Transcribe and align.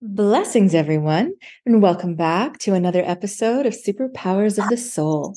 Blessings, 0.00 0.76
everyone, 0.76 1.34
and 1.66 1.82
welcome 1.82 2.14
back 2.14 2.58
to 2.58 2.72
another 2.72 3.02
episode 3.04 3.66
of 3.66 3.74
Superpowers 3.74 4.56
of 4.56 4.68
the 4.70 4.76
Soul. 4.76 5.34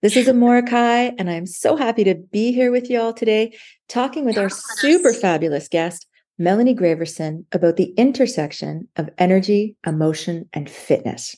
This 0.00 0.16
is 0.16 0.26
Amorahki, 0.26 1.12
and 1.18 1.28
I'm 1.28 1.44
so 1.44 1.76
happy 1.76 2.04
to 2.04 2.14
be 2.14 2.50
here 2.50 2.72
with 2.72 2.88
you 2.88 2.98
all 2.98 3.12
today, 3.12 3.54
talking 3.86 4.24
with 4.24 4.38
our 4.38 4.48
super 4.48 5.12
fabulous 5.12 5.68
guest, 5.68 6.06
Melanie 6.38 6.74
Graverson, 6.74 7.44
about 7.52 7.76
the 7.76 7.92
intersection 7.98 8.88
of 8.96 9.10
energy, 9.18 9.76
emotion, 9.86 10.48
and 10.54 10.70
fitness. 10.70 11.36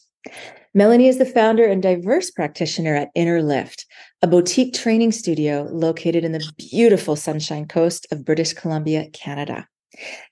Melanie 0.73 1.09
is 1.09 1.19
the 1.19 1.27
founder 1.27 1.65
and 1.65 1.83
diverse 1.83 2.31
practitioner 2.31 2.95
at 2.95 3.11
Inner 3.17 3.43
Lift, 3.43 3.85
a 4.23 4.29
boutique 4.29 4.75
training 4.75 5.11
studio 5.11 5.67
located 5.73 6.25
in 6.25 6.31
the 6.31 6.53
beautiful 6.57 7.17
Sunshine 7.17 7.67
Coast 7.67 8.07
of 8.13 8.25
British 8.25 8.53
Columbia, 8.53 9.09
Canada. 9.13 9.67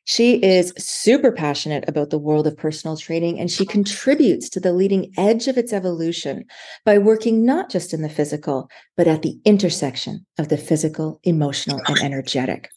She 0.04 0.42
is 0.42 0.72
super 0.78 1.32
passionate 1.32 1.84
about 1.88 2.10
the 2.10 2.18
world 2.18 2.46
of 2.46 2.56
personal 2.56 2.96
training 2.96 3.38
and 3.38 3.50
she 3.50 3.66
contributes 3.66 4.48
to 4.50 4.60
the 4.60 4.72
leading 4.72 5.12
edge 5.18 5.48
of 5.48 5.58
its 5.58 5.72
evolution 5.72 6.44
by 6.84 6.98
working 6.98 7.44
not 7.44 7.68
just 7.68 7.92
in 7.92 8.02
the 8.02 8.08
physical, 8.08 8.70
but 8.96 9.08
at 9.08 9.22
the 9.22 9.38
intersection 9.44 10.24
of 10.38 10.48
the 10.48 10.56
physical, 10.56 11.20
emotional, 11.24 11.80
and 11.86 11.98
energetic. 11.98 12.70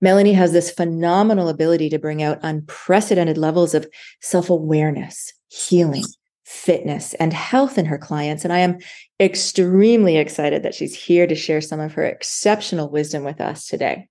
Melanie 0.00 0.32
has 0.32 0.52
this 0.52 0.70
phenomenal 0.70 1.48
ability 1.48 1.88
to 1.90 1.98
bring 1.98 2.22
out 2.22 2.38
unprecedented 2.42 3.38
levels 3.38 3.74
of 3.74 3.86
self 4.20 4.50
awareness, 4.50 5.32
healing, 5.48 6.04
fitness, 6.44 7.14
and 7.14 7.32
health 7.32 7.78
in 7.78 7.86
her 7.86 7.98
clients. 7.98 8.44
And 8.44 8.52
I 8.52 8.58
am 8.58 8.78
extremely 9.20 10.16
excited 10.16 10.62
that 10.62 10.74
she's 10.74 10.94
here 10.94 11.26
to 11.26 11.34
share 11.34 11.60
some 11.60 11.80
of 11.80 11.94
her 11.94 12.04
exceptional 12.04 12.90
wisdom 12.90 13.24
with 13.24 13.40
us 13.40 13.66
today. 13.66 14.08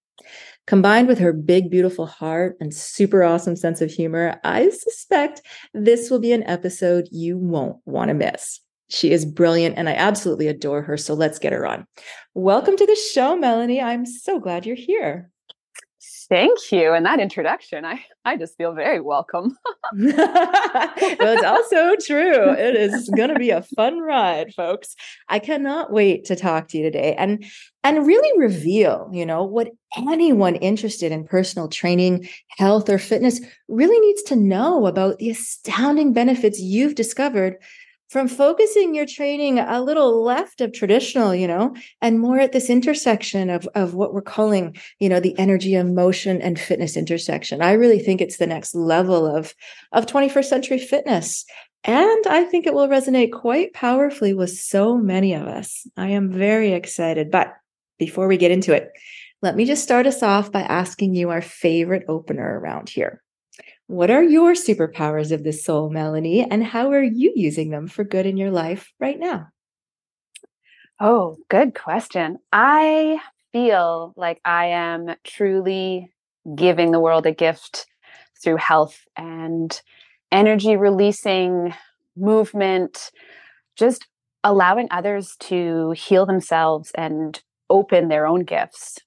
Combined 0.67 1.07
with 1.07 1.17
her 1.19 1.33
big, 1.33 1.71
beautiful 1.71 2.05
heart 2.05 2.55
and 2.59 2.73
super 2.73 3.23
awesome 3.23 3.55
sense 3.55 3.81
of 3.81 3.91
humor, 3.91 4.39
I 4.43 4.69
suspect 4.69 5.41
this 5.73 6.09
will 6.09 6.19
be 6.19 6.31
an 6.31 6.43
episode 6.43 7.07
you 7.11 7.37
won't 7.37 7.77
want 7.85 8.09
to 8.09 8.13
miss. 8.13 8.59
She 8.89 9.11
is 9.11 9.25
brilliant 9.25 9.77
and 9.77 9.89
I 9.89 9.93
absolutely 9.93 10.47
adore 10.47 10.81
her. 10.83 10.97
So 10.97 11.13
let's 11.13 11.39
get 11.39 11.53
her 11.53 11.65
on. 11.65 11.85
Welcome 12.35 12.77
to 12.77 12.85
the 12.85 12.95
show, 12.95 13.35
Melanie. 13.35 13.81
I'm 13.81 14.05
so 14.05 14.39
glad 14.39 14.65
you're 14.65 14.75
here. 14.75 15.31
Thank 16.31 16.71
you. 16.71 16.93
And 16.93 17.05
that 17.05 17.19
introduction, 17.19 17.83
I, 17.83 18.05
I 18.23 18.37
just 18.37 18.55
feel 18.55 18.71
very 18.71 19.01
welcome. 19.01 19.57
well, 19.93 20.13
it's 20.15 21.43
also 21.43 21.97
true. 21.97 22.53
It 22.53 22.73
is 22.73 23.09
going 23.17 23.33
to 23.33 23.37
be 23.37 23.49
a 23.49 23.63
fun 23.75 23.99
ride, 23.99 24.53
folks. 24.53 24.95
I 25.27 25.39
cannot 25.39 25.91
wait 25.91 26.23
to 26.25 26.37
talk 26.37 26.69
to 26.69 26.77
you 26.77 26.83
today 26.83 27.15
and 27.17 27.43
and 27.83 28.07
really 28.07 28.39
reveal, 28.39 29.09
you 29.11 29.25
know, 29.25 29.43
what 29.43 29.71
anyone 29.97 30.55
interested 30.55 31.11
in 31.11 31.27
personal 31.27 31.67
training, 31.67 32.29
health 32.57 32.87
or 32.87 32.97
fitness 32.97 33.41
really 33.67 33.99
needs 33.99 34.23
to 34.23 34.37
know 34.37 34.85
about 34.85 35.17
the 35.17 35.31
astounding 35.31 36.13
benefits 36.13 36.61
you've 36.61 36.95
discovered 36.95 37.57
from 38.11 38.27
focusing 38.27 38.93
your 38.93 39.05
training 39.05 39.57
a 39.57 39.81
little 39.81 40.21
left 40.21 40.59
of 40.59 40.73
traditional, 40.73 41.33
you 41.33 41.47
know, 41.47 41.73
and 42.01 42.19
more 42.19 42.39
at 42.39 42.51
this 42.51 42.69
intersection 42.69 43.49
of, 43.49 43.65
of 43.73 43.93
what 43.93 44.13
we're 44.13 44.21
calling, 44.21 44.75
you 44.99 45.07
know, 45.07 45.21
the 45.21 45.33
energy, 45.39 45.75
emotion, 45.75 46.41
and 46.41 46.59
fitness 46.59 46.97
intersection. 46.97 47.61
I 47.61 47.71
really 47.71 47.99
think 47.99 48.19
it's 48.19 48.35
the 48.35 48.45
next 48.45 48.75
level 48.75 49.25
of, 49.25 49.55
of 49.93 50.07
21st 50.07 50.43
century 50.43 50.77
fitness. 50.77 51.45
And 51.85 52.27
I 52.27 52.43
think 52.43 52.67
it 52.67 52.73
will 52.73 52.89
resonate 52.89 53.31
quite 53.31 53.73
powerfully 53.73 54.33
with 54.33 54.51
so 54.51 54.97
many 54.97 55.33
of 55.33 55.47
us. 55.47 55.87
I 55.95 56.09
am 56.09 56.33
very 56.33 56.73
excited. 56.73 57.31
But 57.31 57.53
before 57.97 58.27
we 58.27 58.35
get 58.35 58.51
into 58.51 58.75
it, 58.75 58.89
let 59.41 59.55
me 59.55 59.63
just 59.63 59.83
start 59.83 60.05
us 60.05 60.21
off 60.21 60.51
by 60.51 60.63
asking 60.63 61.15
you 61.15 61.29
our 61.29 61.41
favorite 61.41 62.03
opener 62.09 62.59
around 62.59 62.89
here. 62.89 63.21
What 63.91 64.09
are 64.09 64.23
your 64.23 64.53
superpowers 64.53 65.33
of 65.33 65.43
the 65.43 65.51
soul, 65.51 65.89
Melanie, 65.89 66.49
and 66.49 66.63
how 66.63 66.91
are 66.91 67.03
you 67.03 67.33
using 67.35 67.71
them 67.71 67.89
for 67.89 68.05
good 68.05 68.25
in 68.25 68.37
your 68.37 68.49
life 68.49 68.89
right 69.01 69.19
now? 69.19 69.49
Oh, 71.01 71.35
good 71.49 71.75
question. 71.75 72.37
I 72.53 73.19
feel 73.51 74.13
like 74.15 74.39
I 74.45 74.67
am 74.67 75.13
truly 75.25 76.09
giving 76.55 76.91
the 76.91 77.01
world 77.01 77.25
a 77.25 77.33
gift 77.33 77.85
through 78.41 78.55
health 78.55 78.97
and 79.17 79.81
energy 80.31 80.77
releasing 80.77 81.73
movement, 82.15 83.11
just 83.75 84.07
allowing 84.41 84.87
others 84.89 85.35
to 85.41 85.91
heal 85.97 86.25
themselves 86.25 86.93
and 86.95 87.43
open 87.69 88.07
their 88.07 88.25
own 88.25 88.45
gifts 88.45 88.99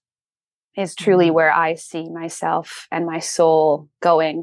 is 0.77 0.95
truly 0.95 1.29
mm-hmm. 1.29 1.37
where 1.37 1.55
I 1.55 1.75
see 1.75 2.11
myself 2.11 2.87
and 2.93 3.07
my 3.07 3.21
soul 3.21 3.89
going 4.03 4.43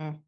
Mm. 0.00 0.18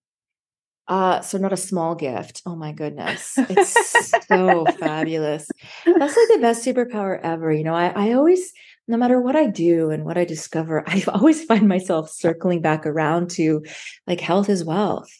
Uh, 0.88 1.20
so 1.20 1.36
not 1.36 1.52
a 1.52 1.56
small 1.56 1.94
gift. 1.94 2.40
Oh 2.46 2.56
my 2.56 2.72
goodness. 2.72 3.34
It's 3.36 4.26
so 4.26 4.64
fabulous. 4.78 5.46
That's 5.84 6.16
like 6.16 6.28
the 6.28 6.38
best 6.40 6.64
superpower 6.64 7.20
ever. 7.22 7.52
You 7.52 7.64
know, 7.64 7.74
I, 7.74 7.88
I 7.88 8.12
always, 8.14 8.52
no 8.86 8.96
matter 8.96 9.20
what 9.20 9.36
I 9.36 9.48
do 9.48 9.90
and 9.90 10.06
what 10.06 10.16
I 10.16 10.24
discover, 10.24 10.82
I 10.88 11.04
always 11.08 11.44
find 11.44 11.68
myself 11.68 12.10
circling 12.10 12.62
back 12.62 12.86
around 12.86 13.30
to 13.32 13.62
like 14.06 14.20
health 14.20 14.48
is 14.48 14.64
wealth, 14.64 15.10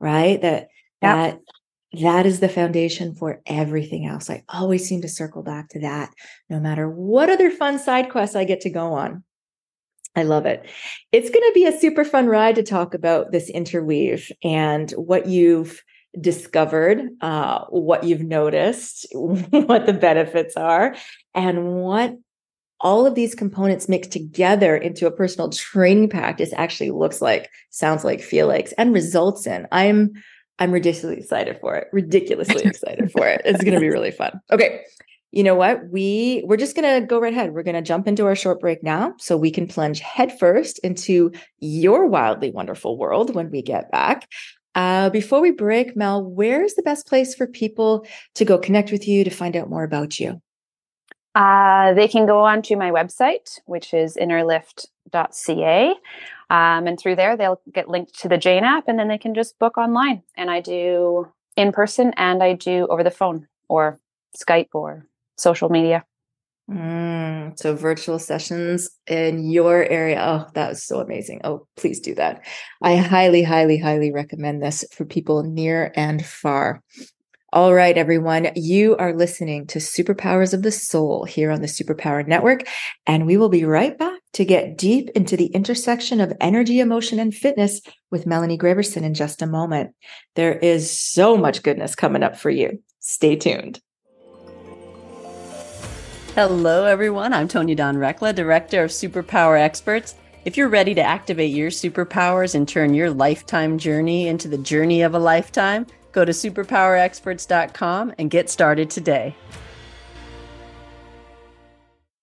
right? 0.00 0.42
That, 0.42 0.68
that, 1.02 1.38
that 2.00 2.26
is 2.26 2.40
the 2.40 2.48
foundation 2.48 3.14
for 3.14 3.42
everything 3.46 4.06
else. 4.06 4.28
I 4.28 4.42
always 4.48 4.88
seem 4.88 5.02
to 5.02 5.08
circle 5.08 5.42
back 5.42 5.68
to 5.70 5.80
that 5.80 6.10
no 6.50 6.58
matter 6.58 6.88
what 6.90 7.30
other 7.30 7.50
fun 7.50 7.78
side 7.78 8.10
quests 8.10 8.34
I 8.34 8.44
get 8.44 8.62
to 8.62 8.70
go 8.70 8.94
on. 8.94 9.22
I 10.14 10.24
love 10.24 10.46
it. 10.46 10.68
It's 11.10 11.30
going 11.30 11.42
to 11.42 11.52
be 11.54 11.66
a 11.66 11.78
super 11.78 12.04
fun 12.04 12.26
ride 12.26 12.56
to 12.56 12.62
talk 12.62 12.94
about 12.94 13.32
this 13.32 13.48
interweave 13.48 14.30
and 14.44 14.90
what 14.92 15.26
you've 15.26 15.82
discovered, 16.20 17.08
uh, 17.22 17.64
what 17.70 18.04
you've 18.04 18.22
noticed, 18.22 19.06
what 19.12 19.86
the 19.86 19.94
benefits 19.94 20.56
are, 20.56 20.94
and 21.34 21.74
what 21.76 22.14
all 22.80 23.06
of 23.06 23.14
these 23.14 23.34
components 23.34 23.88
mixed 23.88 24.12
together 24.12 24.76
into 24.76 25.06
a 25.06 25.10
personal 25.10 25.48
training 25.48 26.08
practice 26.08 26.52
actually 26.56 26.90
looks 26.90 27.22
like, 27.22 27.48
sounds 27.70 28.04
like, 28.04 28.20
feel 28.20 28.48
like, 28.48 28.72
and 28.76 28.92
results 28.92 29.46
in. 29.46 29.66
I'm 29.72 30.12
I'm 30.58 30.70
ridiculously 30.70 31.18
excited 31.18 31.58
for 31.60 31.76
it. 31.76 31.88
Ridiculously 31.92 32.62
excited 32.64 33.10
for 33.10 33.26
it. 33.26 33.40
It's 33.44 33.64
going 33.64 33.74
to 33.74 33.80
be 33.80 33.88
really 33.88 34.10
fun. 34.10 34.40
Okay 34.50 34.82
you 35.32 35.42
know 35.42 35.54
what? 35.54 35.88
We 35.88 36.44
we're 36.46 36.58
just 36.58 36.76
going 36.76 37.00
to 37.00 37.06
go 37.06 37.18
right 37.18 37.32
ahead. 37.32 37.54
We're 37.54 37.62
going 37.62 37.74
to 37.74 37.82
jump 37.82 38.06
into 38.06 38.26
our 38.26 38.36
short 38.36 38.60
break 38.60 38.82
now 38.82 39.14
so 39.18 39.36
we 39.36 39.50
can 39.50 39.66
plunge 39.66 40.00
headfirst 40.00 40.78
into 40.80 41.32
your 41.58 42.06
wildly 42.06 42.50
wonderful 42.50 42.98
world 42.98 43.34
when 43.34 43.50
we 43.50 43.62
get 43.62 43.90
back. 43.90 44.28
Uh, 44.74 45.10
before 45.10 45.40
we 45.40 45.50
break 45.50 45.94
mel 45.96 46.24
where's 46.24 46.74
the 46.74 46.82
best 46.82 47.06
place 47.06 47.34
for 47.34 47.46
people 47.46 48.06
to 48.34 48.44
go 48.44 48.56
connect 48.56 48.90
with 48.90 49.06
you 49.06 49.22
to 49.22 49.28
find 49.30 49.56
out 49.56 49.68
more 49.68 49.84
about 49.84 50.18
you? 50.18 50.40
Uh, 51.34 51.92
they 51.94 52.08
can 52.08 52.26
go 52.26 52.40
on 52.40 52.62
to 52.62 52.76
my 52.76 52.90
website 52.90 53.58
which 53.66 53.92
is 53.92 54.16
innerlift.ca 54.16 55.90
um, 56.48 56.86
and 56.86 56.98
through 56.98 57.16
there 57.16 57.36
they'll 57.36 57.60
get 57.70 57.88
linked 57.88 58.18
to 58.18 58.28
the 58.28 58.38
jane 58.38 58.64
app 58.64 58.84
and 58.88 58.98
then 58.98 59.08
they 59.08 59.18
can 59.18 59.34
just 59.34 59.58
book 59.58 59.76
online. 59.76 60.22
And 60.38 60.50
i 60.50 60.60
do 60.60 61.30
in 61.54 61.72
person 61.72 62.14
and 62.16 62.42
i 62.42 62.54
do 62.54 62.86
over 62.86 63.04
the 63.04 63.10
phone 63.10 63.48
or 63.68 64.00
skype 64.34 64.68
or 64.72 65.06
social 65.42 65.68
media. 65.68 66.04
Mm, 66.70 67.58
so 67.58 67.74
virtual 67.74 68.18
sessions 68.18 68.88
in 69.06 69.50
your 69.50 69.84
area. 69.84 70.18
Oh, 70.20 70.50
that 70.54 70.70
was 70.70 70.84
so 70.84 71.00
amazing. 71.00 71.40
Oh, 71.44 71.66
please 71.76 72.00
do 72.00 72.14
that. 72.14 72.46
I 72.80 72.96
highly, 72.96 73.42
highly, 73.42 73.78
highly 73.78 74.12
recommend 74.12 74.62
this 74.62 74.84
for 74.92 75.04
people 75.04 75.42
near 75.42 75.92
and 75.96 76.24
far. 76.24 76.82
All 77.54 77.74
right, 77.74 77.98
everyone, 77.98 78.48
you 78.54 78.96
are 78.96 79.12
listening 79.12 79.66
to 79.66 79.78
Superpowers 79.78 80.54
of 80.54 80.62
the 80.62 80.72
Soul 80.72 81.24
here 81.24 81.50
on 81.50 81.60
the 81.60 81.66
Superpower 81.66 82.26
Network, 82.26 82.66
and 83.06 83.26
we 83.26 83.36
will 83.36 83.50
be 83.50 83.66
right 83.66 83.98
back 83.98 84.20
to 84.32 84.46
get 84.46 84.78
deep 84.78 85.10
into 85.10 85.36
the 85.36 85.48
intersection 85.48 86.22
of 86.22 86.32
energy, 86.40 86.80
emotion, 86.80 87.18
and 87.18 87.34
fitness 87.34 87.82
with 88.10 88.24
Melanie 88.24 88.56
Graverson 88.56 89.02
in 89.02 89.12
just 89.12 89.42
a 89.42 89.46
moment. 89.46 89.90
There 90.34 90.54
is 90.54 90.90
so 90.90 91.36
much 91.36 91.62
goodness 91.62 91.94
coming 91.94 92.22
up 92.22 92.38
for 92.38 92.48
you. 92.48 92.82
Stay 93.00 93.36
tuned. 93.36 93.82
Hello, 96.34 96.86
everyone. 96.86 97.34
I'm 97.34 97.46
Tonya 97.46 97.76
Dawn 97.76 97.96
Recla, 97.96 98.34
Director 98.34 98.84
of 98.84 98.90
Superpower 98.90 99.60
Experts. 99.60 100.14
If 100.46 100.56
you're 100.56 100.70
ready 100.70 100.94
to 100.94 101.02
activate 101.02 101.54
your 101.54 101.68
superpowers 101.68 102.54
and 102.54 102.66
turn 102.66 102.94
your 102.94 103.10
lifetime 103.10 103.76
journey 103.76 104.28
into 104.28 104.48
the 104.48 104.56
journey 104.56 105.02
of 105.02 105.14
a 105.14 105.18
lifetime, 105.18 105.86
go 106.12 106.24
to 106.24 106.32
superpowerexperts.com 106.32 108.14
and 108.18 108.30
get 108.30 108.48
started 108.48 108.88
today. 108.88 109.36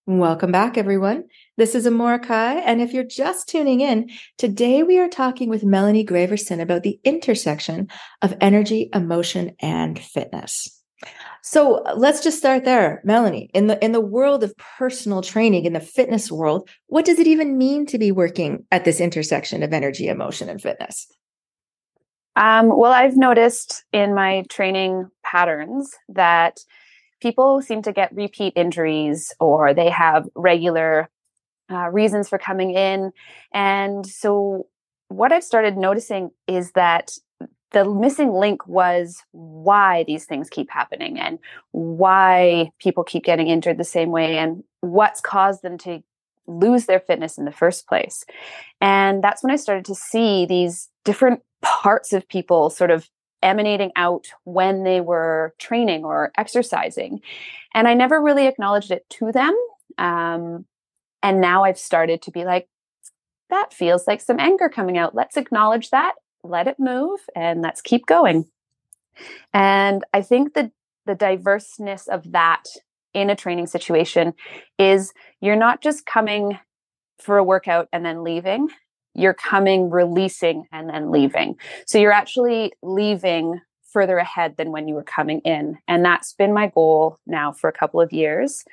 Welcome 0.07 0.51
back, 0.51 0.75
everyone. 0.75 1.25
This 1.57 1.75
is 1.75 1.85
Amorahki, 1.85 2.63
and 2.65 2.81
if 2.81 2.93
you're 2.93 3.03
just 3.03 3.47
tuning 3.47 3.81
in, 3.81 4.09
today 4.39 4.81
we 4.81 4.97
are 4.97 5.07
talking 5.07 5.49
with 5.49 5.63
Melanie 5.63 6.03
Graverson 6.03 6.59
about 6.59 6.81
the 6.81 6.99
intersection 7.03 7.89
of 8.23 8.35
energy, 8.41 8.89
emotion, 8.91 9.55
and 9.61 9.99
fitness. 9.99 10.78
So 11.41 11.83
uh, 11.83 11.93
let's 11.95 12.21
just 12.23 12.37
start 12.37 12.65
there, 12.65 13.01
Melanie. 13.03 13.49
In 13.53 13.67
the 13.67 13.83
in 13.83 13.91
the 13.91 14.01
world 14.01 14.43
of 14.43 14.55
personal 14.57 15.21
training, 15.21 15.65
in 15.65 15.73
the 15.73 15.79
fitness 15.79 16.31
world, 16.31 16.69
what 16.87 17.05
does 17.05 17.19
it 17.19 17.27
even 17.27 17.57
mean 17.57 17.85
to 17.87 17.97
be 17.97 18.11
working 18.11 18.65
at 18.71 18.85
this 18.85 18.99
intersection 18.99 19.63
of 19.63 19.73
energy, 19.73 20.07
emotion, 20.07 20.49
and 20.49 20.61
fitness? 20.61 21.07
Um, 22.35 22.67
well, 22.67 22.93
I've 22.93 23.17
noticed 23.17 23.83
in 23.91 24.13
my 24.15 24.43
training 24.49 25.09
patterns 25.23 25.93
that 26.09 26.59
people 27.21 27.61
seem 27.61 27.81
to 27.81 27.91
get 27.91 28.15
repeat 28.15 28.53
injuries 28.55 29.33
or 29.39 29.73
they 29.73 29.89
have 29.89 30.25
regular 30.35 31.09
uh, 31.71 31.89
reasons 31.89 32.29
for 32.29 32.37
coming 32.37 32.71
in. 32.71 33.11
And 33.53 34.05
so, 34.05 34.67
what 35.09 35.31
I've 35.31 35.43
started 35.43 35.77
noticing 35.77 36.31
is 36.47 36.71
that 36.73 37.11
the 37.71 37.85
missing 37.85 38.31
link 38.33 38.67
was 38.67 39.23
why 39.31 40.03
these 40.03 40.25
things 40.25 40.49
keep 40.49 40.69
happening 40.69 41.19
and 41.19 41.39
why 41.71 42.71
people 42.79 43.03
keep 43.03 43.23
getting 43.23 43.47
injured 43.47 43.77
the 43.77 43.83
same 43.83 44.09
way 44.11 44.37
and 44.37 44.63
what's 44.81 45.21
caused 45.21 45.61
them 45.61 45.77
to 45.79 46.01
lose 46.47 46.85
their 46.85 46.99
fitness 46.99 47.37
in 47.37 47.45
the 47.45 47.51
first 47.51 47.87
place. 47.87 48.25
And 48.81 49.23
that's 49.23 49.43
when 49.43 49.51
I 49.51 49.55
started 49.55 49.85
to 49.85 49.95
see 49.95 50.45
these 50.45 50.89
different 51.05 51.41
parts 51.61 52.11
of 52.11 52.27
people 52.27 52.69
sort 52.69 52.91
of 52.91 53.07
emanating 53.41 53.91
out 53.95 54.27
when 54.43 54.83
they 54.83 54.99
were 54.99 55.53
training 55.59 56.03
or 56.03 56.31
exercising. 56.37 57.21
And 57.73 57.87
I 57.87 57.93
never 57.93 58.21
really 58.21 58.47
acknowledged 58.47 58.91
it 58.91 59.07
to 59.11 59.31
them. 59.31 59.55
Um, 59.97 60.65
and 61.21 61.39
now 61.39 61.63
I've 61.63 61.77
started 61.77 62.21
to 62.23 62.31
be 62.31 62.45
like, 62.45 62.67
that 63.49 63.73
feels 63.73 64.07
like 64.07 64.21
some 64.21 64.39
anger 64.39 64.69
coming 64.69 64.97
out. 64.97 65.15
Let's 65.15 65.37
acknowledge 65.37 65.89
that, 65.89 66.15
let 66.43 66.67
it 66.67 66.79
move, 66.79 67.19
and 67.35 67.61
let's 67.61 67.81
keep 67.81 68.05
going. 68.05 68.45
And 69.53 70.03
I 70.13 70.21
think 70.21 70.53
that 70.53 70.71
the 71.05 71.15
diverseness 71.15 72.07
of 72.07 72.31
that 72.31 72.65
in 73.13 73.29
a 73.29 73.35
training 73.35 73.67
situation 73.67 74.33
is 74.77 75.13
you're 75.41 75.55
not 75.55 75.81
just 75.81 76.05
coming 76.05 76.59
for 77.19 77.37
a 77.37 77.43
workout 77.43 77.87
and 77.91 78.05
then 78.05 78.23
leaving. 78.23 78.69
You're 79.15 79.33
coming 79.33 79.89
releasing 79.89 80.65
and 80.71 80.89
then 80.89 81.11
leaving. 81.11 81.55
So 81.85 81.97
you're 81.97 82.11
actually 82.11 82.73
leaving 82.81 83.59
further 83.91 84.17
ahead 84.17 84.55
than 84.57 84.71
when 84.71 84.87
you 84.87 84.93
were 84.93 85.03
coming 85.03 85.39
in. 85.39 85.77
And 85.87 86.05
that's 86.05 86.33
been 86.33 86.53
my 86.53 86.67
goal 86.67 87.17
now 87.25 87.51
for 87.51 87.67
a 87.67 87.73
couple 87.73 87.99
of 87.99 88.13
years. 88.13 88.63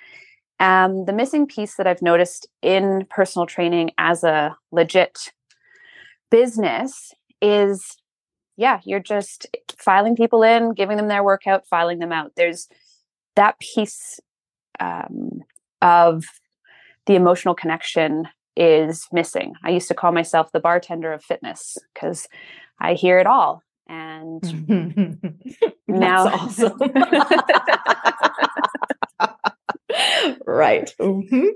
Um, 0.61 1.05
the 1.05 1.13
missing 1.13 1.47
piece 1.47 1.75
that 1.75 1.87
i've 1.87 2.01
noticed 2.01 2.49
in 2.63 3.07
personal 3.11 3.45
training 3.45 3.91
as 3.99 4.25
a 4.25 4.57
legit 4.73 5.35
business 6.31 7.13
is 7.41 7.97
yeah 8.57 8.81
you're 8.85 9.01
just 9.01 9.47
filing 9.79 10.17
people 10.17 10.43
in 10.43 10.73
giving 10.73 10.97
them 10.97 11.09
their 11.09 11.25
workout 11.25 11.67
filing 11.67 11.99
them 11.99 12.13
out 12.13 12.33
there's 12.37 12.69
that 13.37 13.59
piece 13.61 14.19
um, 14.81 15.43
of 15.83 16.25
the 17.07 17.15
emotional 17.15 17.55
connection 17.55 18.27
is 18.57 19.07
missing. 19.13 19.55
I 19.63 19.71
used 19.71 19.89
to 19.89 19.95
call 19.95 20.13
myself 20.13 20.51
the 20.53 20.61
bartender 20.61 21.13
of 21.13 21.23
fitness 21.23 21.79
because 21.93 22.27
I 22.81 22.95
hear 22.95 23.19
it 23.19 23.27
all. 23.27 23.63
And 23.89 24.43
now, 25.89 26.27
awesome. 26.27 26.79
right. 30.47 30.93
Mm-hmm. 30.99 31.47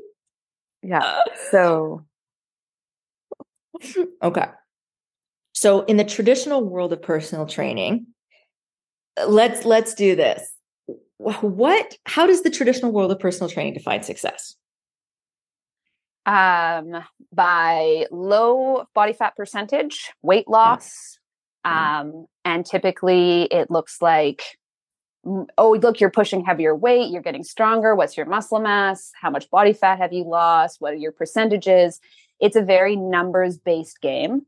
Yeah. 0.82 1.22
So, 1.50 2.04
okay. 4.22 4.46
So, 5.60 5.82
in 5.82 5.98
the 5.98 6.04
traditional 6.04 6.64
world 6.64 6.90
of 6.94 7.02
personal 7.02 7.44
training, 7.44 8.06
let's 9.28 9.66
let's 9.66 9.92
do 9.92 10.16
this. 10.16 10.50
What 11.18 11.98
how 12.06 12.26
does 12.26 12.40
the 12.40 12.48
traditional 12.48 12.92
world 12.92 13.12
of 13.12 13.18
personal 13.18 13.50
training 13.50 13.74
define 13.74 14.02
success? 14.02 14.56
Um 16.24 17.04
by 17.30 18.06
low 18.10 18.86
body 18.94 19.12
fat 19.12 19.36
percentage 19.36 20.10
weight 20.22 20.48
loss 20.48 21.18
yeah. 21.66 22.00
um 22.00 22.26
and 22.46 22.64
typically 22.64 23.42
it 23.50 23.70
looks 23.70 24.00
like 24.00 24.42
oh 25.58 25.72
look 25.72 26.00
you're 26.00 26.08
pushing 26.08 26.42
heavier 26.42 26.74
weight 26.74 27.10
you're 27.10 27.20
getting 27.20 27.44
stronger 27.44 27.94
what's 27.94 28.16
your 28.16 28.24
muscle 28.24 28.60
mass 28.60 29.12
how 29.20 29.28
much 29.28 29.50
body 29.50 29.74
fat 29.74 29.98
have 29.98 30.14
you 30.14 30.24
lost 30.24 30.80
what 30.80 30.94
are 30.94 30.96
your 30.96 31.12
percentages? 31.12 32.00
It's 32.40 32.56
a 32.56 32.62
very 32.62 32.96
numbers 32.96 33.58
based 33.58 34.00
game 34.00 34.46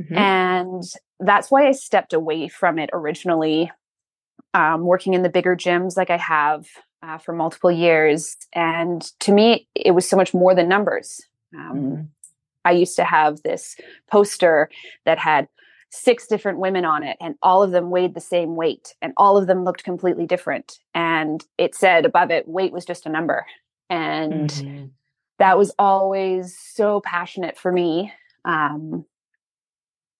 mm-hmm. 0.00 0.16
and 0.16 0.82
that's 1.20 1.50
why 1.50 1.66
i 1.66 1.72
stepped 1.72 2.12
away 2.12 2.48
from 2.48 2.78
it 2.78 2.90
originally 2.92 3.70
um, 4.54 4.82
working 4.82 5.14
in 5.14 5.22
the 5.22 5.28
bigger 5.28 5.56
gyms 5.56 5.96
like 5.96 6.10
I 6.10 6.16
have 6.16 6.66
uh, 7.02 7.18
for 7.18 7.34
multiple 7.34 7.70
years. 7.70 8.36
And 8.54 9.02
to 9.20 9.32
me, 9.32 9.68
it 9.74 9.90
was 9.90 10.08
so 10.08 10.16
much 10.16 10.32
more 10.32 10.54
than 10.54 10.68
numbers. 10.68 11.20
Um, 11.54 11.76
mm-hmm. 11.76 12.02
I 12.64 12.70
used 12.70 12.96
to 12.96 13.04
have 13.04 13.42
this 13.42 13.76
poster 14.10 14.70
that 15.04 15.18
had 15.18 15.48
six 15.90 16.26
different 16.26 16.58
women 16.58 16.84
on 16.84 17.02
it, 17.02 17.16
and 17.20 17.34
all 17.42 17.62
of 17.62 17.72
them 17.72 17.90
weighed 17.90 18.14
the 18.14 18.20
same 18.20 18.56
weight, 18.56 18.94
and 19.02 19.12
all 19.16 19.36
of 19.36 19.46
them 19.46 19.64
looked 19.64 19.84
completely 19.84 20.26
different. 20.26 20.78
And 20.94 21.44
it 21.58 21.74
said 21.74 22.06
above 22.06 22.30
it, 22.30 22.48
weight 22.48 22.72
was 22.72 22.84
just 22.84 23.06
a 23.06 23.10
number. 23.10 23.44
And 23.90 24.48
mm-hmm. 24.48 24.86
that 25.38 25.58
was 25.58 25.72
always 25.78 26.58
so 26.58 27.00
passionate 27.00 27.58
for 27.58 27.70
me. 27.70 28.12
Um, 28.44 29.04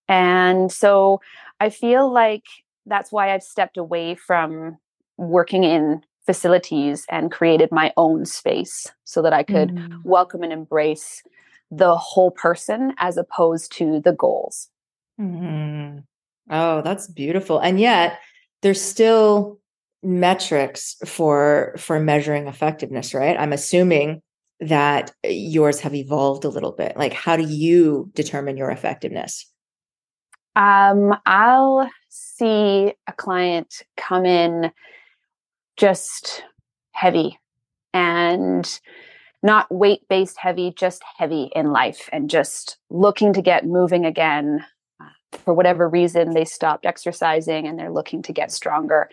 and 0.08 0.70
so 0.70 1.20
I 1.60 1.70
feel 1.70 2.12
like 2.12 2.44
that's 2.86 3.10
why 3.10 3.32
I've 3.32 3.42
stepped 3.42 3.76
away 3.76 4.14
from 4.14 4.78
working 5.16 5.64
in 5.64 6.02
facilities 6.26 7.06
and 7.10 7.30
created 7.30 7.70
my 7.70 7.92
own 7.96 8.24
space 8.24 8.86
so 9.04 9.22
that 9.22 9.32
I 9.32 9.42
could 9.42 9.70
mm. 9.70 10.04
welcome 10.04 10.42
and 10.42 10.52
embrace 10.52 11.22
the 11.70 11.96
whole 11.96 12.30
person 12.30 12.94
as 12.98 13.16
opposed 13.16 13.72
to 13.76 14.00
the 14.00 14.12
goals. 14.12 14.68
Mm-hmm. 15.20 15.98
Oh, 16.50 16.82
that's 16.82 17.06
beautiful. 17.08 17.58
And 17.58 17.80
yet 17.80 18.18
there's 18.62 18.80
still 18.80 19.58
metrics 20.02 20.96
for 21.06 21.74
for 21.78 21.98
measuring 21.98 22.46
effectiveness, 22.46 23.14
right? 23.14 23.38
I'm 23.38 23.52
assuming 23.52 24.20
that 24.60 25.12
yours 25.24 25.80
have 25.80 25.94
evolved 25.94 26.44
a 26.44 26.48
little 26.50 26.72
bit. 26.72 26.96
Like 26.96 27.12
how 27.12 27.36
do 27.36 27.44
you 27.44 28.10
determine 28.14 28.56
your 28.56 28.70
effectiveness? 28.70 29.46
Um, 30.56 31.14
I'll 31.26 31.90
see 32.08 32.94
a 33.06 33.12
client 33.16 33.82
come 33.96 34.24
in 34.24 34.70
just 35.76 36.44
heavy 36.92 37.38
and 37.92 38.80
not 39.42 39.72
weight 39.72 40.08
based 40.08 40.38
heavy, 40.38 40.72
just 40.76 41.02
heavy 41.18 41.50
in 41.54 41.72
life 41.72 42.08
and 42.12 42.30
just 42.30 42.78
looking 42.88 43.32
to 43.32 43.42
get 43.42 43.66
moving 43.66 44.04
again. 44.04 44.64
Uh, 45.00 45.08
for 45.32 45.52
whatever 45.52 45.88
reason, 45.88 46.30
they 46.30 46.44
stopped 46.44 46.86
exercising 46.86 47.66
and 47.66 47.78
they're 47.78 47.92
looking 47.92 48.22
to 48.22 48.32
get 48.32 48.52
stronger. 48.52 49.10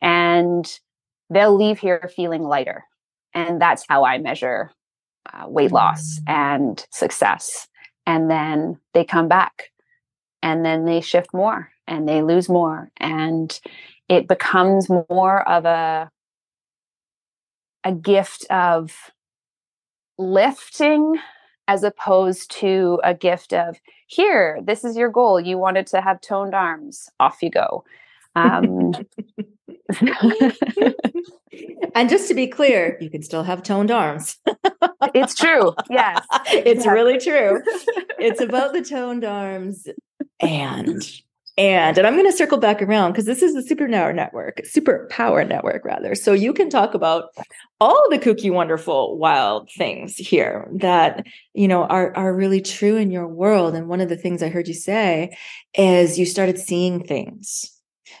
And 0.00 0.66
they'll 1.30 1.54
leave 1.54 1.78
here 1.78 2.10
feeling 2.14 2.42
lighter. 2.42 2.84
And 3.34 3.60
that's 3.60 3.84
how 3.88 4.04
I 4.04 4.18
measure 4.18 4.72
uh, 5.32 5.48
weight 5.48 5.70
loss 5.70 6.20
and 6.26 6.84
success. 6.90 7.68
And 8.06 8.30
then 8.30 8.80
they 8.94 9.04
come 9.04 9.28
back 9.28 9.70
and 10.42 10.64
then 10.64 10.84
they 10.84 11.00
shift 11.00 11.32
more 11.32 11.70
and 11.86 12.08
they 12.08 12.22
lose 12.22 12.48
more 12.48 12.90
and 12.98 13.60
it 14.08 14.28
becomes 14.28 14.88
more 14.88 15.48
of 15.48 15.64
a 15.64 16.10
a 17.84 17.92
gift 17.92 18.44
of 18.50 19.12
lifting 20.18 21.16
as 21.68 21.84
opposed 21.84 22.50
to 22.50 23.00
a 23.04 23.14
gift 23.14 23.52
of 23.52 23.78
here 24.08 24.58
this 24.62 24.84
is 24.84 24.96
your 24.96 25.10
goal. 25.10 25.38
You 25.38 25.58
wanted 25.58 25.86
to 25.88 26.00
have 26.00 26.20
toned 26.20 26.54
arms. 26.54 27.08
Off 27.20 27.42
you 27.42 27.50
go. 27.50 27.84
Um, 28.34 28.94
and 31.94 32.08
just 32.08 32.28
to 32.28 32.34
be 32.34 32.46
clear 32.46 32.96
you 33.00 33.10
can 33.10 33.22
still 33.22 33.42
have 33.44 33.62
toned 33.62 33.90
arms. 33.90 34.38
It's 35.14 35.34
true. 35.34 35.74
Yes. 35.90 36.26
It's 36.46 36.86
really 36.86 37.18
true. 37.18 37.62
It's 38.20 38.40
about 38.40 38.72
the 38.72 38.82
toned 38.82 39.24
arms 39.24 39.86
and 40.40 41.02
and 41.58 41.98
and 41.98 42.06
I'm 42.06 42.14
going 42.14 42.30
to 42.30 42.36
circle 42.36 42.58
back 42.58 42.80
around 42.80 43.12
because 43.12 43.24
this 43.24 43.42
is 43.42 43.52
the 43.54 43.74
superpower 43.74 44.14
network, 44.14 44.58
superpower 44.58 45.46
network 45.46 45.84
rather. 45.84 46.14
So 46.14 46.32
you 46.32 46.52
can 46.52 46.70
talk 46.70 46.94
about 46.94 47.30
all 47.80 48.08
the 48.10 48.18
kooky, 48.18 48.50
wonderful, 48.52 49.18
wild 49.18 49.68
things 49.76 50.16
here 50.16 50.68
that 50.74 51.26
you 51.54 51.66
know 51.66 51.82
are 51.84 52.16
are 52.16 52.32
really 52.32 52.60
true 52.60 52.96
in 52.96 53.10
your 53.10 53.26
world. 53.26 53.74
And 53.74 53.88
one 53.88 54.00
of 54.00 54.08
the 54.08 54.16
things 54.16 54.40
I 54.40 54.50
heard 54.50 54.68
you 54.68 54.74
say 54.74 55.36
is 55.74 56.18
you 56.18 56.26
started 56.26 56.58
seeing 56.58 57.02
things. 57.02 57.72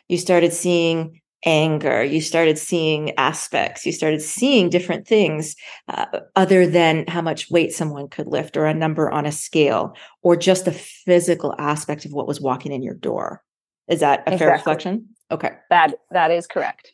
You 0.08 0.18
started 0.18 0.52
seeing 0.52 1.20
anger. 1.44 2.02
You 2.02 2.20
started 2.20 2.58
seeing 2.58 3.16
aspects. 3.16 3.86
You 3.86 3.92
started 3.92 4.22
seeing 4.22 4.70
different 4.70 5.06
things 5.06 5.54
uh, 5.88 6.06
other 6.36 6.66
than 6.66 7.06
how 7.06 7.22
much 7.22 7.50
weight 7.50 7.72
someone 7.72 8.08
could 8.08 8.26
lift 8.26 8.56
or 8.56 8.66
a 8.66 8.74
number 8.74 9.10
on 9.10 9.26
a 9.26 9.32
scale 9.32 9.94
or 10.22 10.36
just 10.36 10.64
the 10.64 10.72
physical 10.72 11.54
aspect 11.58 12.04
of 12.04 12.12
what 12.12 12.26
was 12.26 12.40
walking 12.40 12.72
in 12.72 12.82
your 12.82 12.94
door. 12.94 13.42
Is 13.88 14.00
that 14.00 14.20
a 14.20 14.22
exactly. 14.22 14.38
fair 14.38 14.52
reflection? 14.52 15.08
Okay. 15.30 15.50
That 15.70 15.94
that 16.10 16.30
is 16.30 16.46
correct. 16.46 16.92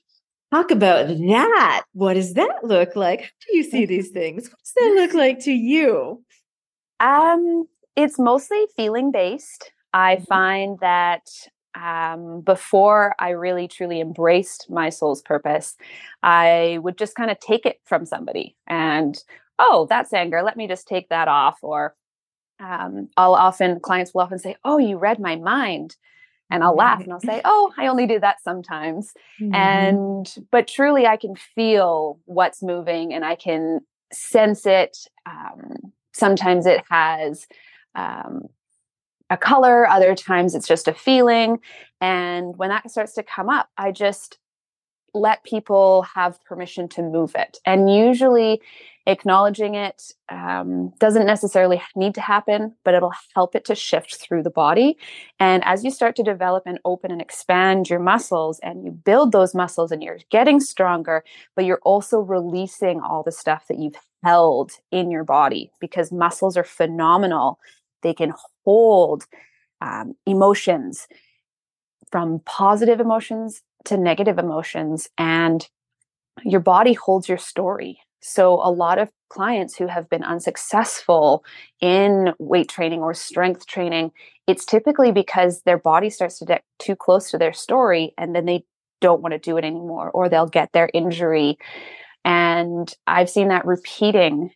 Talk 0.52 0.70
about 0.70 1.08
that. 1.08 1.82
What 1.92 2.14
does 2.14 2.34
that 2.34 2.62
look 2.62 2.94
like? 2.94 3.22
How 3.22 3.28
do 3.50 3.56
you 3.56 3.64
see 3.64 3.86
these 3.86 4.10
things? 4.10 4.48
What 4.48 4.58
does 4.60 4.72
that 4.76 4.94
look 4.94 5.14
like 5.14 5.40
to 5.40 5.52
you? 5.52 6.22
Um 7.00 7.66
it's 7.96 8.18
mostly 8.18 8.64
feeling 8.76 9.10
based 9.10 9.72
i 9.92 10.16
mm-hmm. 10.16 10.24
find 10.24 10.78
that 10.80 11.22
um, 11.74 12.40
before 12.40 13.14
I 13.18 13.30
really 13.30 13.68
truly 13.68 14.00
embraced 14.00 14.70
my 14.70 14.90
soul's 14.90 15.22
purpose, 15.22 15.76
I 16.22 16.78
would 16.82 16.96
just 16.96 17.14
kind 17.14 17.30
of 17.30 17.38
take 17.40 17.66
it 17.66 17.80
from 17.84 18.06
somebody 18.06 18.56
and, 18.66 19.16
oh, 19.58 19.86
that's 19.88 20.12
anger. 20.12 20.42
Let 20.42 20.56
me 20.56 20.68
just 20.68 20.86
take 20.86 21.08
that 21.08 21.28
off. 21.28 21.58
Or 21.62 21.94
um, 22.60 23.08
I'll 23.16 23.34
often, 23.34 23.80
clients 23.80 24.14
will 24.14 24.22
often 24.22 24.38
say, 24.38 24.56
oh, 24.64 24.78
you 24.78 24.98
read 24.98 25.18
my 25.18 25.36
mind. 25.36 25.96
And 26.50 26.62
I'll 26.62 26.76
laugh 26.76 27.02
and 27.02 27.12
I'll 27.12 27.20
say, 27.20 27.40
oh, 27.44 27.72
I 27.78 27.86
only 27.86 28.06
do 28.06 28.20
that 28.20 28.42
sometimes. 28.44 29.12
Mm-hmm. 29.40 29.54
And, 29.54 30.34
but 30.52 30.68
truly, 30.68 31.06
I 31.06 31.16
can 31.16 31.34
feel 31.34 32.20
what's 32.26 32.62
moving 32.62 33.14
and 33.14 33.24
I 33.24 33.34
can 33.34 33.80
sense 34.12 34.66
it. 34.66 34.98
Um, 35.26 35.92
sometimes 36.12 36.66
it 36.66 36.82
has 36.90 37.46
um, 37.94 38.42
a 39.30 39.36
color, 39.36 39.88
other 39.88 40.14
times 40.14 40.54
it's 40.54 40.68
just 40.68 40.88
a 40.88 40.94
feeling. 40.94 41.58
And 42.00 42.56
when 42.56 42.68
that 42.68 42.90
starts 42.90 43.14
to 43.14 43.22
come 43.22 43.48
up, 43.48 43.68
I 43.78 43.90
just 43.90 44.38
let 45.14 45.44
people 45.44 46.02
have 46.14 46.42
permission 46.44 46.88
to 46.88 47.02
move 47.02 47.32
it. 47.36 47.58
And 47.64 47.92
usually, 47.92 48.60
acknowledging 49.06 49.74
it 49.74 50.12
um, 50.30 50.92
doesn't 50.98 51.26
necessarily 51.26 51.80
need 51.94 52.14
to 52.14 52.20
happen, 52.20 52.74
but 52.84 52.94
it'll 52.94 53.12
help 53.34 53.54
it 53.54 53.64
to 53.66 53.74
shift 53.74 54.16
through 54.16 54.42
the 54.42 54.50
body. 54.50 54.96
And 55.38 55.62
as 55.64 55.84
you 55.84 55.90
start 55.90 56.16
to 56.16 56.22
develop 56.22 56.62
and 56.66 56.78
open 56.84 57.10
and 57.10 57.20
expand 57.20 57.90
your 57.90 57.98
muscles 57.98 58.58
and 58.62 58.84
you 58.84 58.90
build 58.90 59.32
those 59.32 59.54
muscles 59.54 59.92
and 59.92 60.02
you're 60.02 60.20
getting 60.30 60.58
stronger, 60.58 61.22
but 61.54 61.64
you're 61.64 61.80
also 61.82 62.18
releasing 62.18 63.00
all 63.00 63.22
the 63.22 63.32
stuff 63.32 63.66
that 63.68 63.78
you've 63.78 63.96
held 64.22 64.72
in 64.90 65.10
your 65.10 65.24
body 65.24 65.70
because 65.80 66.10
muscles 66.10 66.56
are 66.56 66.64
phenomenal 66.64 67.58
they 68.02 68.14
can 68.14 68.32
hold 68.64 69.24
um, 69.80 70.14
emotions 70.26 71.06
from 72.10 72.40
positive 72.46 73.00
emotions 73.00 73.62
to 73.84 73.96
negative 73.96 74.38
emotions. 74.38 75.08
And 75.18 75.68
your 76.44 76.60
body 76.60 76.92
holds 76.92 77.28
your 77.28 77.38
story. 77.38 77.98
So, 78.20 78.54
a 78.54 78.70
lot 78.70 78.98
of 78.98 79.10
clients 79.28 79.76
who 79.76 79.86
have 79.86 80.08
been 80.08 80.24
unsuccessful 80.24 81.44
in 81.80 82.32
weight 82.38 82.68
training 82.68 83.00
or 83.00 83.14
strength 83.14 83.66
training, 83.66 84.12
it's 84.46 84.64
typically 84.64 85.12
because 85.12 85.62
their 85.62 85.78
body 85.78 86.08
starts 86.08 86.38
to 86.38 86.44
get 86.44 86.62
too 86.78 86.96
close 86.96 87.30
to 87.30 87.38
their 87.38 87.52
story 87.52 88.14
and 88.16 88.34
then 88.34 88.46
they 88.46 88.64
don't 89.00 89.20
want 89.20 89.32
to 89.32 89.38
do 89.38 89.58
it 89.58 89.64
anymore, 89.64 90.10
or 90.10 90.28
they'll 90.28 90.46
get 90.46 90.72
their 90.72 90.88
injury. 90.94 91.58
And 92.24 92.92
I've 93.06 93.28
seen 93.28 93.48
that 93.48 93.66
repeating. 93.66 94.52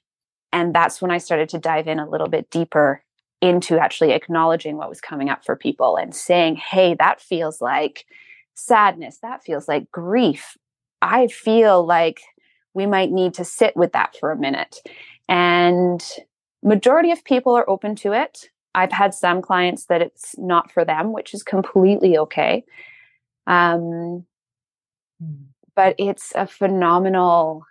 And 0.53 0.75
that's 0.75 1.03
when 1.03 1.11
I 1.11 1.19
started 1.19 1.51
to 1.51 1.59
dive 1.59 1.89
in 1.89 1.99
a 1.99 2.09
little 2.09 2.29
bit 2.29 2.49
deeper 2.51 3.03
into 3.41 3.79
actually 3.79 4.13
acknowledging 4.13 4.77
what 4.77 4.89
was 4.89 5.01
coming 5.01 5.29
up 5.29 5.45
for 5.45 5.57
people 5.57 5.97
and 5.97 6.15
saying, 6.15 6.57
hey, 6.57 6.95
that 6.99 7.21
feels 7.21 7.61
like 7.61 8.07
sadness. 8.55 9.19
That 9.23 9.45
feels 9.45 9.69
like 9.69 9.91
grief. 9.91 10.57
I 11.01 11.29
feel 11.29 11.87
like 11.87 12.21
we 12.75 12.87
might 12.87 13.11
need 13.11 13.35
to 13.35 13.45
sit 13.45 13.77
with 13.77 13.93
that 13.93 14.17
for 14.19 14.33
a 14.33 14.37
minute. 14.37 14.81
And 15.29 16.05
majority 16.63 17.13
of 17.13 17.25
people 17.25 17.55
are 17.57 17.69
open 17.69 17.95
to 17.97 18.13
it. 18.13 18.51
I've 18.75 18.93
had 18.93 19.15
some 19.15 19.43
clients 19.43 19.87
that 19.87 20.03
it's 20.03 20.37
not 20.39 20.73
for 20.73 20.85
them, 20.85 21.13
which 21.13 21.35
is 21.35 21.43
completely 21.43 22.19
okay. 22.19 22.65
Um, 23.47 24.27
hmm. 25.21 25.45
but 25.75 25.95
it's 25.99 26.33
a 26.35 26.47
phenomenal 26.47 27.65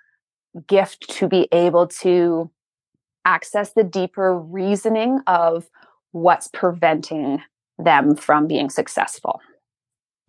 gift 0.67 1.09
to 1.17 1.27
be 1.27 1.47
able 1.51 1.87
to 1.87 2.49
access 3.27 3.73
the 3.73 3.83
deeper 3.83 4.39
reasoning 4.39 5.19
of 5.27 5.69
what's 6.11 6.47
preventing 6.47 7.43
them 7.77 8.15
from 8.15 8.47
being 8.47 8.69
successful. 8.69 9.41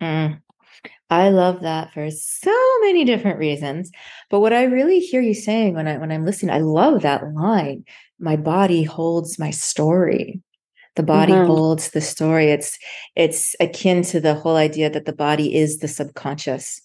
Mm. 0.01 0.41
I 1.09 1.29
love 1.29 1.61
that 1.61 1.91
for 1.93 2.11
so 2.11 2.55
many 2.81 3.03
different 3.03 3.39
reasons. 3.39 3.91
But 4.29 4.41
what 4.41 4.53
I 4.53 4.63
really 4.63 4.99
hear 4.99 5.21
you 5.21 5.33
saying 5.33 5.73
when 5.73 5.87
I 5.87 5.97
when 5.97 6.11
I'm 6.11 6.25
listening, 6.25 6.53
I 6.53 6.59
love 6.59 7.01
that 7.01 7.33
line. 7.33 7.85
My 8.19 8.35
body 8.35 8.83
holds 8.83 9.39
my 9.39 9.49
story. 9.49 10.41
The 10.95 11.03
body 11.03 11.33
mm-hmm. 11.33 11.47
holds 11.47 11.91
the 11.91 12.01
story. 12.01 12.51
It's 12.51 12.77
it's 13.15 13.55
akin 13.59 14.03
to 14.03 14.19
the 14.19 14.35
whole 14.35 14.57
idea 14.57 14.89
that 14.89 15.05
the 15.05 15.13
body 15.13 15.55
is 15.55 15.79
the 15.79 15.87
subconscious. 15.87 16.81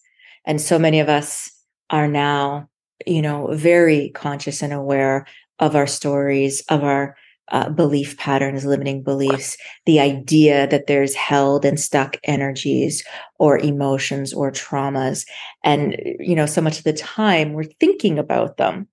And 0.47 0.61
so 0.61 0.79
many 0.79 1.01
of 1.01 1.09
us 1.09 1.51
are 1.91 2.09
now, 2.09 2.69
you 3.07 3.21
know, 3.21 3.49
very 3.53 4.11
conscious 4.11 4.63
and 4.63 4.73
aware 4.73 5.27
of 5.59 5.77
our 5.77 5.87
stories, 5.87 6.63
of 6.69 6.83
our 6.83 7.17
uh, 7.51 7.69
belief 7.69 8.17
patterns, 8.17 8.65
limiting 8.65 9.03
beliefs, 9.03 9.57
the 9.87 10.01
idea 10.01 10.67
that 10.69 10.87
there's 10.87 11.15
held 11.15 11.65
and 11.65 11.79
stuck 11.79 12.17
energies 12.25 13.05
or 13.39 13.59
emotions 13.59 14.33
or 14.33 14.51
traumas. 14.51 15.27
And, 15.63 15.97
you 16.19 16.35
know, 16.35 16.47
so 16.47 16.61
much 16.61 16.79
of 16.79 16.85
the 16.85 16.93
time 16.93 17.53
we're 17.53 17.65
thinking 17.65 18.19
about 18.19 18.57
them. 18.57 18.89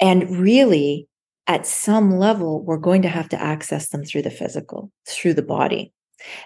And 0.00 0.36
really, 0.36 1.08
at 1.46 1.66
some 1.66 2.18
level, 2.18 2.62
we're 2.62 2.76
going 2.76 3.02
to 3.02 3.08
have 3.08 3.28
to 3.30 3.40
access 3.40 3.88
them 3.88 4.04
through 4.04 4.22
the 4.22 4.30
physical, 4.30 4.92
through 5.08 5.34
the 5.34 5.42
body. 5.42 5.92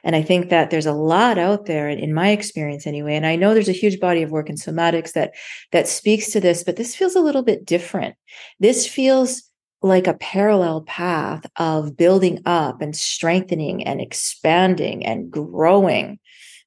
And 0.04 0.16
I 0.16 0.22
think 0.22 0.50
that 0.50 0.70
there's 0.70 0.86
a 0.86 0.92
lot 0.92 1.38
out 1.38 1.66
there 1.66 1.88
in 1.88 2.14
my 2.14 2.30
experience 2.30 2.86
anyway. 2.86 3.14
And 3.14 3.26
I 3.26 3.36
know 3.36 3.54
there's 3.54 3.68
a 3.68 3.72
huge 3.72 4.00
body 4.00 4.22
of 4.22 4.30
work 4.30 4.48
in 4.48 4.56
somatics 4.56 5.12
that 5.12 5.32
that 5.72 5.88
speaks 5.88 6.30
to 6.30 6.40
this, 6.40 6.64
but 6.64 6.76
this 6.76 6.94
feels 6.94 7.14
a 7.14 7.20
little 7.20 7.42
bit 7.42 7.64
different. 7.64 8.14
This 8.60 8.86
feels 8.86 9.42
like 9.82 10.06
a 10.06 10.14
parallel 10.14 10.82
path 10.82 11.46
of 11.56 11.96
building 11.96 12.40
up 12.46 12.80
and 12.80 12.96
strengthening 12.96 13.84
and 13.84 14.00
expanding 14.00 15.04
and 15.04 15.30
growing 15.30 16.18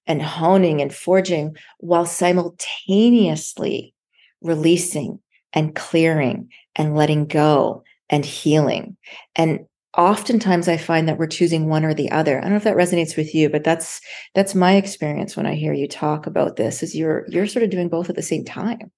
and 0.08 0.22
honing 0.22 0.82
and 0.82 0.94
forging 0.94 1.56
while 1.80 2.06
simultaneously 2.06 3.94
releasing 4.42 5.20
and 5.54 5.76
clearing 5.76 6.50
and 6.76 6.96
letting 6.96 7.26
go 7.26 7.84
and 8.10 8.26
healing. 8.26 8.98
And 9.36 9.66
oftentimes 10.00 10.70
I 10.70 10.78
find 10.78 11.08
that 11.08 11.18
we're 11.18 11.28
choosing 11.28 11.68
one 11.68 11.84
or 11.84 11.94
the 11.94 12.10
other. 12.10 12.40
I 12.40 12.44
don't 12.44 12.52
know 12.52 12.56
if 12.56 12.64
that 12.64 12.78
resonates 12.78 13.18
with 13.18 13.36
you, 13.36 13.50
but 13.50 13.66
that's 13.66 14.00
that's 14.34 14.56
my 14.56 14.76
experience 14.76 15.36
when 15.36 15.46
I 15.46 15.56
hear 15.56 15.74
you 15.74 15.88
talk 15.88 16.26
about 16.26 16.56
this 16.56 16.82
is 16.82 16.96
you're 16.96 17.26
you're 17.28 17.48
sort 17.48 17.64
of 17.64 17.70
doing 17.70 17.90
both 17.90 18.10
at 18.10 18.16
the 18.16 18.22
same 18.22 18.46
time. 18.46 18.92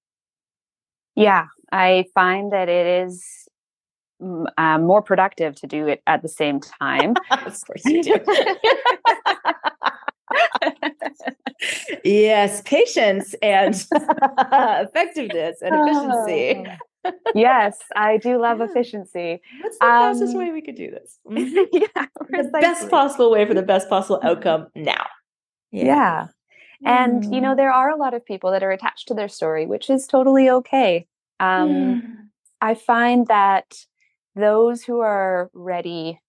Yeah, 1.16 1.46
I 1.72 2.04
find 2.14 2.52
that 2.52 2.68
it 2.68 3.04
is 3.04 3.48
uh, 4.56 4.78
more 4.78 5.02
productive 5.02 5.56
to 5.56 5.66
do 5.66 5.88
it 5.88 6.02
at 6.06 6.22
the 6.22 6.28
same 6.28 6.60
time. 6.60 7.14
of 7.30 7.60
course 7.66 7.84
you 7.84 8.04
do. 8.04 8.14
yes, 12.04 12.62
patience 12.62 13.34
and 13.42 13.74
effectiveness 13.92 15.60
and 15.62 15.74
efficiency. 15.74 16.64
Yes, 17.34 17.78
I 17.96 18.16
do 18.18 18.40
love 18.40 18.60
efficiency. 18.60 19.40
What's 19.60 19.78
the 19.78 19.84
um, 19.86 20.14
fastest 20.14 20.36
way 20.36 20.52
we 20.52 20.62
could 20.62 20.76
do 20.76 20.90
this? 20.90 21.18
Mm-hmm. 21.28 21.64
yeah, 21.72 22.06
the 22.30 22.50
best 22.60 22.88
possible 22.90 23.30
way 23.30 23.46
for 23.46 23.54
the 23.54 23.62
best 23.62 23.88
possible 23.88 24.20
outcome 24.22 24.68
now. 24.74 25.06
Yeah. 25.70 25.84
yeah. 25.84 26.26
And, 26.84 27.24
mm. 27.24 27.34
you 27.34 27.40
know, 27.40 27.54
mm. 27.54 27.56
there 27.56 27.72
are 27.72 27.90
a 27.90 27.96
lot 27.96 28.14
of 28.14 28.24
people 28.24 28.50
that 28.50 28.62
are 28.62 28.70
attached 28.70 29.08
to 29.08 29.14
their 29.14 29.28
story, 29.28 29.66
which 29.66 29.88
is 29.88 30.06
totally 30.06 30.50
okay. 30.50 31.06
Um, 31.40 31.68
mm. 31.70 32.02
I 32.60 32.74
find 32.74 33.26
that 33.28 33.86
those 34.34 34.82
who 34.82 35.00
are 35.00 35.50
ready 35.54 36.20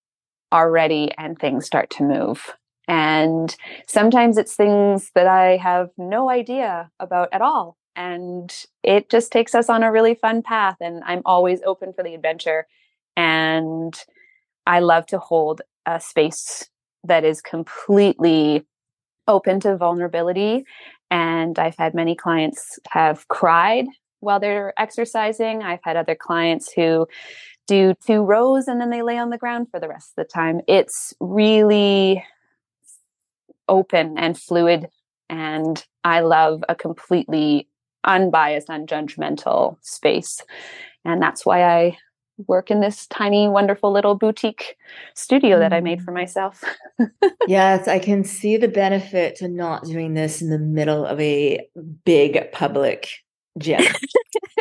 are 0.51 0.71
ready 0.71 1.11
and 1.17 1.37
things 1.37 1.65
start 1.65 1.89
to 1.91 2.03
move. 2.03 2.53
And 2.87 3.55
sometimes 3.87 4.37
it's 4.37 4.55
things 4.55 5.11
that 5.15 5.27
I 5.27 5.57
have 5.57 5.89
no 5.97 6.29
idea 6.29 6.91
about 6.99 7.29
at 7.31 7.41
all 7.41 7.77
and 7.95 8.65
it 8.83 9.09
just 9.09 9.31
takes 9.31 9.53
us 9.53 9.69
on 9.69 9.83
a 9.83 9.91
really 9.91 10.15
fun 10.15 10.41
path 10.41 10.77
and 10.81 11.03
i'm 11.05 11.21
always 11.25 11.61
open 11.65 11.93
for 11.93 12.03
the 12.03 12.13
adventure 12.13 12.67
and 13.15 14.03
i 14.65 14.79
love 14.79 15.05
to 15.05 15.19
hold 15.19 15.61
a 15.85 15.99
space 15.99 16.69
that 17.03 17.23
is 17.23 17.41
completely 17.41 18.65
open 19.27 19.59
to 19.59 19.77
vulnerability 19.77 20.65
and 21.11 21.59
i've 21.59 21.77
had 21.77 21.93
many 21.93 22.15
clients 22.15 22.79
have 22.89 23.27
cried 23.27 23.85
while 24.23 24.39
they're 24.39 24.73
exercising. 24.77 25.61
I've 25.61 25.83
had 25.83 25.97
other 25.97 26.15
clients 26.15 26.71
who 26.71 27.07
do 27.67 27.93
two 28.05 28.23
rows 28.23 28.67
and 28.67 28.81
then 28.81 28.89
they 28.89 29.01
lay 29.01 29.17
on 29.17 29.29
the 29.29 29.37
ground 29.37 29.67
for 29.69 29.79
the 29.79 29.87
rest 29.87 30.13
of 30.17 30.25
the 30.25 30.29
time. 30.29 30.61
It's 30.67 31.13
really 31.19 32.23
open 33.67 34.17
and 34.17 34.37
fluid 34.37 34.87
and 35.29 35.85
I 36.03 36.21
love 36.21 36.63
a 36.67 36.75
completely 36.75 37.67
unbiased, 38.03 38.67
unjudgmental 38.67 39.77
space. 39.81 40.41
And 41.05 41.21
that's 41.21 41.45
why 41.45 41.63
I 41.63 41.97
work 42.47 42.71
in 42.71 42.81
this 42.81 43.07
tiny, 43.07 43.47
wonderful 43.47 43.91
little 43.91 44.15
boutique 44.15 44.75
studio 45.13 45.59
that 45.59 45.73
I 45.73 45.81
made 45.81 46.01
for 46.01 46.11
mm. 46.11 46.15
myself. 46.15 46.63
yes, 47.47 47.87
I 47.87 47.99
can 47.99 48.23
see 48.23 48.57
the 48.57 48.67
benefit 48.67 49.35
to 49.37 49.47
not 49.47 49.85
doing 49.85 50.13
this 50.13 50.41
in 50.41 50.49
the 50.49 50.59
middle 50.59 51.05
of 51.05 51.19
a 51.19 51.67
big 52.05 52.51
public 52.51 53.09
gym. 53.57 53.83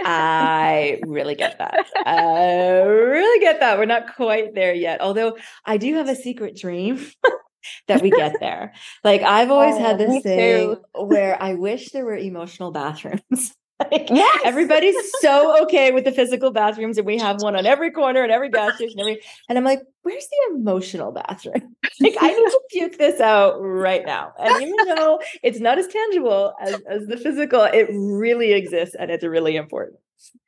I 0.04 1.00
really 1.06 1.34
get 1.34 1.58
that. 1.58 1.86
I 2.04 2.82
really 2.82 3.40
get 3.40 3.60
that. 3.60 3.78
We're 3.78 3.86
not 3.86 4.14
quite 4.14 4.54
there 4.54 4.74
yet. 4.74 5.00
Although 5.00 5.38
I 5.64 5.76
do 5.76 5.94
have 5.94 6.08
a 6.08 6.16
secret 6.16 6.56
dream 6.56 7.00
that 7.88 8.02
we 8.02 8.10
get 8.10 8.38
there. 8.40 8.72
Like 9.04 9.22
I've 9.22 9.50
always 9.50 9.76
Oh, 9.76 9.78
had 9.78 9.98
this 9.98 10.22
thing 10.22 10.76
too. 10.76 10.82
where 11.06 11.40
I 11.42 11.54
wish 11.54 11.90
there 11.90 12.04
were 12.04 12.16
emotional 12.16 12.70
bathrooms. 12.70 13.54
like 13.80 14.10
Yes. 14.10 14.40
everybody's 14.44 14.94
so 15.20 15.62
okay 15.64 15.90
with 15.90 16.04
the 16.04 16.12
physical 16.12 16.50
bathrooms 16.52 16.98
and 16.98 17.06
we 17.06 17.18
have 17.18 17.38
one 17.38 17.56
on 17.56 17.66
every 17.66 17.90
corner 17.90 18.22
and 18.22 18.30
every 18.30 18.48
gas 18.50 18.74
station 18.76 19.00
every 19.00 19.20
and 19.48 19.58
I'm 19.58 19.64
like, 19.64 19.80
where's 20.02 20.26
the 20.28 20.54
emotional 20.56 21.10
bathroom? 21.12 21.74
like 22.00 22.14
I 22.20 22.32
need 22.32 22.50
to 22.50 22.60
puke 22.70 22.98
this 22.98 23.20
out 23.20 23.56
right 23.60 24.04
now. 24.04 24.32
And 24.38 24.56
even 24.56 24.84
though 24.84 25.20
it's 25.42 25.60
not 25.60 25.78
as 25.78 25.88
tangible 25.88 26.54
as, 26.60 26.80
as 26.88 27.06
the 27.06 27.16
physical, 27.16 27.62
it 27.62 27.88
really 27.92 28.52
exists 28.52 28.94
and 28.94 29.10
it's 29.10 29.24
really 29.24 29.56
important. 29.56 29.98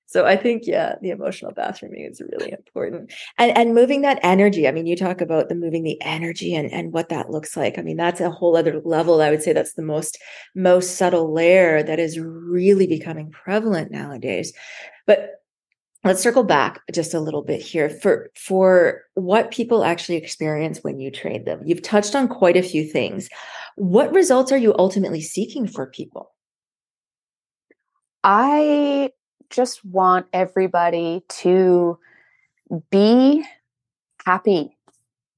So 0.06 0.26
I 0.26 0.37
think, 0.37 0.62
yeah, 0.66 0.96
the 1.00 1.11
emotional 1.11 1.52
bathrooming 1.52 2.08
is 2.11 2.20
really 2.20 2.52
important. 2.52 3.12
And 3.38 3.56
and 3.56 3.75
moving 3.75 4.02
that 4.02 4.20
energy. 4.23 4.68
I 4.68 4.73
mean, 4.73 4.87
you 4.87 4.96
talk 4.96 5.20
about 5.20 5.49
the 5.49 5.54
moving 5.54 5.82
the 5.82 6.00
energy 6.02 6.54
and, 6.54 6.70
and 6.70 6.92
what 6.92 7.08
that 7.08 7.30
looks 7.30 7.56
like. 7.56 7.78
I 7.78 7.82
mean, 7.82 7.96
that's 7.96 8.20
a 8.20 8.30
whole 8.30 8.56
other 8.56 8.80
level. 8.84 9.20
I 9.20 9.30
would 9.30 9.42
say 9.42 9.52
that's 9.52 9.75
the 9.75 9.82
most 9.82 10.18
most 10.54 10.96
subtle 10.96 11.32
layer 11.32 11.82
that 11.82 11.99
is 11.99 12.18
really 12.18 12.87
becoming 12.87 13.30
prevalent 13.30 13.90
nowadays. 13.90 14.52
But 15.06 15.42
let's 16.04 16.23
circle 16.23 16.44
back 16.44 16.82
just 16.92 17.14
a 17.14 17.20
little 17.20 17.42
bit 17.42 17.61
here 17.62 17.88
for 17.88 18.30
for 18.37 19.02
what 19.14 19.50
people 19.50 19.84
actually 19.84 20.16
experience 20.16 20.80
when 20.82 21.00
you 21.00 21.11
train 21.11 21.44
them. 21.44 21.62
You've 21.64 21.82
touched 21.82 22.14
on 22.14 22.28
quite 22.28 22.56
a 22.56 22.62
few 22.62 22.84
things. 22.84 23.28
What 23.76 24.12
results 24.12 24.52
are 24.52 24.58
you 24.58 24.75
ultimately 24.78 25.23
seeking 25.23 25.66
for 25.66 25.87
people? 25.87 26.30
I 28.23 29.11
just 29.54 29.84
want 29.84 30.26
everybody 30.32 31.23
to 31.28 31.99
be 32.90 33.44
happy 34.26 34.76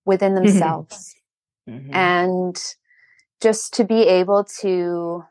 within 0.04 0.34
themselves 0.34 1.16
Mhm. 1.68 1.90
and 1.92 2.74
just 3.40 3.74
to 3.74 3.84
be 3.84 4.02
able 4.08 4.44
to 4.44 5.24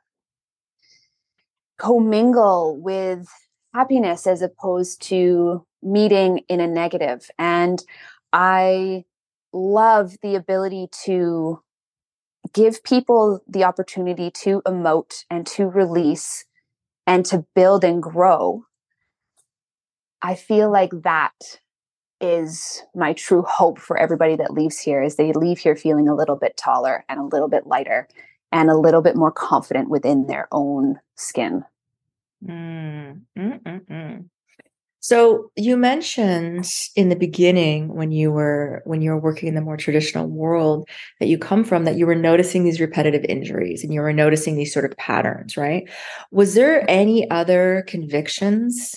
commingle 1.77 2.77
with 2.77 3.27
happiness 3.73 4.27
as 4.27 4.41
opposed 4.41 5.01
to 5.01 5.65
meeting 5.81 6.39
in 6.47 6.59
a 6.61 6.67
negative. 6.67 7.29
And 7.37 7.83
I 8.31 9.05
love 9.53 10.17
the 10.21 10.35
ability 10.35 10.89
to 11.05 11.61
give 12.53 12.83
people 12.83 13.41
the 13.47 13.63
opportunity 13.63 14.31
to 14.31 14.61
emote 14.67 15.25
and 15.29 15.45
to 15.47 15.67
release 15.67 16.45
and 17.07 17.25
to 17.25 17.45
build 17.55 17.83
and 17.83 18.01
grow. 18.01 18.65
I 20.21 20.35
feel 20.35 20.71
like 20.71 20.91
that 21.03 21.59
is 22.21 22.83
my 22.95 23.13
true 23.13 23.43
hope 23.43 23.79
for 23.79 23.97
everybody 23.97 24.35
that 24.37 24.53
leaves 24.53 24.79
here 24.79 25.01
is 25.01 25.15
they 25.15 25.33
leave 25.33 25.59
here 25.59 25.75
feeling 25.75 26.07
a 26.07 26.15
little 26.15 26.35
bit 26.35 26.57
taller 26.57 27.03
and 27.09 27.19
a 27.19 27.23
little 27.23 27.49
bit 27.49 27.67
lighter 27.67 28.07
and 28.51 28.69
a 28.69 28.77
little 28.77 29.01
bit 29.01 29.15
more 29.15 29.31
confident 29.31 29.89
within 29.89 30.27
their 30.27 30.47
own 30.51 30.99
skin. 31.15 31.63
Mm, 32.43 33.21
mm, 33.37 33.61
mm, 33.63 33.85
mm. 33.85 34.25
So 35.01 35.51
you 35.55 35.77
mentioned 35.77 36.67
in 36.95 37.09
the 37.09 37.15
beginning 37.15 37.93
when 37.93 38.11
you 38.11 38.31
were 38.31 38.81
when 38.85 39.03
you 39.03 39.11
were 39.11 39.19
working 39.19 39.47
in 39.47 39.53
the 39.53 39.61
more 39.61 39.77
traditional 39.77 40.27
world 40.27 40.89
that 41.19 41.27
you 41.27 41.37
come 41.37 41.63
from 41.63 41.83
that 41.83 41.95
you 41.95 42.07
were 42.07 42.15
noticing 42.15 42.63
these 42.63 42.81
repetitive 42.81 43.23
injuries 43.25 43.83
and 43.83 43.93
you 43.93 44.01
were 44.01 44.13
noticing 44.13 44.55
these 44.55 44.73
sort 44.73 44.85
of 44.85 44.97
patterns, 44.97 45.57
right? 45.57 45.87
Was 46.31 46.55
there 46.55 46.89
any 46.89 47.29
other 47.29 47.85
convictions 47.87 48.95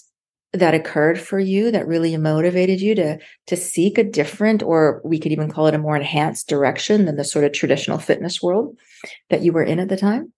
that 0.53 0.75
occurred 0.75 1.21
for 1.21 1.39
you 1.39 1.71
that 1.71 1.87
really 1.87 2.17
motivated 2.17 2.81
you 2.81 2.95
to 2.95 3.19
to 3.47 3.57
seek 3.57 3.99
a 3.99 4.05
different 4.05 4.63
or 4.63 5.01
we 5.05 5.19
could 5.19 5.33
even 5.33 5.51
call 5.51 5.67
it 5.67 5.75
a 5.75 5.79
more 5.79 5.97
enhanced 5.97 6.49
direction 6.49 7.05
than 7.05 7.17
the 7.17 7.25
sort 7.25 7.45
of 7.45 7.53
traditional 7.53 7.99
fitness 7.99 8.43
world 8.43 8.77
that 9.29 9.43
you 9.43 9.53
were 9.53 9.63
in 9.63 9.79
at 9.79 9.89
the 9.89 9.97
time? 9.97 10.33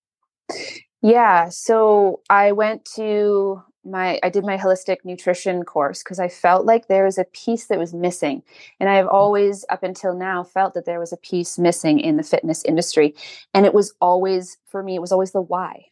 Yeah, 1.02 1.48
so 1.48 2.20
I 2.28 2.52
went 2.52 2.84
to 2.96 3.62
my 3.84 4.18
I 4.22 4.28
did 4.28 4.44
my 4.44 4.58
holistic 4.58 4.98
nutrition 5.04 5.64
course 5.64 6.02
because 6.02 6.18
I 6.18 6.28
felt 6.28 6.66
like 6.66 6.88
there 6.88 7.04
was 7.04 7.16
a 7.16 7.24
piece 7.24 7.66
that 7.66 7.78
was 7.78 7.94
missing. 7.94 8.42
And 8.78 8.88
I've 8.88 9.06
always 9.06 9.64
up 9.70 9.82
until 9.82 10.14
now 10.14 10.42
felt 10.42 10.74
that 10.74 10.84
there 10.84 11.00
was 11.00 11.12
a 11.12 11.16
piece 11.18 11.58
missing 11.58 12.00
in 12.00 12.16
the 12.16 12.22
fitness 12.22 12.64
industry. 12.64 13.14
And 13.54 13.64
it 13.64 13.72
was 13.72 13.94
always 14.00 14.58
for 14.66 14.82
me 14.82 14.96
it 14.96 15.00
was 15.00 15.12
always 15.12 15.32
the 15.32 15.40
why. 15.40 15.86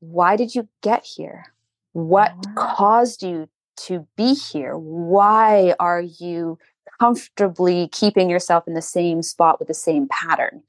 Why 0.00 0.36
did 0.36 0.54
you 0.54 0.68
get 0.82 1.04
here? 1.04 1.52
What 1.92 2.32
ah. 2.56 2.74
caused 2.76 3.22
you 3.22 3.48
to 3.76 4.06
be 4.16 4.34
here? 4.34 4.76
Why 4.76 5.74
are 5.78 6.00
you 6.00 6.58
comfortably 6.98 7.88
keeping 7.88 8.30
yourself 8.30 8.66
in 8.66 8.74
the 8.74 8.82
same 8.82 9.22
spot 9.22 9.58
with 9.58 9.68
the 9.68 9.74
same 9.74 10.08
pattern? 10.08 10.62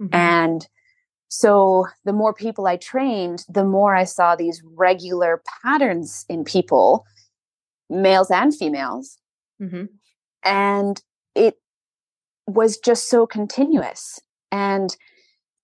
Mhm. 0.00 0.14
And 0.14 0.68
so 1.28 1.86
the 2.04 2.12
more 2.12 2.34
people 2.34 2.66
I 2.66 2.76
trained, 2.76 3.44
the 3.48 3.64
more 3.64 3.94
I 3.94 4.04
saw 4.04 4.34
these 4.34 4.62
regular 4.64 5.42
patterns 5.62 6.26
in 6.28 6.44
people, 6.44 7.06
males 7.88 8.30
and 8.30 8.54
females. 8.54 9.18
Mhm. 9.60 9.88
And 10.42 11.02
it 11.34 11.60
was 12.46 12.78
just 12.78 13.08
so 13.08 13.26
continuous. 13.26 14.20
And, 14.50 14.96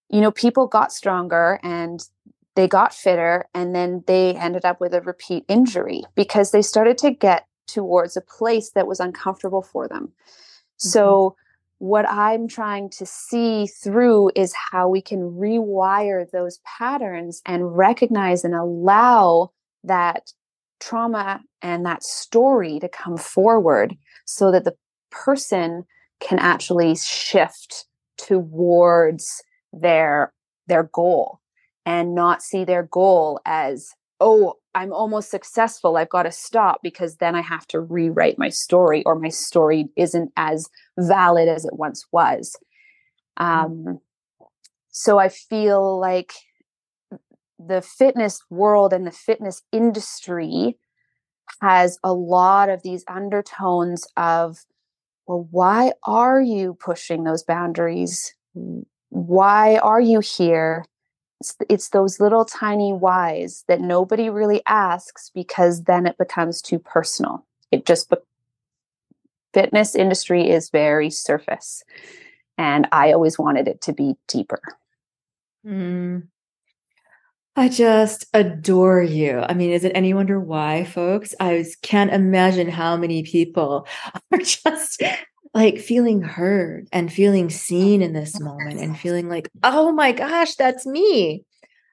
you 0.08 0.20
know, 0.20 0.30
people 0.30 0.66
got 0.66 0.92
stronger 0.92 1.58
and 1.62 2.08
they 2.56 2.66
got 2.66 2.94
fitter, 2.94 3.46
and 3.54 3.74
then 3.74 4.02
they 4.06 4.34
ended 4.34 4.64
up 4.64 4.80
with 4.80 4.94
a 4.94 5.02
repeat 5.02 5.44
injury 5.46 6.02
because 6.14 6.50
they 6.50 6.62
started 6.62 6.98
to 6.98 7.10
get 7.10 7.46
towards 7.66 8.16
a 8.16 8.22
place 8.22 8.70
that 8.70 8.86
was 8.86 8.98
uncomfortable 8.98 9.62
for 9.62 9.86
them. 9.86 10.12
So, 10.78 11.04
mm-hmm. 11.04 11.86
what 11.86 12.08
I'm 12.08 12.48
trying 12.48 12.90
to 12.90 13.06
see 13.06 13.66
through 13.66 14.30
is 14.34 14.54
how 14.70 14.88
we 14.88 15.02
can 15.02 15.20
rewire 15.32 16.28
those 16.30 16.58
patterns 16.64 17.42
and 17.44 17.76
recognize 17.76 18.42
and 18.42 18.54
allow 18.54 19.52
that 19.84 20.32
trauma 20.80 21.42
and 21.62 21.84
that 21.84 22.02
story 22.02 22.78
to 22.80 22.88
come 22.88 23.18
forward 23.18 23.96
so 24.24 24.50
that 24.50 24.64
the 24.64 24.76
person 25.10 25.84
can 26.20 26.38
actually 26.38 26.96
shift 26.96 27.86
towards 28.16 29.42
their 29.72 30.32
their 30.68 30.84
goal 30.84 31.40
and 31.86 32.14
not 32.14 32.42
see 32.42 32.64
their 32.64 32.82
goal 32.82 33.40
as 33.46 33.94
oh 34.20 34.54
i'm 34.74 34.92
almost 34.92 35.30
successful 35.30 35.96
i've 35.96 36.10
got 36.10 36.24
to 36.24 36.32
stop 36.32 36.80
because 36.82 37.16
then 37.16 37.34
i 37.34 37.40
have 37.40 37.66
to 37.66 37.80
rewrite 37.80 38.38
my 38.38 38.48
story 38.48 39.02
or 39.06 39.14
my 39.18 39.28
story 39.28 39.88
isn't 39.96 40.30
as 40.36 40.68
valid 40.98 41.48
as 41.48 41.64
it 41.64 41.74
once 41.74 42.04
was. 42.12 42.56
Um, 43.38 44.00
so 44.90 45.18
i 45.18 45.28
feel 45.28 45.98
like 46.00 46.32
the 47.58 47.80
fitness 47.80 48.42
world 48.50 48.92
and 48.92 49.06
the 49.06 49.10
fitness 49.12 49.62
industry 49.72 50.76
has 51.60 51.98
a 52.02 52.12
lot 52.12 52.68
of 52.68 52.82
these 52.82 53.04
undertones 53.08 54.06
of 54.16 54.58
well 55.26 55.46
why 55.50 55.92
are 56.04 56.40
you 56.40 56.76
pushing 56.80 57.24
those 57.24 57.42
boundaries? 57.42 58.34
Why 59.10 59.76
are 59.76 60.00
you 60.00 60.20
here 60.20 60.84
it's, 61.68 61.90
those 61.90 62.18
little 62.18 62.44
tiny 62.44 62.92
whys 62.92 63.64
that 63.68 63.80
nobody 63.80 64.30
really 64.30 64.62
asks 64.66 65.30
because 65.34 65.84
then 65.84 66.06
it 66.06 66.18
becomes 66.18 66.62
too 66.62 66.78
personal 66.78 67.44
it 67.70 67.86
just 67.86 68.10
be- 68.10 68.16
fitness 69.52 69.94
industry 69.94 70.48
is 70.48 70.70
very 70.70 71.10
surface 71.10 71.82
and 72.58 72.88
i 72.92 73.12
always 73.12 73.38
wanted 73.38 73.68
it 73.68 73.80
to 73.80 73.92
be 73.92 74.14
deeper 74.28 74.60
Mm. 75.66 76.28
I 77.56 77.68
just 77.68 78.26
adore 78.34 79.02
you. 79.02 79.40
I 79.40 79.54
mean, 79.54 79.70
is 79.70 79.84
it 79.84 79.92
any 79.94 80.12
wonder 80.14 80.38
why, 80.38 80.84
folks? 80.84 81.34
I 81.40 81.64
can't 81.82 82.12
imagine 82.12 82.68
how 82.68 82.96
many 82.96 83.22
people 83.22 83.86
are 84.32 84.38
just 84.38 85.02
like 85.54 85.78
feeling 85.78 86.22
heard 86.22 86.88
and 86.92 87.12
feeling 87.12 87.50
seen 87.50 88.02
in 88.02 88.12
this 88.12 88.38
moment 88.40 88.80
and 88.80 88.98
feeling 88.98 89.28
like, 89.28 89.48
oh 89.62 89.92
my 89.92 90.12
gosh, 90.12 90.54
that's 90.54 90.86
me. 90.86 91.44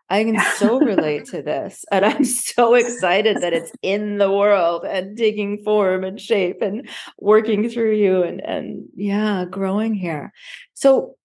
I 0.09 0.23
can 0.23 0.39
so 0.57 0.79
relate 0.79 1.25
to 1.31 1.41
this. 1.41 1.85
And 1.91 2.05
I'm 2.05 2.25
so 2.25 2.75
excited 2.75 3.37
that 3.41 3.53
it's 3.53 3.71
in 3.81 4.17
the 4.17 4.31
world 4.31 4.85
and 4.85 5.17
taking 5.17 5.63
form 5.63 6.03
and 6.03 6.19
shape 6.19 6.61
and 6.61 6.87
working 7.19 7.69
through 7.69 7.95
you 7.95 8.23
and, 8.23 8.41
and 8.41 8.85
yeah, 8.95 9.45
growing 9.49 9.93
here. 9.93 10.31
So, 10.73 11.15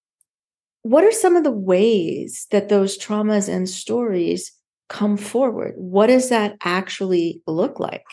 what 0.82 1.04
are 1.04 1.12
some 1.12 1.36
of 1.36 1.44
the 1.44 1.50
ways 1.50 2.46
that 2.50 2.68
those 2.68 2.96
traumas 2.96 3.48
and 3.48 3.68
stories 3.68 4.52
come 4.88 5.16
forward? 5.16 5.74
What 5.76 6.06
does 6.06 6.30
that 6.30 6.56
actually 6.64 7.42
look 7.46 7.78
like? 7.78 8.04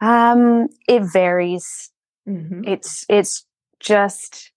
um 0.00 0.68
it 0.88 1.02
varies 1.12 1.90
Mhm. 2.30 2.68
it's 2.68 3.04
it's 3.08 3.46
just 3.80 4.52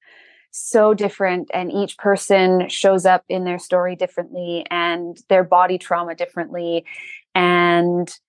so 0.52 0.94
different 0.94 1.50
and 1.54 1.72
each 1.72 1.98
person 1.98 2.70
shows 2.70 3.06
up 3.06 3.24
in 3.28 3.44
their 3.44 3.58
story 3.58 3.96
differently 3.96 4.66
and 4.70 5.18
their 5.28 5.44
body 5.44 5.80
trauma 5.80 6.14
differently 6.14 6.86
and 7.34 8.20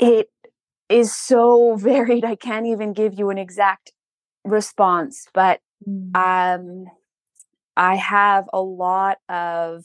it 0.00 0.28
is 0.88 1.14
so 1.14 1.76
varied 1.78 2.24
i 2.24 2.34
can't 2.34 2.66
even 2.66 2.92
give 2.92 3.16
you 3.16 3.30
an 3.30 3.38
exact 3.38 3.92
response 4.44 5.28
but 5.32 5.60
mm. 5.86 6.16
um, 6.16 6.86
I 7.76 7.94
have 7.96 8.44
a 8.52 8.60
lot 8.60 9.18
of 9.28 9.84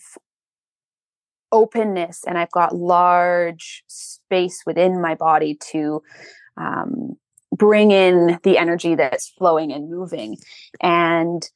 openness 1.51 2.23
and 2.27 2.37
I've 2.37 2.51
got 2.51 2.75
large 2.75 3.83
space 3.87 4.63
within 4.65 5.01
my 5.01 5.15
body 5.15 5.57
to 5.71 6.01
um, 6.57 7.15
bring 7.51 7.91
in 7.91 8.39
the 8.43 8.57
energy 8.57 8.95
that's 8.95 9.29
flowing 9.29 9.71
and 9.71 9.89
moving. 9.89 10.37
And 10.81 11.49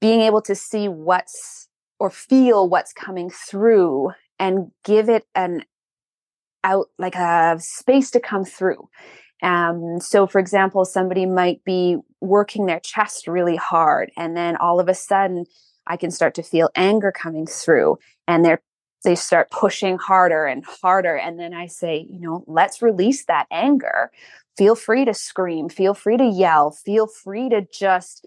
being 0.00 0.22
able 0.22 0.42
to 0.42 0.54
see 0.54 0.88
what's 0.88 1.68
or 1.98 2.10
feel 2.10 2.68
what's 2.68 2.92
coming 2.92 3.30
through 3.30 4.10
and 4.38 4.70
give 4.84 5.08
it 5.08 5.26
an 5.34 5.64
out 6.64 6.88
like 6.98 7.14
a 7.14 7.56
space 7.60 8.10
to 8.10 8.20
come 8.20 8.44
through. 8.44 8.88
Um, 9.42 10.00
so 10.00 10.26
for 10.26 10.38
example 10.38 10.84
somebody 10.84 11.26
might 11.26 11.64
be 11.64 11.96
working 12.20 12.66
their 12.66 12.80
chest 12.80 13.26
really 13.26 13.56
hard 13.56 14.10
and 14.16 14.36
then 14.36 14.56
all 14.56 14.78
of 14.80 14.88
a 14.88 14.94
sudden 14.94 15.46
i 15.86 15.96
can 15.96 16.10
start 16.10 16.34
to 16.34 16.42
feel 16.42 16.68
anger 16.76 17.10
coming 17.10 17.46
through 17.46 17.98
and 18.28 18.44
they're 18.44 18.60
they 19.02 19.14
start 19.14 19.50
pushing 19.50 19.96
harder 19.96 20.44
and 20.44 20.62
harder. 20.66 21.16
And 21.16 21.40
then 21.40 21.54
i 21.54 21.66
say 21.66 22.06
you 22.10 22.20
know 22.20 22.44
let's 22.46 22.82
release 22.82 23.24
that 23.24 23.46
anger 23.50 24.10
feel 24.60 24.74
free 24.74 25.06
to 25.06 25.14
scream 25.14 25.70
feel 25.70 25.94
free 25.94 26.18
to 26.18 26.26
yell 26.26 26.70
feel 26.70 27.06
free 27.06 27.48
to 27.48 27.66
just 27.72 28.26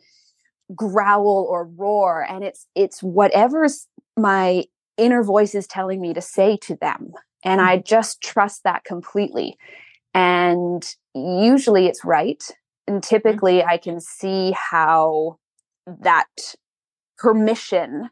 growl 0.75 1.45
or 1.47 1.67
roar 1.77 2.25
and 2.27 2.43
it's 2.43 2.65
it's 2.73 3.03
whatever's 3.03 3.87
my 4.17 4.63
inner 4.97 5.21
voice 5.23 5.53
is 5.53 5.67
telling 5.67 6.01
me 6.01 6.11
to 6.11 6.21
say 6.21 6.57
to 6.57 6.75
them 6.77 7.11
and 7.45 7.61
i 7.61 7.75
mm-hmm. 7.77 7.85
just 7.85 8.19
trust 8.19 8.63
that 8.63 8.83
completely 8.83 9.55
and 10.15 10.95
usually 11.13 11.85
it's 11.85 12.03
right 12.03 12.45
and 12.87 13.03
mm-hmm. 13.03 13.15
typically 13.15 13.63
i 13.63 13.77
can 13.77 13.99
see 13.99 14.51
how 14.53 15.37
that 15.85 16.25
permission 17.19 18.09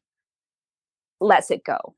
lets 1.19 1.49
it 1.49 1.63
go 1.63 1.95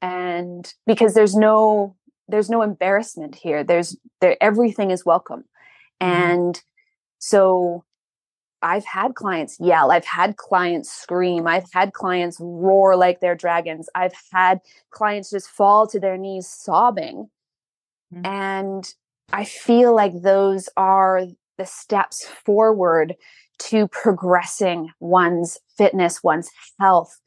and 0.00 0.72
because 0.86 1.12
there's 1.12 1.36
no 1.36 1.94
there's 2.28 2.50
no 2.50 2.62
embarrassment 2.62 3.36
here. 3.36 3.62
There's 3.64 3.96
there 4.20 4.36
everything 4.40 4.90
is 4.90 5.04
welcome. 5.04 5.44
Mm-hmm. 6.02 6.12
and 6.12 6.62
so 7.18 7.82
i've 8.60 8.84
had 8.84 9.14
clients 9.14 9.56
yell. 9.58 9.90
I've 9.90 10.04
had 10.04 10.36
clients 10.36 10.92
scream. 10.92 11.46
I've 11.46 11.72
had 11.72 11.94
clients 11.94 12.36
roar 12.38 12.96
like 12.96 13.20
they're 13.20 13.34
dragons. 13.34 13.88
I've 13.94 14.12
had 14.30 14.60
clients 14.90 15.30
just 15.30 15.48
fall 15.48 15.86
to 15.86 15.98
their 15.98 16.18
knees 16.18 16.48
sobbing. 16.48 17.30
Mm-hmm. 18.14 18.24
and 18.24 18.94
i 19.32 19.44
feel 19.44 19.92
like 19.92 20.12
those 20.22 20.68
are 20.76 21.22
the 21.58 21.66
steps 21.66 22.24
forward 22.24 23.16
to 23.58 23.88
progressing 23.88 24.90
one's 25.00 25.58
fitness 25.76 26.22
one's 26.22 26.48
health 26.78 27.18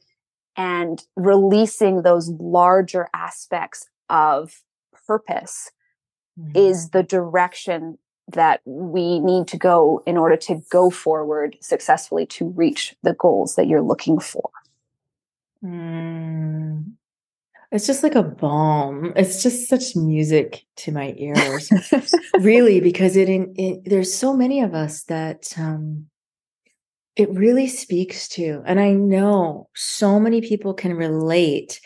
and 0.55 1.03
releasing 1.17 2.01
those 2.03 2.29
larger 2.29 3.09
aspects 3.13 3.87
of 4.09 4.61
purpose 5.09 5.71
mm-hmm. 6.39 6.55
is 6.55 6.91
the 6.91 7.01
direction 7.01 7.97
that 8.33 8.61
we 8.65 9.19
need 9.19 9.47
to 9.47 9.57
go 9.57 10.03
in 10.05 10.17
order 10.17 10.37
to 10.37 10.61
go 10.69 10.91
forward 10.91 11.57
successfully 11.61 12.27
to 12.27 12.49
reach 12.49 12.95
the 13.01 13.13
goals 13.13 13.55
that 13.55 13.67
you're 13.67 13.81
looking 13.81 14.19
for. 14.19 14.51
Mm. 15.65 16.93
It's 17.71 17.87
just 17.87 18.03
like 18.03 18.15
a 18.15 18.23
balm. 18.23 19.13
It's 19.15 19.41
just 19.41 19.67
such 19.67 19.95
music 19.95 20.63
to 20.77 20.91
my 20.91 21.15
ears, 21.17 21.71
really, 22.39 22.79
because 22.89 23.15
it, 23.15 23.29
it, 23.29 23.81
there's 23.85 24.13
so 24.13 24.35
many 24.35 24.61
of 24.61 24.75
us 24.75 25.03
that 25.05 25.51
um, 25.57 26.05
it 27.15 27.29
really 27.31 27.67
speaks 27.67 28.27
to. 28.29 28.61
And 28.65 28.79
I 28.79 28.93
know 28.93 29.69
so 29.75 30.19
many 30.19 30.41
people 30.41 30.73
can 30.73 30.93
relate 30.93 31.79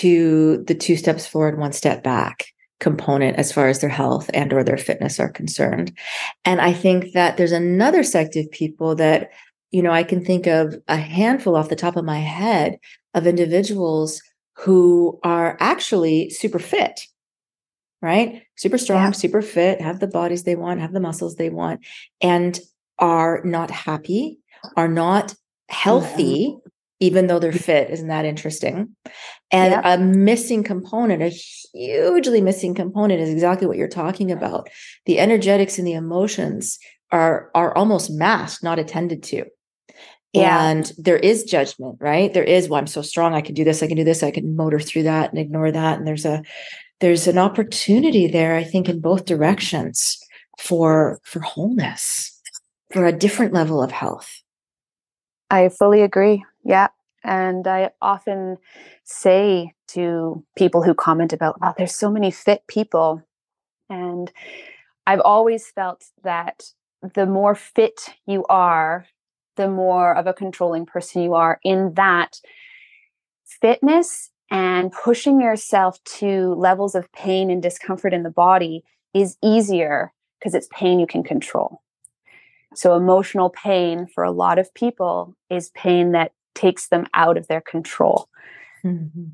to 0.00 0.64
the 0.66 0.74
two 0.74 0.96
steps 0.96 1.26
forward, 1.26 1.58
one 1.58 1.72
step 1.72 2.02
back 2.02 2.46
component 2.80 3.36
as 3.36 3.52
far 3.52 3.68
as 3.68 3.80
their 3.80 3.90
health 3.90 4.30
and 4.32 4.52
or 4.52 4.62
their 4.62 4.76
fitness 4.76 5.18
are 5.18 5.28
concerned. 5.28 5.92
And 6.44 6.60
I 6.60 6.72
think 6.72 7.12
that 7.12 7.36
there's 7.36 7.52
another 7.52 8.02
sect 8.02 8.36
of 8.36 8.50
people 8.50 8.94
that, 8.96 9.30
you 9.70 9.82
know, 9.82 9.90
I 9.90 10.02
can 10.02 10.24
think 10.24 10.46
of 10.46 10.76
a 10.86 10.96
handful 10.96 11.56
off 11.56 11.68
the 11.68 11.76
top 11.76 11.96
of 11.96 12.04
my 12.04 12.18
head 12.18 12.78
of 13.14 13.26
individuals 13.26 14.22
who 14.54 15.18
are 15.24 15.56
actually 15.60 16.30
super 16.30 16.58
fit, 16.58 17.00
right? 18.00 18.42
Super 18.56 18.78
strong, 18.78 19.06
yeah. 19.06 19.10
super 19.10 19.42
fit, 19.42 19.80
have 19.80 20.00
the 20.00 20.06
bodies 20.06 20.44
they 20.44 20.56
want, 20.56 20.80
have 20.80 20.92
the 20.92 21.00
muscles 21.00 21.36
they 21.36 21.50
want, 21.50 21.80
and 22.20 22.60
are 22.98 23.40
not 23.44 23.70
happy 23.70 24.38
are 24.76 24.88
not 24.88 25.34
healthy, 25.68 26.48
mm-hmm. 26.48 26.68
even 27.00 27.26
though 27.26 27.38
they're 27.38 27.52
fit. 27.52 27.90
Isn't 27.90 28.08
that 28.08 28.24
interesting? 28.24 28.94
And 29.50 29.72
yeah. 29.72 29.94
a 29.94 29.98
missing 29.98 30.62
component, 30.62 31.22
a 31.22 31.28
hugely 31.28 32.40
missing 32.42 32.74
component 32.74 33.20
is 33.20 33.30
exactly 33.30 33.66
what 33.66 33.78
you're 33.78 33.88
talking 33.88 34.30
about. 34.30 34.68
The 35.06 35.18
energetics 35.18 35.78
and 35.78 35.86
the 35.86 35.94
emotions 35.94 36.78
are 37.10 37.50
are 37.54 37.74
almost 37.74 38.10
masked, 38.10 38.62
not 38.62 38.78
attended 38.78 39.22
to. 39.24 39.44
Yeah. 40.34 40.70
And 40.70 40.92
there 40.98 41.16
is 41.16 41.44
judgment, 41.44 41.96
right? 42.00 42.32
There 42.32 42.44
is, 42.44 42.68
well, 42.68 42.78
I'm 42.78 42.86
so 42.86 43.00
strong, 43.00 43.34
I 43.34 43.40
can 43.40 43.54
do 43.54 43.64
this, 43.64 43.82
I 43.82 43.86
can 43.86 43.96
do 43.96 44.04
this, 44.04 44.22
I 44.22 44.30
can 44.30 44.54
motor 44.56 44.78
through 44.78 45.04
that 45.04 45.30
and 45.30 45.38
ignore 45.38 45.72
that. 45.72 45.98
And 45.98 46.06
there's 46.06 46.26
a 46.26 46.42
there's 47.00 47.26
an 47.26 47.38
opportunity 47.38 48.26
there, 48.26 48.56
I 48.56 48.64
think, 48.64 48.88
in 48.88 49.00
both 49.00 49.24
directions 49.24 50.18
for 50.58 51.20
for 51.24 51.40
wholeness, 51.40 52.38
for 52.92 53.06
a 53.06 53.12
different 53.12 53.54
level 53.54 53.82
of 53.82 53.90
health. 53.90 54.42
I 55.50 55.70
fully 55.70 56.02
agree. 56.02 56.44
Yeah. 56.64 56.88
And 57.28 57.66
I 57.66 57.90
often 58.00 58.56
say 59.04 59.74
to 59.88 60.42
people 60.56 60.82
who 60.82 60.94
comment 60.94 61.34
about, 61.34 61.58
oh, 61.62 61.74
there's 61.76 61.94
so 61.94 62.10
many 62.10 62.30
fit 62.30 62.62
people. 62.68 63.22
And 63.90 64.32
I've 65.06 65.20
always 65.20 65.66
felt 65.66 66.06
that 66.24 66.62
the 67.14 67.26
more 67.26 67.54
fit 67.54 68.14
you 68.26 68.46
are, 68.48 69.06
the 69.56 69.68
more 69.68 70.16
of 70.16 70.26
a 70.26 70.32
controlling 70.32 70.86
person 70.86 71.20
you 71.20 71.34
are, 71.34 71.60
in 71.62 71.92
that 71.96 72.40
fitness 73.44 74.30
and 74.50 74.90
pushing 74.90 75.38
yourself 75.38 76.02
to 76.04 76.54
levels 76.54 76.94
of 76.94 77.12
pain 77.12 77.50
and 77.50 77.62
discomfort 77.62 78.14
in 78.14 78.22
the 78.22 78.30
body 78.30 78.82
is 79.12 79.36
easier 79.44 80.14
because 80.38 80.54
it's 80.54 80.68
pain 80.72 80.98
you 80.98 81.06
can 81.06 81.22
control. 81.22 81.82
So, 82.74 82.94
emotional 82.94 83.50
pain 83.50 84.06
for 84.14 84.24
a 84.24 84.30
lot 84.30 84.58
of 84.58 84.72
people 84.72 85.36
is 85.50 85.70
pain 85.70 86.12
that 86.12 86.32
takes 86.58 86.88
them 86.88 87.06
out 87.14 87.36
of 87.36 87.46
their 87.46 87.60
control. 87.60 88.28
Mm-hmm. 88.84 89.26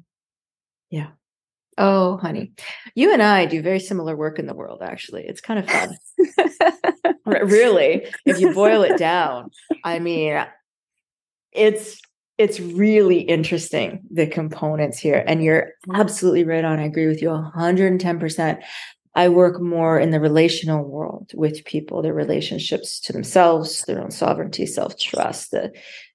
Yeah. 0.91 1.09
Oh, 1.77 2.19
honey, 2.19 2.53
you 2.95 3.13
and 3.13 3.21
I 3.21 3.47
do 3.47 3.61
very 3.61 3.81
similar 3.81 4.15
work 4.15 4.39
in 4.39 4.47
the 4.47 4.55
world, 4.55 4.81
actually. 4.81 5.25
It's 5.27 5.41
kind 5.41 5.59
of 5.59 5.69
fun. 5.69 5.97
really, 7.27 8.07
if 8.25 8.39
you 8.39 8.55
boil 8.55 8.83
it 8.83 8.97
down, 8.97 9.51
I 9.83 9.99
mean, 9.99 10.45
it's 11.51 12.01
it's 12.37 12.61
really 12.61 13.21
interesting 13.21 14.03
the 14.11 14.27
components 14.27 14.99
here 14.99 15.23
and 15.25 15.45
you're 15.45 15.71
absolutely 15.93 16.43
right 16.43 16.65
on 16.65 16.81
i 16.81 16.85
agree 16.85 17.07
with 17.07 17.23
you 17.23 17.29
110% 17.29 18.61
I 19.15 19.29
work 19.29 19.61
more 19.61 19.99
in 19.99 20.11
the 20.11 20.21
relational 20.21 20.85
world 20.85 21.31
with 21.35 21.65
people, 21.65 22.03
their 22.03 22.15
relationships 22.15 22.99
to 23.01 23.13
themselves, 23.13 23.83
their 23.83 24.01
own 24.01 24.11
sovereignty, 24.11 24.67
self 24.67 24.99
trust, 24.99 25.53
the 25.53 25.73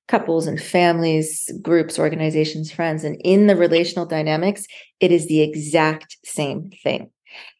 couples 0.09 0.47
and 0.47 0.59
families, 0.59 1.49
groups, 1.61 1.99
organizations, 1.99 2.71
friends. 2.71 3.03
And 3.03 3.15
in 3.23 3.47
the 3.47 3.55
relational 3.55 4.07
dynamics, 4.07 4.65
it 4.99 5.11
is 5.11 5.27
the 5.27 5.41
exact 5.41 6.17
same 6.25 6.71
thing. 6.83 7.11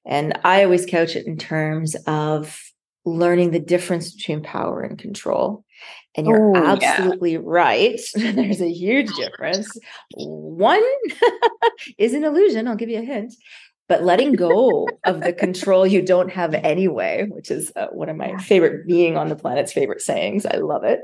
And 0.06 0.38
I 0.44 0.64
always 0.64 0.88
couch 0.88 1.16
it 1.16 1.28
in 1.28 1.38
terms 1.38 1.96
of 2.08 2.60
learning 3.06 3.52
the 3.52 3.60
difference 3.60 4.14
between 4.14 4.42
power 4.42 4.82
and 4.82 4.98
control. 4.98 5.64
And 6.16 6.26
you're 6.26 6.50
Ooh, 6.50 6.56
absolutely 6.56 7.34
yeah. 7.34 7.40
right. 7.44 8.00
There's 8.16 8.62
a 8.62 8.72
huge 8.72 9.14
difference. 9.14 9.72
One 10.16 10.84
is 12.00 12.16
an 12.16 12.24
illusion. 12.24 12.68
I'll 12.68 12.76
give 12.76 12.90
you 12.90 13.00
a 13.00 13.04
hint 13.04 13.36
but 13.88 14.04
letting 14.04 14.34
go 14.34 14.88
of 15.04 15.22
the 15.22 15.34
control 15.34 15.86
you 15.86 16.00
don't 16.00 16.32
have 16.32 16.54
anyway, 16.54 17.26
which 17.28 17.50
is 17.50 17.72
uh, 17.76 17.88
one 17.88 18.08
of 18.08 18.16
my 18.16 18.38
favorite 18.38 18.86
being 18.86 19.18
on 19.18 19.30
the 19.30 19.36
planet's 19.36 19.74
favorite 19.74 20.00
sayings. 20.00 20.46
I 20.46 20.58
love 20.58 20.84
it 20.84 21.00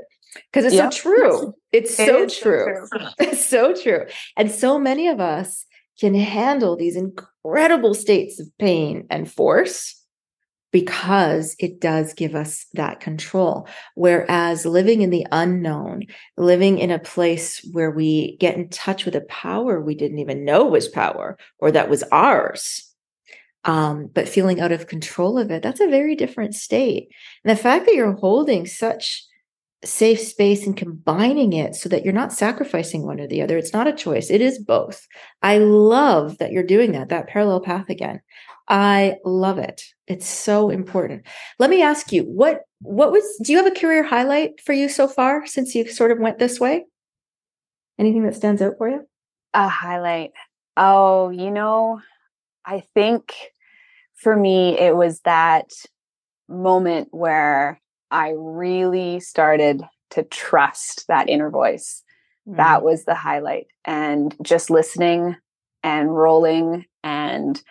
because 0.52 0.64
it's 0.64 0.74
yep. 0.74 0.92
so 0.92 0.98
true. 0.98 1.54
It's 1.72 1.98
it 1.98 2.06
so 2.06 2.26
true. 2.26 2.86
So 2.90 2.98
true. 2.98 3.08
it's 3.18 3.44
so 3.44 3.74
true. 3.74 4.06
And 4.36 4.50
so 4.50 4.78
many 4.78 5.08
of 5.08 5.20
us 5.20 5.66
can 5.98 6.14
handle 6.14 6.76
these 6.76 6.96
incredible 6.96 7.94
states 7.94 8.38
of 8.40 8.46
pain 8.58 9.06
and 9.10 9.30
force 9.30 10.02
because 10.72 11.56
it 11.58 11.80
does 11.80 12.12
give 12.12 12.34
us 12.34 12.66
that 12.74 13.00
control. 13.00 13.66
Whereas 13.94 14.66
living 14.66 15.00
in 15.00 15.10
the 15.10 15.26
unknown, 15.32 16.02
living 16.36 16.78
in 16.78 16.90
a 16.90 16.98
place 16.98 17.66
where 17.72 17.90
we 17.90 18.36
get 18.38 18.56
in 18.56 18.68
touch 18.68 19.04
with 19.04 19.14
a 19.14 19.22
power 19.22 19.80
we 19.80 19.94
didn't 19.94 20.18
even 20.18 20.44
know 20.44 20.66
was 20.66 20.88
power 20.88 21.38
or 21.58 21.70
that 21.70 21.88
was 21.88 22.02
ours, 22.12 22.92
um, 23.64 24.08
but 24.12 24.28
feeling 24.28 24.60
out 24.60 24.72
of 24.72 24.86
control 24.86 25.38
of 25.38 25.50
it, 25.50 25.62
that's 25.62 25.80
a 25.80 25.88
very 25.88 26.14
different 26.14 26.54
state. 26.54 27.08
And 27.44 27.56
the 27.56 27.60
fact 27.60 27.86
that 27.86 27.94
you're 27.94 28.12
holding 28.12 28.66
such 28.66 29.24
safe 29.86 30.20
space 30.20 30.66
and 30.66 30.76
combining 30.76 31.52
it 31.52 31.74
so 31.74 31.88
that 31.88 32.04
you're 32.04 32.12
not 32.12 32.32
sacrificing 32.32 33.06
one 33.06 33.20
or 33.20 33.26
the 33.26 33.42
other. 33.42 33.56
It's 33.56 33.72
not 33.72 33.86
a 33.86 33.92
choice, 33.92 34.30
it 34.30 34.40
is 34.40 34.58
both. 34.58 35.06
I 35.42 35.58
love 35.58 36.38
that 36.38 36.52
you're 36.52 36.62
doing 36.62 36.92
that, 36.92 37.08
that 37.08 37.28
parallel 37.28 37.60
path 37.60 37.88
again. 37.88 38.20
I 38.68 39.16
love 39.24 39.58
it. 39.58 39.82
It's 40.06 40.26
so 40.26 40.70
important. 40.70 41.26
Let 41.58 41.70
me 41.70 41.82
ask 41.82 42.12
you, 42.12 42.22
what 42.22 42.62
what 42.80 43.12
was 43.12 43.24
do 43.42 43.52
you 43.52 43.58
have 43.58 43.66
a 43.66 43.78
career 43.78 44.02
highlight 44.02 44.60
for 44.60 44.72
you 44.72 44.88
so 44.88 45.08
far 45.08 45.46
since 45.46 45.74
you 45.74 45.88
sort 45.88 46.10
of 46.10 46.18
went 46.18 46.38
this 46.38 46.58
way? 46.58 46.84
Anything 47.98 48.24
that 48.24 48.34
stands 48.34 48.60
out 48.60 48.74
for 48.78 48.88
you? 48.88 49.06
A 49.54 49.68
highlight. 49.68 50.32
Oh, 50.76 51.30
you 51.30 51.50
know, 51.50 52.00
I 52.64 52.82
think 52.94 53.32
for 54.16 54.36
me 54.36 54.78
it 54.78 54.96
was 54.96 55.20
that 55.20 55.70
moment 56.48 57.08
where 57.12 57.80
I 58.10 58.34
really 58.36 59.20
started 59.20 59.82
to 60.10 60.22
trust 60.22 61.04
that 61.08 61.28
inner 61.28 61.50
voice. 61.50 62.02
Mm. 62.48 62.56
That 62.56 62.82
was 62.82 63.04
the 63.04 63.14
highlight. 63.14 63.66
And 63.84 64.34
just 64.42 64.70
listening 64.70 65.36
and 65.82 66.14
rolling 66.14 66.84
and 67.04 67.62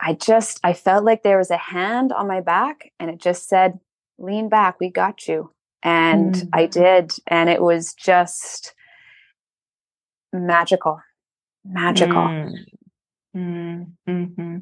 I 0.00 0.14
just 0.14 0.60
I 0.64 0.72
felt 0.72 1.04
like 1.04 1.22
there 1.22 1.38
was 1.38 1.50
a 1.50 1.56
hand 1.56 2.12
on 2.12 2.26
my 2.26 2.40
back 2.40 2.90
and 2.98 3.10
it 3.10 3.20
just 3.20 3.48
said 3.48 3.78
lean 4.18 4.48
back 4.48 4.80
we 4.80 4.90
got 4.90 5.28
you 5.28 5.52
and 5.82 6.34
mm. 6.34 6.48
I 6.52 6.66
did 6.66 7.12
and 7.26 7.50
it 7.50 7.60
was 7.60 7.94
just 7.94 8.74
magical 10.32 11.00
magical 11.64 12.22
mm. 12.22 12.52
Mm. 13.36 13.92
Mm-hmm. 14.08 14.56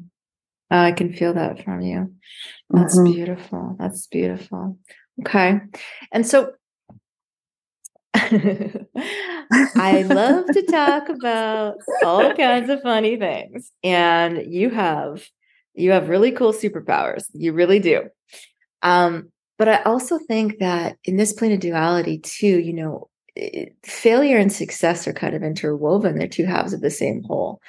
Oh, 0.71 0.79
I 0.79 0.91
can 0.91 1.13
feel 1.13 1.33
that 1.33 1.63
from 1.63 1.81
you. 1.81 2.13
That's 2.69 2.97
mm-hmm. 2.97 3.13
beautiful. 3.13 3.75
That's 3.79 4.07
beautiful. 4.07 4.77
Okay. 5.21 5.59
And 6.11 6.25
so 6.25 6.53
I 8.15 10.05
love 10.07 10.45
to 10.47 10.65
talk 10.69 11.09
about 11.09 11.75
all 12.03 12.33
kinds 12.33 12.69
of 12.69 12.81
funny 12.81 13.17
things. 13.17 13.71
And 13.83 14.51
you 14.51 14.69
have 14.69 15.25
you 15.75 15.91
have 15.91 16.09
really 16.09 16.31
cool 16.31 16.53
superpowers. 16.53 17.25
You 17.33 17.53
really 17.53 17.79
do. 17.79 18.03
Um, 18.81 19.31
but 19.57 19.67
I 19.69 19.81
also 19.83 20.19
think 20.19 20.59
that 20.59 20.97
in 21.03 21.17
this 21.17 21.33
plane 21.33 21.51
of 21.51 21.59
duality, 21.59 22.19
too, 22.19 22.59
you 22.59 22.73
know, 22.73 23.09
Eh, 23.35 23.65
failure 23.83 24.37
and 24.37 24.51
success 24.51 25.07
are 25.07 25.13
kind 25.13 25.35
of 25.35 25.43
interwoven. 25.43 26.17
They're 26.17 26.27
two 26.27 26.45
halves 26.45 26.73
of 26.73 26.81
the 26.81 26.91
same 26.91 27.23
whole. 27.23 27.61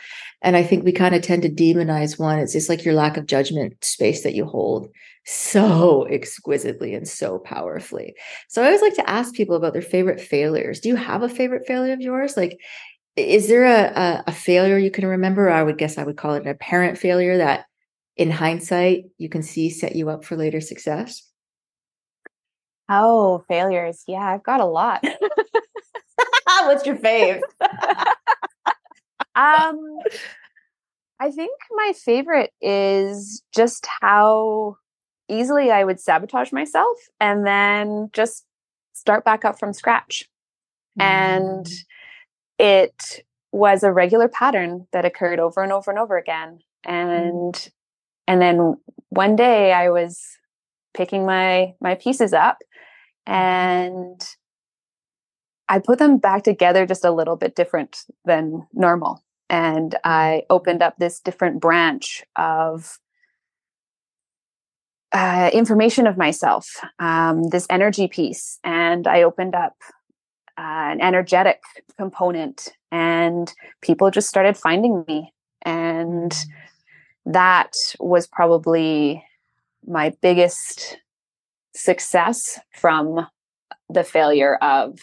And 0.43 0.57
I 0.57 0.63
think 0.63 0.85
we 0.85 0.93
kind 0.93 1.15
of 1.15 1.23
tend 1.23 1.43
to 1.43 1.49
demonize 1.49 2.19
one. 2.19 2.39
It's 2.39 2.53
just 2.53 2.69
like 2.69 2.85
your 2.85 2.95
lack 2.95 3.17
of 3.17 3.27
judgment 3.27 3.83
space 3.83 4.23
that 4.23 4.35
you 4.35 4.45
hold 4.45 4.89
so 5.25 6.07
exquisitely 6.11 6.95
and 6.95 7.09
so 7.09 7.39
powerfully. 7.39 8.15
So 8.49 8.63
I 8.63 8.67
always 8.67 8.83
like 8.83 8.95
to 8.97 9.09
ask 9.09 9.35
people 9.35 9.57
about 9.57 9.73
their 9.73 9.83
favorite 9.83 10.21
failures. 10.21 10.81
Do 10.81 10.91
you 10.91 10.97
have 10.97 11.23
a 11.23 11.29
favorite 11.29 11.67
failure 11.67 11.95
of 11.95 12.01
yours? 12.01 12.37
Like, 12.37 12.59
is 13.17 13.49
there 13.49 13.65
a, 13.65 13.99
a, 13.99 14.25
a 14.29 14.33
failure 14.33 14.77
you 14.77 14.91
can 14.91 15.07
remember? 15.07 15.49
I 15.49 15.63
would 15.63 15.79
guess 15.79 15.99
I 15.99 16.05
would 16.05 16.17
call 16.17 16.35
it 16.35 16.43
an 16.43 16.49
apparent 16.49 16.99
failure 16.99 17.39
that 17.39 17.67
in 18.17 18.31
hindsight 18.31 19.05
you 19.19 19.29
can 19.29 19.43
see 19.43 19.71
set 19.71 19.97
you 19.97 20.11
up 20.11 20.25
for 20.25 20.37
later 20.37 20.61
success? 20.61 21.23
Oh, 22.89 23.43
failures. 23.49 24.05
Yeah, 24.07 24.21
I've 24.21 24.43
got 24.43 24.61
a 24.61 24.67
lot. 24.67 25.03
What's 26.67 26.87
your 26.87 26.97
fave? 26.97 27.41
um 29.37 29.99
I 31.21 31.31
think 31.31 31.53
my 31.71 31.93
favorite 31.97 32.53
is 32.61 33.43
just 33.55 33.87
how 34.01 34.77
easily 35.29 35.71
I 35.71 35.85
would 35.85 36.01
sabotage 36.01 36.53
myself 36.53 36.99
and 37.21 37.47
then 37.47 38.11
just 38.13 38.45
start 38.93 39.25
back 39.25 39.45
up 39.45 39.59
from 39.59 39.73
scratch. 39.73 40.29
Mm. 40.99 41.05
And 41.05 41.67
it 42.59 43.25
was 43.53 43.83
a 43.83 43.93
regular 43.93 44.29
pattern 44.29 44.87
that 44.93 45.05
occurred 45.05 45.39
over 45.39 45.63
and 45.63 45.73
over 45.73 45.91
and 45.91 45.99
over 45.99 46.17
again. 46.17 46.59
And 46.85 47.55
mm. 47.55 47.71
and 48.27 48.41
then 48.41 48.77
one 49.11 49.37
day 49.37 49.73
I 49.73 49.91
was 49.91 50.21
picking 50.95 51.27
my 51.27 51.75
my 51.81 51.95
pieces 51.95 52.33
up 52.33 52.59
and 53.27 54.21
I 55.69 55.79
put 55.79 55.99
them 55.99 56.19
back 56.19 56.43
together 56.43 56.87
just 56.87 57.05
a 57.05 57.11
little 57.11 57.37
bit 57.37 57.55
different 57.55 58.05
than 58.25 58.67
normal. 58.73 59.23
And 59.49 59.95
I 60.05 60.43
opened 60.51 60.83
up 60.83 60.97
this 60.99 61.21
different 61.21 61.61
branch 61.61 62.25
of 62.37 62.99
uh, 65.13 65.51
information 65.53 66.07
of 66.07 66.17
myself, 66.17 66.67
um, 66.99 67.45
this 67.45 67.67
energy 67.71 68.09
piece, 68.09 68.59
and 68.65 69.07
I 69.07 69.23
opened 69.23 69.55
up 69.55 69.77
uh, 70.59 70.91
an 70.91 71.01
energetic 71.01 71.63
component, 71.97 72.73
and 72.91 73.53
people 73.81 74.11
just 74.11 74.29
started 74.29 74.57
finding 74.57 75.05
me. 75.07 75.33
And 75.63 76.35
that 77.27 77.73
was 78.01 78.27
probably 78.27 79.25
my 79.87 80.13
biggest 80.21 80.99
success 81.75 82.59
from 82.75 83.27
the 83.89 84.05
failure 84.05 84.57
of 84.57 84.99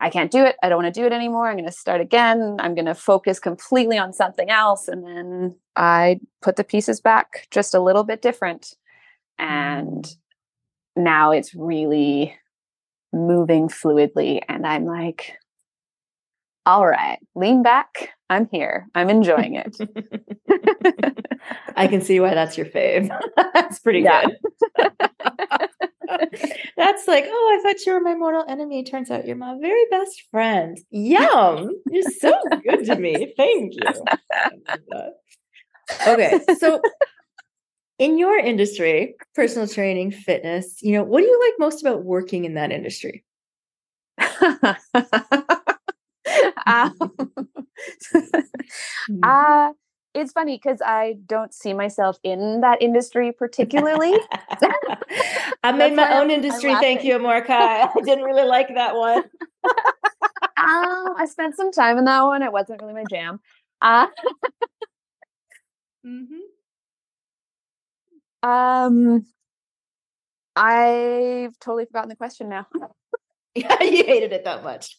I 0.00 0.10
can't 0.10 0.30
do 0.30 0.44
it. 0.44 0.56
I 0.62 0.68
don't 0.68 0.82
want 0.82 0.94
to 0.94 1.00
do 1.00 1.06
it 1.06 1.12
anymore. 1.12 1.48
I'm 1.48 1.56
going 1.56 1.66
to 1.66 1.72
start 1.72 2.00
again. 2.00 2.56
I'm 2.58 2.74
going 2.74 2.86
to 2.86 2.94
focus 2.94 3.38
completely 3.38 3.96
on 3.96 4.12
something 4.12 4.50
else. 4.50 4.88
And 4.88 5.06
then 5.06 5.56
I 5.74 6.20
put 6.42 6.56
the 6.56 6.64
pieces 6.64 7.00
back 7.00 7.48
just 7.50 7.74
a 7.74 7.80
little 7.80 8.04
bit 8.04 8.20
different. 8.20 8.74
And 9.38 10.06
now 10.96 11.30
it's 11.30 11.54
really 11.54 12.36
moving 13.12 13.68
fluidly. 13.68 14.42
And 14.48 14.66
I'm 14.66 14.84
like, 14.84 15.38
all 16.66 16.86
right, 16.86 17.18
lean 17.34 17.62
back. 17.62 18.10
I'm 18.28 18.48
here. 18.50 18.88
I'm 18.94 19.08
enjoying 19.08 19.54
it. 19.54 19.76
I 21.76 21.86
can 21.86 22.00
see 22.00 22.18
why 22.18 22.34
that's 22.34 22.58
your 22.58 22.66
fave. 22.66 23.08
that's 23.54 23.78
pretty 23.78 24.00
yeah. 24.00 24.24
good. 24.76 24.90
That's 26.76 27.08
like, 27.08 27.24
oh, 27.28 27.58
I 27.58 27.62
thought 27.62 27.84
you 27.86 27.92
were 27.92 28.00
my 28.00 28.14
mortal 28.14 28.44
enemy. 28.48 28.84
Turns 28.84 29.10
out 29.10 29.26
you're 29.26 29.36
my 29.36 29.56
very 29.60 29.84
best 29.90 30.22
friend. 30.30 30.78
Yum. 30.90 31.70
You're 31.90 32.10
so 32.20 32.32
good 32.62 32.84
to 32.86 32.96
me. 32.96 33.32
Thank 33.36 33.74
you. 33.74 33.80
Okay. 36.08 36.40
So 36.58 36.80
in 37.98 38.18
your 38.18 38.36
industry, 38.38 39.14
personal 39.34 39.68
training, 39.68 40.10
fitness, 40.10 40.82
you 40.82 40.92
know, 40.92 41.04
what 41.04 41.20
do 41.20 41.26
you 41.26 41.40
like 41.46 41.54
most 41.58 41.80
about 41.80 42.04
working 42.04 42.44
in 42.44 42.54
that 42.54 42.72
industry? 42.72 43.24
um, 46.66 46.94
uh, 49.22 49.70
it's 50.16 50.32
funny 50.32 50.56
because 50.56 50.80
I 50.84 51.18
don't 51.26 51.52
see 51.52 51.74
myself 51.74 52.18
in 52.22 52.62
that 52.62 52.80
industry 52.80 53.32
particularly. 53.32 54.14
I 55.62 55.72
made 55.72 55.94
my 55.94 56.16
own 56.16 56.24
I'm, 56.24 56.30
industry. 56.30 56.72
I'm 56.72 56.80
thank 56.80 57.04
you, 57.04 57.18
Mordecai. 57.18 57.82
I 57.84 58.00
didn't 58.04 58.24
really 58.24 58.46
like 58.46 58.68
that 58.74 58.96
one. 58.96 59.18
um, 59.18 59.24
I 60.56 61.26
spent 61.28 61.56
some 61.56 61.70
time 61.70 61.98
in 61.98 62.04
that 62.06 62.22
one. 62.22 62.42
It 62.42 62.52
wasn't 62.52 62.80
really 62.80 62.94
my 62.94 63.04
jam. 63.10 63.40
Uh, 63.82 64.06
mm-hmm. 66.06 66.36
Um, 68.48 69.26
I've 70.54 71.58
totally 71.58 71.84
forgotten 71.84 72.08
the 72.08 72.16
question 72.16 72.48
now. 72.48 72.66
yeah, 73.54 73.82
you 73.82 74.04
hated 74.04 74.32
it 74.32 74.44
that 74.44 74.64
much. 74.64 74.96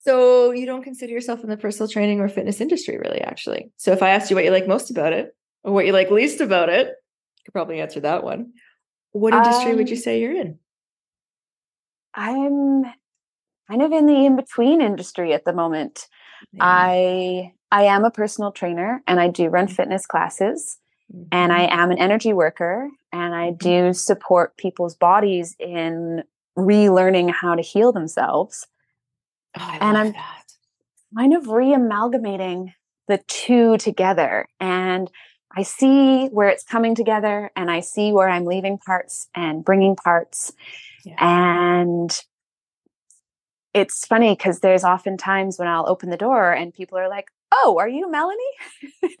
So 0.00 0.50
you 0.50 0.64
don't 0.64 0.82
consider 0.82 1.12
yourself 1.12 1.42
in 1.42 1.50
the 1.50 1.56
personal 1.56 1.88
training 1.88 2.20
or 2.20 2.28
fitness 2.28 2.60
industry, 2.60 2.98
really, 2.98 3.20
actually. 3.20 3.70
So 3.76 3.92
if 3.92 4.02
I 4.02 4.10
asked 4.10 4.30
you 4.30 4.36
what 4.36 4.44
you 4.44 4.50
like 4.50 4.66
most 4.66 4.90
about 4.90 5.12
it 5.12 5.36
or 5.62 5.72
what 5.72 5.86
you 5.86 5.92
like 5.92 6.10
least 6.10 6.40
about 6.40 6.70
it, 6.70 6.86
you 6.86 7.44
could 7.44 7.52
probably 7.52 7.80
answer 7.80 8.00
that 8.00 8.24
one. 8.24 8.52
What 9.12 9.34
industry 9.34 9.72
um, 9.72 9.76
would 9.76 9.90
you 9.90 9.96
um, 9.96 10.02
say 10.02 10.20
you're 10.20 10.36
in? 10.36 10.58
I'm 12.14 12.84
kind 13.68 13.82
of 13.82 13.92
in 13.92 14.06
the 14.06 14.24
in-between 14.24 14.80
industry 14.80 15.34
at 15.34 15.44
the 15.44 15.52
moment. 15.52 16.06
Yeah. 16.52 16.62
I 16.64 17.52
I 17.72 17.84
am 17.84 18.04
a 18.04 18.10
personal 18.10 18.52
trainer 18.52 19.02
and 19.06 19.20
I 19.20 19.28
do 19.28 19.48
run 19.48 19.66
mm-hmm. 19.66 19.74
fitness 19.74 20.06
classes 20.06 20.78
mm-hmm. 21.12 21.24
and 21.30 21.52
I 21.52 21.66
mm-hmm. 21.66 21.78
am 21.78 21.90
an 21.90 21.98
energy 21.98 22.32
worker 22.32 22.88
and 23.12 23.34
I 23.34 23.50
mm-hmm. 23.50 23.58
do 23.58 23.92
support 23.92 24.56
people's 24.56 24.96
bodies 24.96 25.54
in 25.58 26.24
relearning 26.58 27.30
how 27.30 27.54
to 27.54 27.62
heal 27.62 27.92
themselves 27.92 28.66
Oh, 29.58 29.78
and 29.80 29.96
I'm 29.96 30.12
that. 30.12 30.44
kind 31.16 31.34
of 31.34 31.48
re-amalgamating 31.48 32.74
the 33.08 33.18
two 33.26 33.76
together. 33.78 34.46
And 34.60 35.10
I 35.54 35.62
see 35.62 36.28
where 36.28 36.48
it's 36.48 36.62
coming 36.62 36.94
together 36.94 37.50
and 37.56 37.70
I 37.70 37.80
see 37.80 38.12
where 38.12 38.28
I'm 38.28 38.44
leaving 38.44 38.78
parts 38.78 39.28
and 39.34 39.64
bringing 39.64 39.96
parts. 39.96 40.52
Yeah. 41.04 41.16
And 41.18 42.16
it's 43.74 44.06
funny 44.06 44.34
because 44.34 44.60
there's 44.60 44.84
often 44.84 45.16
times 45.16 45.58
when 45.58 45.66
I'll 45.68 45.88
open 45.88 46.10
the 46.10 46.16
door 46.16 46.52
and 46.52 46.72
people 46.72 46.98
are 46.98 47.08
like, 47.08 47.28
Oh, 47.52 47.78
are 47.80 47.88
you 47.88 48.08
Melanie? 48.08 48.38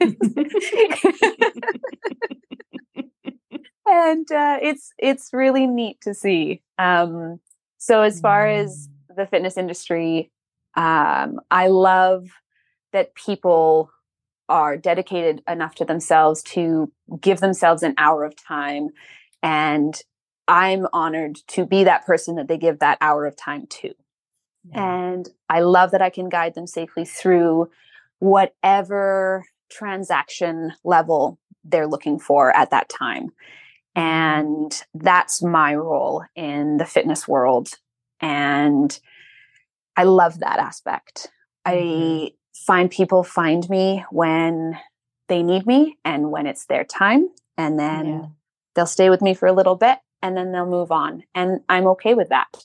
and 3.86 4.30
uh, 4.30 4.58
it's 4.62 4.92
it's 4.98 5.30
really 5.32 5.66
neat 5.66 6.00
to 6.02 6.14
see. 6.14 6.62
Um, 6.78 7.40
so 7.78 8.02
as 8.02 8.20
far 8.20 8.46
as 8.46 8.86
mm. 8.86 8.92
The 9.16 9.26
fitness 9.26 9.56
industry, 9.56 10.30
um, 10.76 11.40
I 11.50 11.68
love 11.68 12.28
that 12.92 13.14
people 13.14 13.90
are 14.48 14.76
dedicated 14.76 15.42
enough 15.48 15.74
to 15.76 15.84
themselves 15.84 16.42
to 16.42 16.90
give 17.20 17.40
themselves 17.40 17.82
an 17.82 17.94
hour 17.98 18.24
of 18.24 18.34
time 18.34 18.88
and 19.44 20.02
i'm 20.48 20.88
honored 20.92 21.36
to 21.46 21.64
be 21.64 21.84
that 21.84 22.04
person 22.04 22.34
that 22.34 22.48
they 22.48 22.58
give 22.58 22.80
that 22.80 22.98
hour 23.00 23.26
of 23.26 23.36
time 23.36 23.64
to. 23.68 23.94
Yeah. 24.64 25.12
and 25.12 25.28
i 25.48 25.60
love 25.60 25.92
that 25.92 26.02
i 26.02 26.10
can 26.10 26.28
guide 26.28 26.56
them 26.56 26.66
safely 26.66 27.04
through 27.04 27.70
whatever 28.18 29.44
transaction 29.70 30.72
level 30.84 31.38
they're 31.64 31.86
looking 31.86 32.18
for 32.18 32.54
at 32.56 32.70
that 32.70 32.88
time. 32.88 33.30
And 33.96 34.72
that's 34.94 35.42
my 35.42 35.74
role 35.74 36.24
in 36.36 36.76
the 36.76 36.84
fitness 36.84 37.26
world 37.26 37.70
and 38.20 39.00
i 39.96 40.04
love 40.04 40.40
that 40.40 40.58
aspect 40.58 41.30
mm-hmm. 41.66 42.24
i 42.26 42.30
find 42.54 42.90
people 42.90 43.22
find 43.22 43.68
me 43.70 44.04
when 44.10 44.78
they 45.28 45.42
need 45.42 45.66
me 45.66 45.96
and 46.04 46.30
when 46.30 46.46
it's 46.46 46.66
their 46.66 46.84
time 46.84 47.28
and 47.56 47.78
then 47.78 48.06
yeah. 48.06 48.26
they'll 48.74 48.86
stay 48.86 49.10
with 49.10 49.22
me 49.22 49.34
for 49.34 49.46
a 49.46 49.52
little 49.52 49.76
bit 49.76 49.98
and 50.22 50.36
then 50.36 50.52
they'll 50.52 50.66
move 50.66 50.90
on 50.90 51.22
and 51.34 51.60
i'm 51.68 51.86
okay 51.86 52.14
with 52.14 52.28
that 52.28 52.64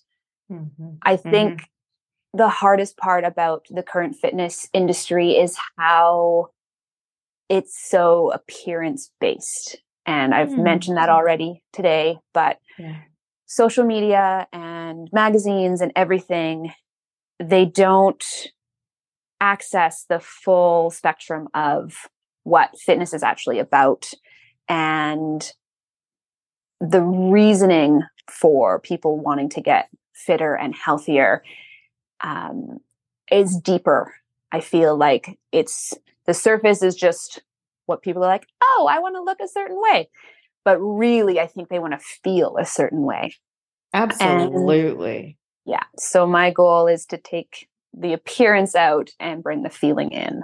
mm-hmm. 0.51 0.89
i 1.03 1.15
think 1.15 1.61
mm-hmm. 1.61 2.37
the 2.37 2.49
hardest 2.49 2.97
part 2.97 3.23
about 3.23 3.65
the 3.69 3.83
current 3.83 4.15
fitness 4.15 4.67
industry 4.73 5.31
is 5.31 5.57
how 5.77 6.49
it's 7.47 7.89
so 7.89 8.31
appearance 8.31 9.11
based 9.21 9.77
and 10.05 10.33
i've 10.33 10.49
mm-hmm. 10.49 10.63
mentioned 10.63 10.97
that 10.97 11.09
already 11.09 11.61
today 11.71 12.17
but 12.33 12.59
yeah. 12.77 12.97
Social 13.45 13.85
media 13.85 14.47
and 14.51 15.09
magazines 15.13 15.81
and 15.81 15.91
everything 15.95 16.73
they 17.39 17.65
don't 17.65 18.51
access 19.41 20.05
the 20.07 20.19
full 20.19 20.89
spectrum 20.89 21.47
of 21.53 22.07
what 22.43 22.77
fitness 22.77 23.13
is 23.13 23.23
actually 23.23 23.59
about 23.59 24.11
and 24.69 25.51
the 26.79 27.01
reasoning 27.01 28.01
for 28.29 28.79
people 28.79 29.19
wanting 29.19 29.49
to 29.49 29.61
get 29.61 29.89
fitter 30.13 30.55
and 30.55 30.75
healthier 30.75 31.43
um, 32.21 32.79
is 33.31 33.57
deeper. 33.57 34.13
I 34.51 34.61
feel 34.61 34.95
like 34.95 35.37
it's 35.51 35.93
the 36.25 36.33
surface 36.33 36.81
is 36.81 36.95
just 36.95 37.41
what 37.85 38.01
people 38.01 38.23
are 38.23 38.27
like, 38.27 38.47
oh, 38.63 38.87
I 38.89 38.99
want 38.99 39.15
to 39.15 39.23
look 39.23 39.39
a 39.39 39.47
certain 39.47 39.79
way. 39.79 40.09
But 40.65 40.77
really, 40.79 41.39
I 41.39 41.47
think 41.47 41.69
they 41.69 41.79
want 41.79 41.93
to 41.93 42.05
feel 42.23 42.57
a 42.59 42.65
certain 42.65 43.03
way. 43.03 43.35
Absolutely. 43.93 45.19
And 45.19 45.35
yeah. 45.65 45.83
So 45.97 46.27
my 46.27 46.51
goal 46.51 46.87
is 46.87 47.05
to 47.05 47.17
take 47.17 47.69
the 47.93 48.11
appearance 48.11 48.75
out 48.75 49.09
and 49.19 49.41
bring 49.41 49.63
the 49.63 49.69
feeling 49.69 50.11
in. 50.11 50.43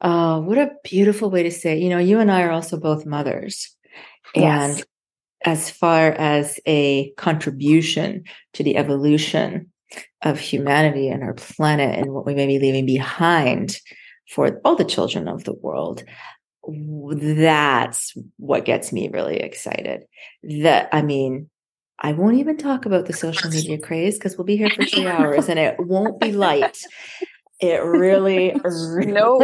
Oh, 0.00 0.40
what 0.40 0.58
a 0.58 0.70
beautiful 0.84 1.30
way 1.30 1.42
to 1.42 1.50
say. 1.50 1.76
It. 1.76 1.82
You 1.82 1.90
know, 1.90 1.98
you 1.98 2.18
and 2.20 2.30
I 2.30 2.42
are 2.42 2.50
also 2.50 2.78
both 2.78 3.04
mothers. 3.04 3.76
Yes. 4.34 4.78
And 4.78 4.84
as 5.44 5.70
far 5.70 6.12
as 6.12 6.58
a 6.66 7.10
contribution 7.12 8.24
to 8.54 8.62
the 8.62 8.76
evolution 8.76 9.70
of 10.22 10.38
humanity 10.38 11.08
and 11.08 11.22
our 11.22 11.34
planet 11.34 11.98
and 11.98 12.12
what 12.12 12.26
we 12.26 12.34
may 12.34 12.46
be 12.46 12.58
leaving 12.58 12.86
behind 12.86 13.78
for 14.30 14.60
all 14.64 14.76
the 14.76 14.84
children 14.84 15.28
of 15.28 15.44
the 15.44 15.54
world, 15.54 16.02
that's 16.68 18.14
what 18.36 18.64
gets 18.64 18.92
me 18.92 19.08
really 19.08 19.36
excited. 19.36 20.04
That, 20.42 20.88
I 20.92 21.02
mean, 21.02 21.48
I 21.98 22.12
won't 22.12 22.36
even 22.36 22.56
talk 22.56 22.86
about 22.86 23.06
the 23.06 23.12
social 23.12 23.50
media 23.50 23.78
craze 23.82 24.18
because 24.18 24.36
we'll 24.36 24.44
be 24.44 24.56
here 24.56 24.70
for 24.70 24.84
three 24.84 25.06
hours 25.06 25.48
and 25.48 25.58
it 25.58 25.76
won't 25.78 26.20
be 26.20 26.32
light. 26.32 26.78
It 27.58 27.82
really, 27.82 28.54
really 28.64 29.12
no, 29.12 29.38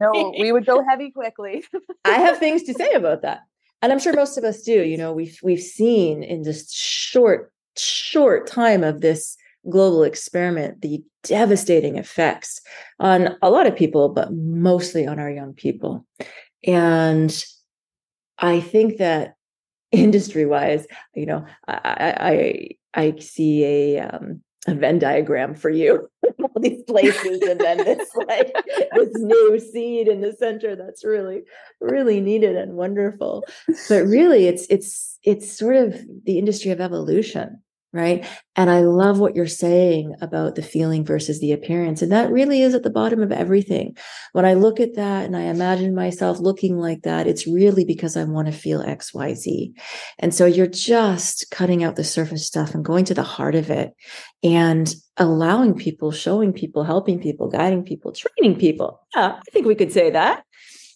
no, 0.00 0.34
we 0.38 0.50
would 0.50 0.66
go 0.66 0.82
heavy 0.88 1.12
quickly. 1.12 1.64
I 2.04 2.18
have 2.18 2.38
things 2.38 2.64
to 2.64 2.74
say 2.74 2.90
about 2.94 3.22
that, 3.22 3.42
and 3.80 3.92
I'm 3.92 4.00
sure 4.00 4.12
most 4.12 4.36
of 4.36 4.42
us 4.42 4.62
do. 4.62 4.82
You 4.82 4.96
know, 4.96 5.12
we've 5.12 5.38
we've 5.40 5.60
seen 5.60 6.24
in 6.24 6.42
this 6.42 6.72
short 6.72 7.52
short 7.76 8.48
time 8.48 8.82
of 8.82 9.02
this 9.02 9.36
global 9.70 10.02
experiment 10.02 10.82
the 10.82 11.02
devastating 11.22 11.96
effects 11.96 12.60
on 12.98 13.36
a 13.40 13.50
lot 13.50 13.68
of 13.68 13.76
people, 13.76 14.08
but 14.08 14.32
mostly 14.32 15.06
on 15.06 15.20
our 15.20 15.30
young 15.30 15.54
people, 15.54 16.04
and 16.66 17.44
I 18.38 18.60
think 18.60 18.98
that 18.98 19.34
industry 19.92 20.46
wise, 20.46 20.86
you 21.14 21.26
know, 21.26 21.44
I 21.68 22.76
I 22.94 23.02
I 23.12 23.18
see 23.18 23.64
a 23.64 24.00
um, 24.00 24.42
a 24.66 24.74
Venn 24.74 24.98
diagram 24.98 25.54
for 25.54 25.70
you, 25.70 26.08
all 26.38 26.60
these 26.60 26.82
places, 26.84 27.42
and 27.42 27.60
then 27.60 27.78
this 27.78 28.08
like 28.28 28.54
this 28.94 29.10
new 29.14 29.58
seed 29.60 30.08
in 30.08 30.20
the 30.20 30.32
center 30.32 30.74
that's 30.74 31.04
really 31.04 31.42
really 31.80 32.20
needed 32.20 32.56
and 32.56 32.74
wonderful. 32.74 33.44
But 33.88 34.06
really, 34.06 34.46
it's 34.46 34.66
it's 34.70 35.18
it's 35.22 35.56
sort 35.56 35.76
of 35.76 36.00
the 36.24 36.38
industry 36.38 36.70
of 36.70 36.80
evolution 36.80 37.60
right? 37.94 38.26
And 38.56 38.68
I 38.68 38.80
love 38.80 39.20
what 39.20 39.36
you're 39.36 39.46
saying 39.46 40.16
about 40.20 40.56
the 40.56 40.62
feeling 40.62 41.04
versus 41.04 41.40
the 41.40 41.52
appearance. 41.52 42.02
And 42.02 42.10
that 42.10 42.30
really 42.30 42.60
is 42.60 42.74
at 42.74 42.82
the 42.82 42.90
bottom 42.90 43.22
of 43.22 43.30
everything. 43.30 43.96
When 44.32 44.44
I 44.44 44.54
look 44.54 44.80
at 44.80 44.96
that 44.96 45.24
and 45.24 45.36
I 45.36 45.42
imagine 45.42 45.94
myself 45.94 46.40
looking 46.40 46.76
like 46.76 47.02
that, 47.02 47.28
it's 47.28 47.46
really 47.46 47.84
because 47.84 48.16
I 48.16 48.24
want 48.24 48.48
to 48.48 48.52
feel 48.52 48.82
XYZ. 48.82 49.74
And 50.18 50.34
so 50.34 50.44
you're 50.44 50.66
just 50.66 51.46
cutting 51.52 51.84
out 51.84 51.94
the 51.94 52.02
surface 52.02 52.44
stuff 52.44 52.74
and 52.74 52.84
going 52.84 53.04
to 53.06 53.14
the 53.14 53.22
heart 53.22 53.54
of 53.54 53.70
it 53.70 53.92
and 54.42 54.92
allowing 55.16 55.74
people, 55.74 56.10
showing 56.10 56.52
people, 56.52 56.82
helping 56.82 57.20
people, 57.20 57.48
guiding 57.48 57.84
people, 57.84 58.12
training 58.12 58.58
people. 58.58 59.00
Yeah, 59.14 59.36
I 59.38 59.50
think 59.52 59.66
we 59.66 59.76
could 59.76 59.92
say 59.92 60.10
that. 60.10 60.42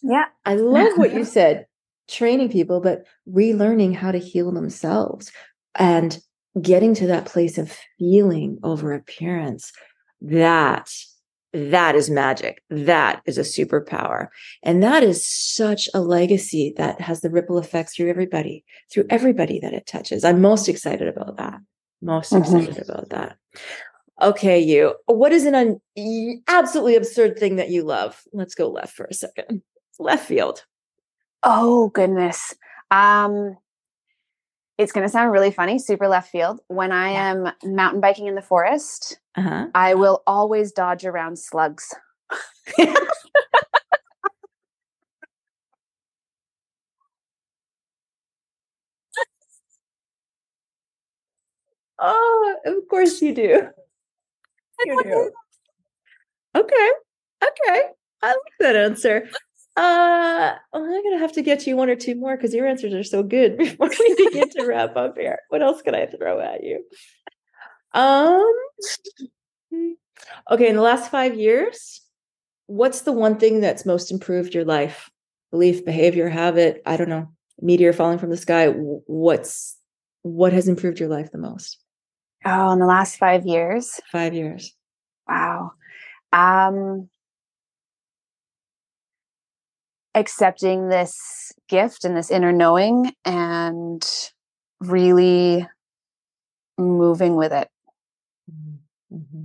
Yeah. 0.03 0.25
I 0.45 0.55
love 0.55 0.97
what 0.97 1.13
you 1.13 1.23
said 1.23 1.65
training 2.09 2.49
people, 2.49 2.81
but 2.81 3.03
relearning 3.25 3.95
how 3.95 4.11
to 4.11 4.19
heal 4.19 4.51
themselves 4.51 5.31
and 5.75 6.19
getting 6.61 6.93
to 6.95 7.07
that 7.07 7.25
place 7.25 7.57
of 7.57 7.75
feeling 7.97 8.59
over 8.63 8.93
appearance 8.93 9.71
that 10.21 10.89
that 11.53 11.95
is 11.95 12.09
magic. 12.09 12.61
That 12.69 13.21
is 13.25 13.37
a 13.37 13.41
superpower. 13.41 14.27
And 14.61 14.83
that 14.83 15.01
is 15.03 15.25
such 15.25 15.89
a 15.93 16.01
legacy 16.01 16.73
that 16.77 17.01
has 17.01 17.21
the 17.21 17.29
ripple 17.29 17.57
effects 17.57 17.95
through 17.95 18.09
everybody 18.09 18.63
through 18.91 19.05
everybody 19.09 19.59
that 19.59 19.73
it 19.73 19.87
touches. 19.87 20.23
I'm 20.23 20.41
most 20.41 20.69
excited 20.69 21.07
about 21.07 21.37
that. 21.37 21.59
Most 22.01 22.31
mm-hmm. 22.31 22.57
excited 22.57 22.89
about 22.89 23.09
that. 23.09 23.37
Okay 24.21 24.59
you. 24.59 24.95
What 25.05 25.31
is 25.31 25.45
an 25.45 25.55
un- 25.55 26.41
absolutely 26.47 26.95
absurd 26.95 27.39
thing 27.39 27.55
that 27.55 27.69
you 27.69 27.83
love? 27.83 28.21
Let's 28.31 28.55
go 28.55 28.69
left 28.69 28.95
for 28.95 29.05
a 29.05 29.13
second. 29.13 29.63
Left 29.97 30.27
field. 30.27 30.63
Oh 31.41 31.89
goodness. 31.89 32.53
Um 32.91 33.57
it's 34.79 34.91
going 34.93 35.05
to 35.05 35.11
sound 35.11 35.31
really 35.33 35.51
funny, 35.51 35.77
super 35.77 36.07
left 36.07 36.31
field. 36.31 36.61
When 36.69 36.93
I 36.93 37.11
yeah. 37.11 37.31
am 37.31 37.51
mountain 37.65 37.99
biking 37.99 38.27
in 38.27 38.35
the 38.35 38.41
forest, 38.41 39.19
uh-huh. 39.35 39.67
I 39.75 39.93
will 39.93 40.23
always 40.25 40.71
dodge 40.71 41.03
around 41.03 41.37
slugs. 41.37 41.93
oh, 51.99 52.55
of 52.65 52.87
course 52.89 53.21
you 53.21 53.35
do. 53.35 53.67
You 54.85 55.03
do. 55.03 55.31
Okay. 56.55 56.89
Okay. 57.43 57.81
I 58.21 58.27
like 58.27 58.53
that 58.61 58.77
answer. 58.77 59.29
Uh, 59.79 60.55
I'm 60.73 61.03
gonna 61.03 61.19
have 61.19 61.31
to 61.31 61.41
get 61.41 61.65
you 61.65 61.77
one 61.77 61.89
or 61.89 61.95
two 61.95 62.13
more 62.13 62.35
because 62.35 62.53
your 62.53 62.67
answers 62.67 62.93
are 62.93 63.03
so 63.03 63.23
good 63.23 63.57
before 63.57 63.87
we 63.87 64.15
begin 64.25 64.49
to 64.49 64.65
wrap 64.65 64.97
up 64.97 65.17
here. 65.17 65.39
What 65.47 65.61
else 65.61 65.81
can 65.81 65.95
I 65.95 66.05
throw 66.05 66.41
at 66.41 66.65
you? 66.65 66.83
Um. 67.93 68.43
Okay, 70.51 70.67
in 70.67 70.75
the 70.75 70.81
last 70.81 71.09
five 71.09 71.35
years, 71.35 72.01
what's 72.65 73.01
the 73.01 73.13
one 73.13 73.37
thing 73.37 73.61
that's 73.61 73.85
most 73.85 74.11
improved 74.11 74.53
your 74.53 74.65
life? 74.65 75.09
Belief, 75.49 75.85
behavior, 75.85 76.27
habit. 76.27 76.81
I 76.85 76.97
don't 76.97 77.09
know. 77.09 77.29
Meteor 77.61 77.93
falling 77.93 78.19
from 78.19 78.31
the 78.31 78.37
sky. 78.37 78.67
What's 78.67 79.77
what 80.23 80.51
has 80.51 80.67
improved 80.67 80.99
your 80.99 81.09
life 81.09 81.31
the 81.31 81.37
most? 81.37 81.77
Oh, 82.43 82.71
in 82.71 82.79
the 82.79 82.85
last 82.85 83.15
five 83.15 83.45
years. 83.45 83.97
Five 84.11 84.33
years. 84.33 84.75
Wow. 85.25 85.71
Um 86.33 87.07
accepting 90.15 90.89
this 90.89 91.51
gift 91.67 92.03
and 92.03 92.15
this 92.15 92.31
inner 92.31 92.51
knowing 92.51 93.13
and 93.25 94.05
really 94.79 95.67
moving 96.77 97.35
with 97.35 97.51
it. 97.51 97.69
Mm-hmm. 99.13 99.43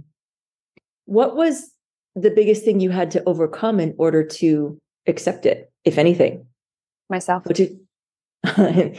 What 1.06 1.36
was 1.36 1.70
the 2.14 2.30
biggest 2.30 2.64
thing 2.64 2.80
you 2.80 2.90
had 2.90 3.10
to 3.12 3.22
overcome 3.26 3.80
in 3.80 3.94
order 3.98 4.24
to 4.24 4.78
accept 5.06 5.46
it, 5.46 5.70
if 5.84 5.98
anything? 5.98 6.46
Myself. 7.10 7.44
What 7.44 7.56
did, 7.56 7.78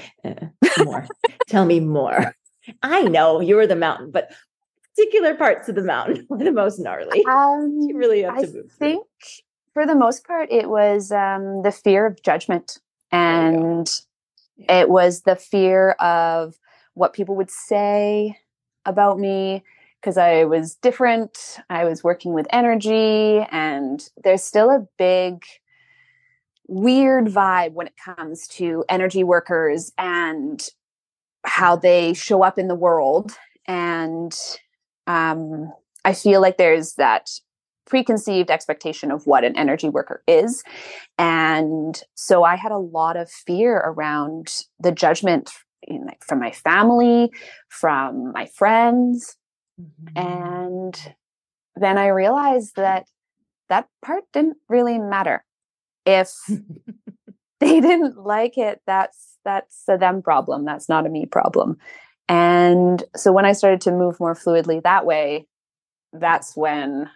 more. 0.84 1.08
Tell 1.48 1.66
me 1.66 1.80
more. 1.80 2.36
I 2.84 3.04
know 3.04 3.40
you're 3.42 3.68
the 3.68 3.76
mountain, 3.76 4.12
but 4.12 4.32
particular 4.96 5.36
parts 5.36 5.70
of 5.70 5.76
the 5.76 5.84
mountain 5.84 6.26
were 6.30 6.38
the 6.38 6.52
most 6.52 6.80
gnarly. 6.80 7.24
Um, 7.26 7.80
you 7.82 7.98
really 7.98 8.22
have 8.24 8.36
to 8.36 8.42
I 8.42 8.46
move. 8.46 8.66
I 8.66 8.86
think 8.86 9.08
for 9.76 9.86
the 9.86 9.94
most 9.94 10.26
part, 10.26 10.48
it 10.50 10.70
was 10.70 11.12
um, 11.12 11.62
the 11.62 11.72
fear 11.72 12.06
of 12.06 12.24
judgment, 12.24 12.80
and 13.12 13.92
yeah. 14.56 14.80
it 14.80 14.90
was 14.90 15.24
the 15.24 15.36
fear 15.36 15.92
of 16.00 16.56
what 16.94 17.12
people 17.12 17.36
would 17.36 17.52
say 17.52 18.40
about 18.86 19.20
me 19.20 19.66
because 20.00 20.18
I 20.18 20.46
was 20.46 20.76
different. 20.76 21.60
I 21.70 21.84
was 21.84 22.06
working 22.06 22.34
with 22.34 22.48
energy, 22.52 23.46
and 23.52 24.02
there's 24.24 24.44
still 24.44 24.72
a 24.72 24.88
big 24.98 25.44
weird 26.70 27.26
vibe 27.26 27.74
when 27.74 27.88
it 27.88 27.96
comes 27.98 28.48
to 28.48 28.86
energy 28.88 29.26
workers 29.26 29.92
and 29.98 30.70
how 31.44 31.76
they 31.76 32.14
show 32.14 32.46
up 32.46 32.58
in 32.58 32.70
the 32.70 32.76
world. 32.76 33.34
And 33.68 34.34
um, 35.06 35.74
I 36.06 36.14
feel 36.14 36.40
like 36.40 36.58
there's 36.58 36.94
that 36.94 37.30
preconceived 37.86 38.50
expectation 38.50 39.12
of 39.12 39.26
what 39.28 39.44
an 39.44 39.56
energy 39.56 39.90
worker 39.90 40.24
is. 40.28 40.64
And 41.18 42.00
so 42.16 42.44
I 42.44 42.56
had 42.56 42.72
a 42.72 42.78
lot 42.78 43.18
of 43.18 43.30
fear 43.30 43.78
around 43.78 44.64
the 44.80 44.92
judgment 44.92 45.52
from 46.26 46.40
my 46.40 46.52
family, 46.52 47.32
from 47.70 48.32
my 48.32 48.48
friends. 48.48 49.38
Mm-hmm. 49.80 50.18
And 50.18 51.16
then 51.76 51.98
I 51.98 52.08
realized 52.08 52.76
that 52.76 53.08
that 53.70 53.88
part 54.04 54.24
didn't 54.34 54.58
really 54.70 54.98
matter. 54.98 55.44
If 56.06 56.34
they 57.60 57.82
didn't 57.82 58.18
like 58.18 58.58
it, 58.58 58.82
that's 58.86 59.38
that's 59.44 59.84
a 59.88 59.98
them 59.98 60.22
problem. 60.22 60.66
That's 60.66 60.90
not 60.90 61.06
a 61.06 61.10
me 61.10 61.26
problem. 61.26 61.78
And 62.28 63.04
so 63.16 63.32
when 63.32 63.46
I 63.46 63.54
started 63.54 63.82
to 63.82 63.92
move 63.92 64.20
more 64.20 64.34
fluidly 64.34 64.82
that 64.82 65.06
way, 65.06 65.46
that's 66.12 66.56
when 66.56 67.10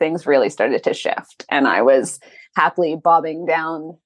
things 0.00 0.26
really 0.26 0.50
started 0.50 0.82
to 0.82 0.94
shift. 0.94 1.44
And 1.48 1.68
I 1.68 1.82
was 1.82 2.18
happily 2.56 2.96
bobbing 2.96 3.46
down 3.46 3.96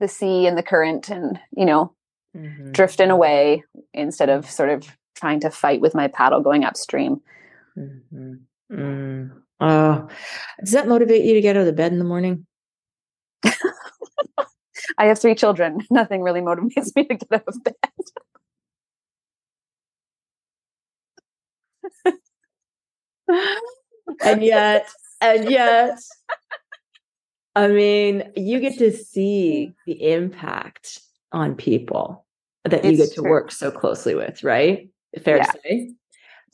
the 0.00 0.08
sea 0.08 0.48
and 0.48 0.58
the 0.58 0.62
current 0.64 1.08
and, 1.08 1.38
you 1.56 1.64
know, 1.64 1.94
mm-hmm. 2.36 2.72
drifting 2.72 3.10
away 3.10 3.62
instead 3.94 4.28
of 4.28 4.50
sort 4.50 4.70
of 4.70 4.84
trying 5.14 5.38
to 5.40 5.50
fight 5.50 5.80
with 5.80 5.94
my 5.94 6.08
paddle 6.08 6.40
going 6.40 6.64
upstream. 6.64 7.20
Mm-hmm. 7.78 8.32
Mm. 8.72 9.30
Uh, 9.60 10.08
does 10.60 10.72
that 10.72 10.88
motivate 10.88 11.24
you 11.24 11.34
to 11.34 11.40
get 11.40 11.56
out 11.56 11.68
of 11.68 11.76
bed 11.76 11.92
in 11.92 11.98
the 11.98 12.04
morning? 12.04 12.46
I 14.98 15.06
have 15.06 15.20
three 15.20 15.36
children. 15.36 15.78
Nothing 15.90 16.22
really 16.22 16.40
motivates 16.40 16.96
me 16.96 17.04
to 17.04 17.14
get 17.14 17.32
out 17.32 17.44
of 17.46 17.62
bed. 17.62 17.74
and 24.24 24.42
yet, 24.42 24.88
and 25.22 25.50
yet, 25.50 25.98
I 27.54 27.68
mean, 27.68 28.30
you 28.36 28.60
get 28.60 28.78
to 28.78 28.92
see 28.92 29.72
the 29.86 30.12
impact 30.12 31.00
on 31.32 31.54
people 31.54 32.24
that 32.64 32.84
it's 32.84 32.86
you 32.86 32.96
get 32.96 33.14
to 33.14 33.22
true. 33.22 33.30
work 33.30 33.52
so 33.52 33.70
closely 33.70 34.14
with, 34.14 34.42
right? 34.42 34.88
Fair 35.22 35.38
yeah. 35.38 35.44
to 35.44 35.58
say. 35.62 35.90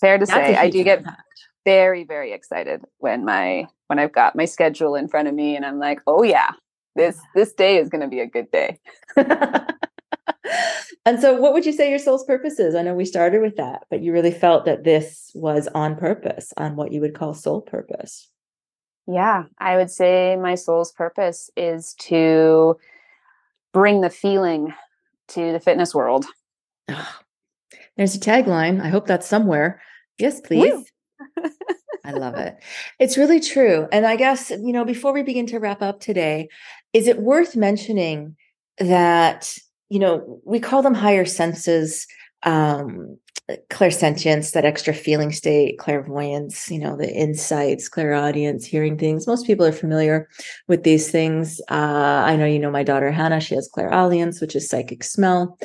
Fair 0.01 0.19
to 0.19 0.27
That's 0.27 0.49
say. 0.49 0.57
I 0.57 0.71
do 0.71 0.83
get 0.85 0.99
impact. 0.99 1.23
very, 1.65 2.05
very 2.05 2.33
excited 2.33 2.83
when 2.99 3.25
my 3.25 3.67
when 3.89 3.99
I've 3.99 4.13
got 4.13 4.37
my 4.37 4.45
schedule 4.45 4.95
in 4.95 5.09
front 5.09 5.29
of 5.29 5.35
me 5.35 5.57
and 5.57 5.65
I'm 5.65 5.79
like, 5.79 6.01
oh 6.07 6.23
yeah, 6.23 6.51
this 6.95 7.19
this 7.35 7.53
day 7.53 7.79
is 7.79 7.89
gonna 7.89 8.09
be 8.09 8.21
a 8.21 8.27
good 8.27 8.51
day. 8.51 8.79
and 9.17 11.21
so 11.21 11.37
what 11.37 11.53
would 11.53 11.67
you 11.67 11.73
say 11.73 11.91
your 11.91 11.99
soul's 11.99 12.25
purpose 12.25 12.59
is? 12.59 12.75
I 12.75 12.83
know 12.83 12.95
we 12.95 13.05
started 13.05 13.41
with 13.41 13.57
that, 13.57 13.83
but 13.91 14.03
you 14.03 14.13
really 14.13 14.33
felt 14.33 14.65
that 14.65 14.85
this 14.85 15.31
was 15.35 15.69
on 15.69 15.97
purpose, 15.97 16.53
on 16.57 16.77
what 16.77 16.93
you 16.93 17.01
would 17.01 17.15
call 17.15 17.35
soul 17.35 17.61
purpose. 17.61 18.29
Yeah, 19.11 19.45
I 19.59 19.77
would 19.77 19.91
say 19.91 20.37
my 20.37 20.55
soul's 20.55 20.93
purpose 20.93 21.51
is 21.57 21.95
to 22.01 22.77
bring 23.73 24.03
the 24.03 24.11
feeling 24.11 24.75
to 25.29 25.51
the 25.53 25.61
fitness 25.61 25.95
world. 25.95 26.27
Oh, 26.91 27.19
there's 27.97 28.15
a 28.15 28.21
tagline. 28.21 28.83
I 28.83 28.89
hope 28.89 29.07
that's 29.07 29.27
somewhere. 29.27 29.81
Yes, 30.19 30.43
please. 30.43 30.93
I 32.05 32.13
love 32.13 32.37
it. 32.37 32.57
It's 32.99 33.17
really 33.17 33.41
true. 33.41 33.89
And 33.93 34.07
I 34.07 34.17
guess, 34.17 34.51
you 34.51 34.73
know, 34.73 34.85
before 34.85 35.13
we 35.13 35.23
begin 35.23 35.47
to 35.47 35.59
wrap 35.59 35.81
up 35.81 36.01
today, 36.01 36.49
is 36.93 37.07
it 37.07 37.21
worth 37.21 37.57
mentioning 37.57 38.37
that, 38.79 39.55
you 39.89 39.99
know, 39.99 40.41
we 40.45 40.61
call 40.61 40.83
them 40.83 40.95
higher 40.95 41.25
senses, 41.25 42.07
um, 42.43 43.19
clairsentience, 43.71 44.53
that 44.53 44.65
extra 44.65 44.93
feeling 44.93 45.33
state, 45.33 45.79
clairvoyance, 45.79 46.71
you 46.71 46.79
know, 46.79 46.97
the 46.97 47.11
insights, 47.11 47.89
clairaudience, 47.89 48.67
hearing 48.67 48.99
things. 48.99 49.27
Most 49.27 49.47
people 49.47 49.65
are 49.65 49.73
familiar 49.73 50.29
with 50.67 50.83
these 50.83 51.11
things. 51.11 51.61
Uh, 51.71 51.75
I 52.27 52.37
know 52.37 52.45
you 52.45 52.59
know 52.59 52.71
my 52.71 52.83
daughter 52.83 53.11
Hannah, 53.11 53.41
she 53.41 53.55
has 53.55 53.69
clairaudience, 53.73 54.41
which 54.41 54.55
is 54.55 54.69
psychic 54.69 55.03
smell. 55.03 55.59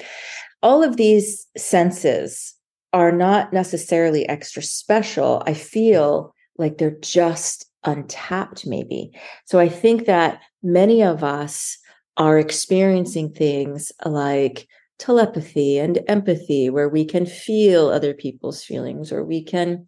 All 0.61 0.81
of 0.81 0.95
these 0.95 1.45
senses 1.57 2.55
are 2.93 3.11
not 3.11 3.51
necessarily 3.51 4.27
extra 4.29 4.61
special. 4.61 5.43
I 5.45 5.53
feel 5.53 6.33
like 6.57 6.77
they're 6.77 6.97
just 7.01 7.69
untapped, 7.83 8.65
maybe. 8.65 9.11
So 9.45 9.59
I 9.59 9.67
think 9.67 10.05
that 10.05 10.39
many 10.61 11.03
of 11.03 11.23
us 11.23 11.77
are 12.15 12.39
experiencing 12.39 13.33
things 13.33 13.91
like 14.05 14.67
telepathy 15.03 15.77
and 15.77 15.99
empathy, 16.07 16.69
where 16.69 16.87
we 16.87 17.03
can 17.03 17.25
feel 17.25 17.89
other 17.89 18.13
people's 18.13 18.63
feelings 18.63 19.11
or 19.11 19.23
we 19.23 19.43
can 19.43 19.85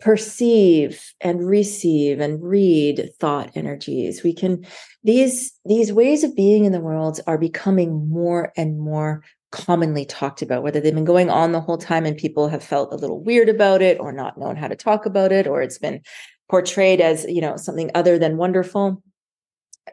perceive 0.00 1.12
and 1.20 1.44
receive 1.44 2.20
and 2.20 2.40
read 2.40 3.10
thought 3.18 3.50
energies. 3.56 4.22
We 4.22 4.32
can 4.32 4.64
these 5.02 5.52
these 5.64 5.92
ways 5.92 6.22
of 6.22 6.36
being 6.36 6.64
in 6.64 6.72
the 6.72 6.80
world 6.80 7.20
are 7.26 7.38
becoming 7.38 8.08
more 8.08 8.52
and 8.56 8.78
more 8.78 9.22
commonly 9.50 10.04
talked 10.04 10.42
about 10.42 10.62
whether 10.62 10.80
they've 10.80 10.94
been 10.94 11.04
going 11.04 11.30
on 11.30 11.50
the 11.50 11.60
whole 11.60 11.78
time 11.78 12.04
and 12.04 12.16
people 12.16 12.48
have 12.48 12.62
felt 12.62 12.92
a 12.92 12.96
little 12.96 13.20
weird 13.20 13.48
about 13.48 13.82
it 13.82 13.98
or 13.98 14.12
not 14.12 14.38
known 14.38 14.54
how 14.54 14.68
to 14.68 14.76
talk 14.76 15.04
about 15.04 15.32
it 15.32 15.46
or 15.46 15.62
it's 15.62 15.78
been 15.78 16.00
portrayed 16.48 17.00
as 17.00 17.24
you 17.24 17.40
know 17.40 17.56
something 17.56 17.90
other 17.94 18.18
than 18.18 18.36
wonderful. 18.36 19.02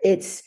It's 0.04 0.44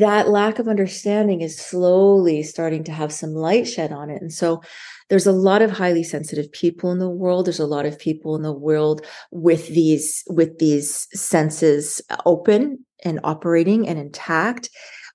that 0.00 0.28
lack 0.28 0.58
of 0.58 0.68
understanding 0.68 1.40
is 1.40 1.58
slowly 1.58 2.42
starting 2.42 2.84
to 2.84 2.92
have 2.92 3.12
some 3.12 3.32
light 3.32 3.66
shed 3.66 3.92
on 3.92 4.10
it. 4.10 4.20
And 4.20 4.32
so 4.32 4.60
there's 5.08 5.26
a 5.26 5.32
lot 5.32 5.62
of 5.62 5.70
highly 5.70 6.02
sensitive 6.02 6.50
people 6.52 6.90
in 6.90 6.98
the 6.98 7.08
world. 7.08 7.46
There's 7.46 7.60
a 7.60 7.66
lot 7.66 7.86
of 7.86 7.98
people 7.98 8.34
in 8.36 8.42
the 8.42 8.52
world 8.52 9.04
with 9.30 9.68
these, 9.68 10.24
with 10.28 10.58
these 10.58 11.06
senses 11.12 12.00
open 12.24 12.84
and 13.04 13.20
operating 13.22 13.86
and 13.86 13.98
intact 13.98 14.70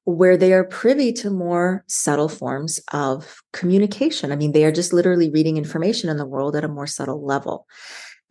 where 0.06 0.38
they 0.38 0.54
are 0.54 0.64
privy 0.64 1.12
to 1.14 1.30
more 1.30 1.84
subtle 1.88 2.30
forms 2.30 2.80
of 2.94 3.42
communication. 3.54 4.32
I 4.32 4.36
mean, 4.36 4.54
they 4.54 4.66
are 4.66 4.72
just 4.72 4.94
literally 4.94 5.30
reading 5.30 5.58
information 5.58 6.10
in 6.10 6.18
the 6.18 6.26
world 6.26 6.56
at 6.56 6.64
a 6.64 6.70
more 6.70 6.88
subtle 6.88 7.24
level. 7.24 7.68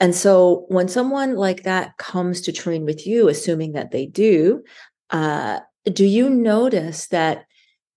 And 0.00 0.14
so 0.14 0.64
when 0.68 0.88
someone 0.88 1.34
like 1.34 1.64
that 1.64 1.96
comes 1.98 2.40
to 2.42 2.52
train 2.52 2.84
with 2.84 3.06
you, 3.06 3.28
assuming 3.28 3.72
that 3.72 3.90
they 3.90 4.06
do, 4.06 4.62
uh, 5.10 5.60
do 5.94 6.04
you 6.04 6.28
notice 6.28 7.08
that 7.08 7.44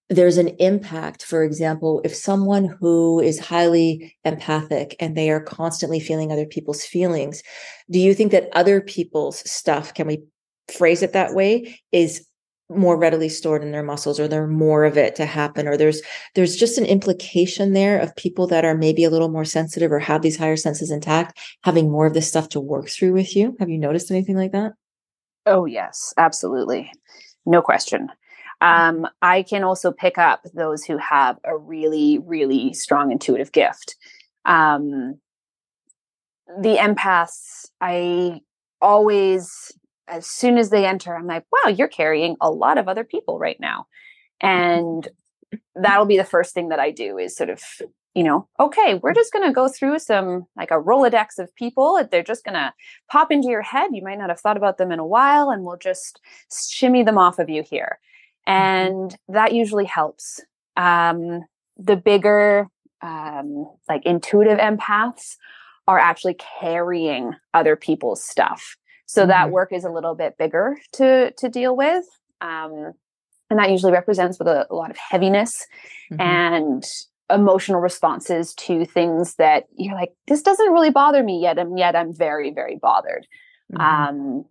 there's 0.09 0.37
an 0.37 0.49
impact 0.59 1.23
for 1.23 1.43
example 1.43 2.01
if 2.03 2.13
someone 2.15 2.65
who 2.65 3.19
is 3.19 3.39
highly 3.39 4.15
empathic 4.25 4.95
and 4.99 5.15
they 5.15 5.29
are 5.29 5.41
constantly 5.41 5.99
feeling 5.99 6.31
other 6.31 6.45
people's 6.45 6.83
feelings 6.83 7.43
do 7.89 7.99
you 7.99 8.13
think 8.13 8.31
that 8.31 8.49
other 8.53 8.81
people's 8.81 9.49
stuff 9.49 9.93
can 9.93 10.07
we 10.07 10.21
phrase 10.71 11.01
it 11.01 11.13
that 11.13 11.33
way 11.33 11.79
is 11.91 12.25
more 12.75 12.97
readily 12.97 13.29
stored 13.29 13.63
in 13.63 13.71
their 13.71 13.83
muscles 13.83 14.19
or 14.19 14.27
there's 14.27 14.49
more 14.49 14.85
of 14.85 14.97
it 14.97 15.15
to 15.15 15.25
happen? 15.25 15.67
Or 15.67 15.77
there's 15.77 16.01
there's 16.35 16.55
just 16.55 16.77
an 16.77 16.85
implication 16.85 17.73
there 17.73 17.99
of 17.99 18.15
people 18.15 18.47
that 18.47 18.65
are 18.65 18.75
maybe 18.75 19.03
a 19.03 19.09
little 19.09 19.29
more 19.29 19.45
sensitive 19.45 19.91
or 19.91 19.99
have 19.99 20.21
these 20.21 20.37
higher 20.37 20.57
senses 20.57 20.91
intact 20.91 21.39
having 21.63 21.91
more 21.91 22.05
of 22.05 22.13
this 22.13 22.27
stuff 22.27 22.49
to 22.49 22.59
work 22.59 22.89
through 22.89 23.13
with 23.13 23.35
you? 23.35 23.55
Have 23.59 23.69
you 23.69 23.77
noticed 23.77 24.11
anything 24.11 24.37
like 24.37 24.51
that? 24.53 24.73
Oh 25.45 25.65
yes 25.65 26.13
absolutely 26.17 26.91
no 27.45 27.61
question. 27.61 28.09
Um, 28.61 29.07
I 29.21 29.41
can 29.41 29.63
also 29.63 29.91
pick 29.91 30.17
up 30.17 30.43
those 30.53 30.83
who 30.83 30.97
have 30.97 31.39
a 31.43 31.57
really, 31.57 32.19
really 32.19 32.73
strong 32.73 33.11
intuitive 33.11 33.51
gift. 33.51 33.95
Um, 34.45 35.19
the 36.61 36.77
empaths, 36.77 37.69
I 37.79 38.41
always, 38.79 39.71
as 40.07 40.27
soon 40.27 40.57
as 40.57 40.69
they 40.69 40.85
enter, 40.85 41.15
I'm 41.15 41.25
like, 41.25 41.45
wow, 41.51 41.71
you're 41.71 41.87
carrying 41.87 42.35
a 42.39 42.51
lot 42.51 42.77
of 42.77 42.87
other 42.87 43.03
people 43.03 43.39
right 43.39 43.59
now. 43.59 43.87
And 44.41 45.07
that'll 45.75 46.05
be 46.05 46.17
the 46.17 46.23
first 46.23 46.53
thing 46.53 46.69
that 46.69 46.79
I 46.79 46.91
do 46.91 47.17
is 47.17 47.35
sort 47.35 47.49
of 47.49 47.63
you 48.13 48.23
know, 48.23 48.47
okay, 48.59 48.99
we're 49.01 49.13
just 49.13 49.31
going 49.31 49.47
to 49.47 49.53
go 49.53 49.67
through 49.69 49.99
some 49.99 50.45
like 50.57 50.71
a 50.71 50.81
Rolodex 50.81 51.39
of 51.39 51.53
people. 51.55 52.05
They're 52.11 52.23
just 52.23 52.43
going 52.43 52.55
to 52.55 52.73
pop 53.09 53.31
into 53.31 53.47
your 53.47 53.61
head. 53.61 53.91
You 53.93 54.03
might 54.03 54.17
not 54.17 54.29
have 54.29 54.39
thought 54.39 54.57
about 54.57 54.77
them 54.77 54.91
in 54.91 54.99
a 54.99 55.05
while, 55.05 55.49
and 55.49 55.63
we'll 55.63 55.77
just 55.77 56.19
shimmy 56.69 57.03
them 57.03 57.17
off 57.17 57.39
of 57.39 57.49
you 57.49 57.63
here. 57.63 57.99
Mm-hmm. 58.47 58.61
And 58.61 59.17
that 59.29 59.53
usually 59.53 59.85
helps. 59.85 60.41
Um, 60.75 61.45
the 61.77 61.95
bigger 61.95 62.67
um, 63.01 63.69
like 63.89 64.05
intuitive 64.05 64.59
empaths 64.59 65.37
are 65.87 65.97
actually 65.97 66.35
carrying 66.59 67.33
other 67.53 67.75
people's 67.75 68.23
stuff 68.23 68.77
so 69.05 69.21
mm-hmm. 69.21 69.29
that 69.29 69.51
work 69.51 69.73
is 69.73 69.83
a 69.83 69.89
little 69.89 70.15
bit 70.15 70.37
bigger 70.37 70.77
to 70.93 71.31
to 71.31 71.49
deal 71.49 71.75
with 71.75 72.05
um, 72.41 72.93
and 73.49 73.59
that 73.59 73.71
usually 73.71 73.91
represents 73.91 74.37
with 74.37 74.47
a, 74.47 74.67
a 74.69 74.75
lot 74.75 74.91
of 74.91 74.97
heaviness 74.97 75.65
mm-hmm. 76.11 76.21
and 76.21 76.83
emotional 77.33 77.79
responses 77.79 78.53
to 78.55 78.85
things 78.85 79.35
that 79.35 79.65
you're 79.75 79.95
like 79.95 80.13
this 80.27 80.41
doesn't 80.41 80.71
really 80.71 80.89
bother 80.89 81.23
me 81.23 81.41
yet 81.41 81.57
and 81.57 81.77
yet 81.77 81.95
i'm 81.95 82.13
very 82.13 82.51
very 82.51 82.77
bothered 82.81 83.25
mm-hmm. 83.73 83.81
um, 83.81 84.45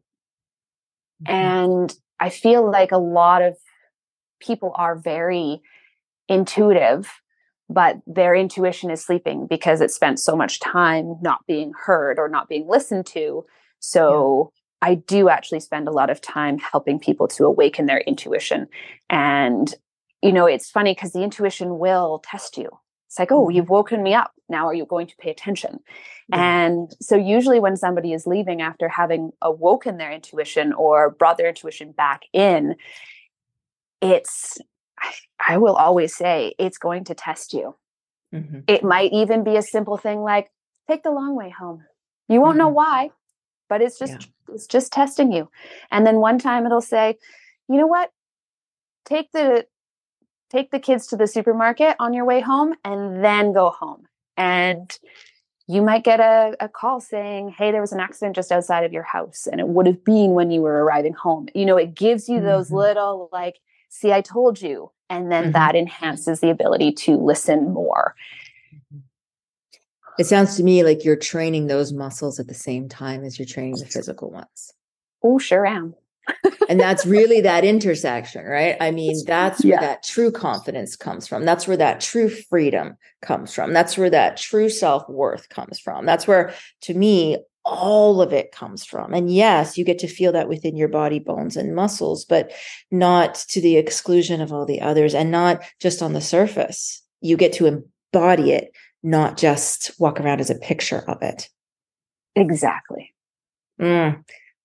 mm-hmm. 1.24 1.32
and 1.32 1.94
i 2.18 2.28
feel 2.28 2.68
like 2.70 2.92
a 2.92 2.98
lot 2.98 3.42
of 3.42 3.56
people 4.40 4.72
are 4.76 4.96
very 4.98 5.60
intuitive 6.28 7.10
but 7.68 7.98
their 8.06 8.34
intuition 8.34 8.90
is 8.90 9.04
sleeping 9.04 9.46
because 9.48 9.80
it 9.80 9.92
spent 9.92 10.18
so 10.18 10.34
much 10.34 10.58
time 10.58 11.16
not 11.22 11.46
being 11.46 11.72
heard 11.84 12.18
or 12.18 12.28
not 12.28 12.48
being 12.48 12.68
listened 12.68 13.06
to 13.06 13.44
so 13.78 14.52
yeah. 14.82 14.88
i 14.88 14.94
do 14.94 15.28
actually 15.28 15.60
spend 15.60 15.86
a 15.86 15.92
lot 15.92 16.10
of 16.10 16.20
time 16.20 16.58
helping 16.58 16.98
people 16.98 17.28
to 17.28 17.44
awaken 17.44 17.86
their 17.86 18.00
intuition 18.00 18.66
and 19.08 19.74
you 20.22 20.32
know, 20.32 20.46
it's 20.46 20.70
funny 20.70 20.94
because 20.94 21.12
the 21.12 21.22
intuition 21.22 21.78
will 21.78 22.22
test 22.24 22.58
you. 22.58 22.68
It's 23.06 23.18
like, 23.18 23.32
oh, 23.32 23.46
mm-hmm. 23.46 23.56
you've 23.56 23.70
woken 23.70 24.02
me 24.02 24.14
up. 24.14 24.32
Now 24.48 24.66
are 24.66 24.74
you 24.74 24.86
going 24.86 25.06
to 25.08 25.16
pay 25.16 25.30
attention? 25.30 25.80
Yeah. 26.28 26.66
And 26.66 26.94
so 27.00 27.16
usually 27.16 27.58
when 27.58 27.76
somebody 27.76 28.12
is 28.12 28.26
leaving 28.26 28.60
after 28.62 28.88
having 28.88 29.32
awoken 29.42 29.96
their 29.96 30.12
intuition 30.12 30.72
or 30.72 31.10
brought 31.10 31.36
their 31.36 31.48
intuition 31.48 31.92
back 31.92 32.22
in, 32.32 32.76
it's 34.00 34.58
I 35.44 35.58
will 35.58 35.74
always 35.74 36.14
say 36.14 36.54
it's 36.58 36.78
going 36.78 37.04
to 37.04 37.14
test 37.14 37.52
you. 37.52 37.74
Mm-hmm. 38.34 38.60
It 38.68 38.84
might 38.84 39.12
even 39.12 39.42
be 39.42 39.56
a 39.56 39.62
simple 39.62 39.96
thing 39.96 40.20
like 40.20 40.50
take 40.88 41.02
the 41.02 41.10
long 41.10 41.34
way 41.34 41.50
home. 41.50 41.84
You 42.28 42.40
won't 42.40 42.52
mm-hmm. 42.52 42.58
know 42.58 42.68
why, 42.68 43.10
but 43.68 43.82
it's 43.82 43.98
just 43.98 44.12
yeah. 44.12 44.54
it's 44.54 44.66
just 44.66 44.92
testing 44.92 45.32
you. 45.32 45.50
And 45.90 46.06
then 46.06 46.16
one 46.16 46.38
time 46.38 46.64
it'll 46.64 46.80
say, 46.80 47.16
"You 47.68 47.76
know 47.76 47.88
what? 47.88 48.10
Take 49.04 49.32
the 49.32 49.66
take 50.50 50.70
the 50.70 50.78
kids 50.78 51.06
to 51.08 51.16
the 51.16 51.26
supermarket 51.26 51.96
on 51.98 52.12
your 52.12 52.24
way 52.24 52.40
home 52.40 52.74
and 52.84 53.24
then 53.24 53.52
go 53.52 53.70
home. 53.70 54.06
And 54.36 54.96
you 55.66 55.82
might 55.82 56.02
get 56.02 56.20
a, 56.20 56.56
a 56.58 56.68
call 56.68 57.00
saying, 57.00 57.54
Hey, 57.56 57.70
there 57.70 57.80
was 57.80 57.92
an 57.92 58.00
accident 58.00 58.34
just 58.34 58.50
outside 58.50 58.84
of 58.84 58.92
your 58.92 59.04
house. 59.04 59.46
And 59.46 59.60
it 59.60 59.68
would 59.68 59.86
have 59.86 60.04
been 60.04 60.32
when 60.32 60.50
you 60.50 60.62
were 60.62 60.84
arriving 60.84 61.12
home. 61.12 61.48
You 61.54 61.64
know, 61.64 61.76
it 61.76 61.94
gives 61.94 62.28
you 62.28 62.40
those 62.40 62.66
mm-hmm. 62.66 62.76
little, 62.76 63.28
like, 63.32 63.60
see, 63.88 64.12
I 64.12 64.20
told 64.20 64.60
you. 64.60 64.90
And 65.08 65.30
then 65.30 65.44
mm-hmm. 65.44 65.52
that 65.52 65.76
enhances 65.76 66.40
the 66.40 66.50
ability 66.50 66.92
to 66.92 67.16
listen 67.16 67.72
more. 67.72 68.14
It 70.18 70.24
sounds 70.24 70.56
to 70.56 70.62
me 70.62 70.82
like 70.82 71.04
you're 71.04 71.16
training 71.16 71.68
those 71.68 71.92
muscles 71.92 72.38
at 72.40 72.48
the 72.48 72.54
same 72.54 72.88
time 72.88 73.24
as 73.24 73.38
you're 73.38 73.46
training 73.46 73.76
the 73.76 73.86
physical 73.86 74.30
ones. 74.30 74.72
Oh, 75.22 75.38
sure 75.38 75.66
am 75.66 75.94
and 76.68 76.78
that's 76.78 77.04
really 77.04 77.40
that 77.40 77.64
intersection, 77.64 78.44
right? 78.44 78.76
I 78.80 78.90
mean, 78.90 79.24
that's 79.26 79.64
where 79.64 79.72
yeah. 79.74 79.80
that 79.80 80.02
true 80.02 80.30
confidence 80.30 80.96
comes 80.96 81.26
from. 81.26 81.44
That's 81.44 81.66
where 81.66 81.76
that 81.76 82.00
true 82.00 82.28
freedom 82.28 82.96
comes 83.22 83.54
from. 83.54 83.72
That's 83.72 83.98
where 83.98 84.10
that 84.10 84.36
true 84.36 84.68
self 84.68 85.08
worth 85.08 85.48
comes 85.48 85.78
from. 85.80 86.06
That's 86.06 86.26
where, 86.26 86.54
to 86.82 86.94
me, 86.94 87.38
all 87.64 88.22
of 88.22 88.32
it 88.32 88.52
comes 88.52 88.84
from. 88.84 89.12
And 89.12 89.32
yes, 89.32 89.76
you 89.76 89.84
get 89.84 89.98
to 90.00 90.08
feel 90.08 90.32
that 90.32 90.48
within 90.48 90.76
your 90.76 90.88
body, 90.88 91.18
bones, 91.18 91.56
and 91.56 91.74
muscles, 91.74 92.24
but 92.24 92.52
not 92.90 93.34
to 93.48 93.60
the 93.60 93.76
exclusion 93.76 94.40
of 94.40 94.52
all 94.52 94.64
the 94.64 94.80
others 94.80 95.14
and 95.14 95.30
not 95.30 95.62
just 95.80 96.02
on 96.02 96.12
the 96.12 96.20
surface. 96.20 97.02
You 97.20 97.36
get 97.36 97.52
to 97.54 97.66
embody 97.66 98.52
it, 98.52 98.72
not 99.02 99.36
just 99.36 99.92
walk 99.98 100.20
around 100.20 100.40
as 100.40 100.50
a 100.50 100.54
picture 100.54 101.04
of 101.06 101.20
it. 101.22 101.48
Exactly. 102.34 103.12
Mm 103.80 104.22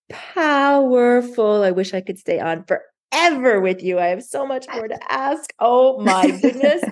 powerful. 0.10 1.64
I 1.64 1.72
wish 1.72 1.93
I 1.93 2.01
could 2.01 2.20
stay 2.20 2.39
on 2.39 2.66
forever 2.66 3.60
with 3.60 3.84
you. 3.84 3.99
I 3.99 4.08
have 4.08 4.24
so 4.24 4.45
much 4.45 4.66
more 4.74 4.88
to 4.88 5.12
ask. 5.12 5.51
Oh 5.60 5.99
my 6.01 6.32
goodness. 6.41 6.84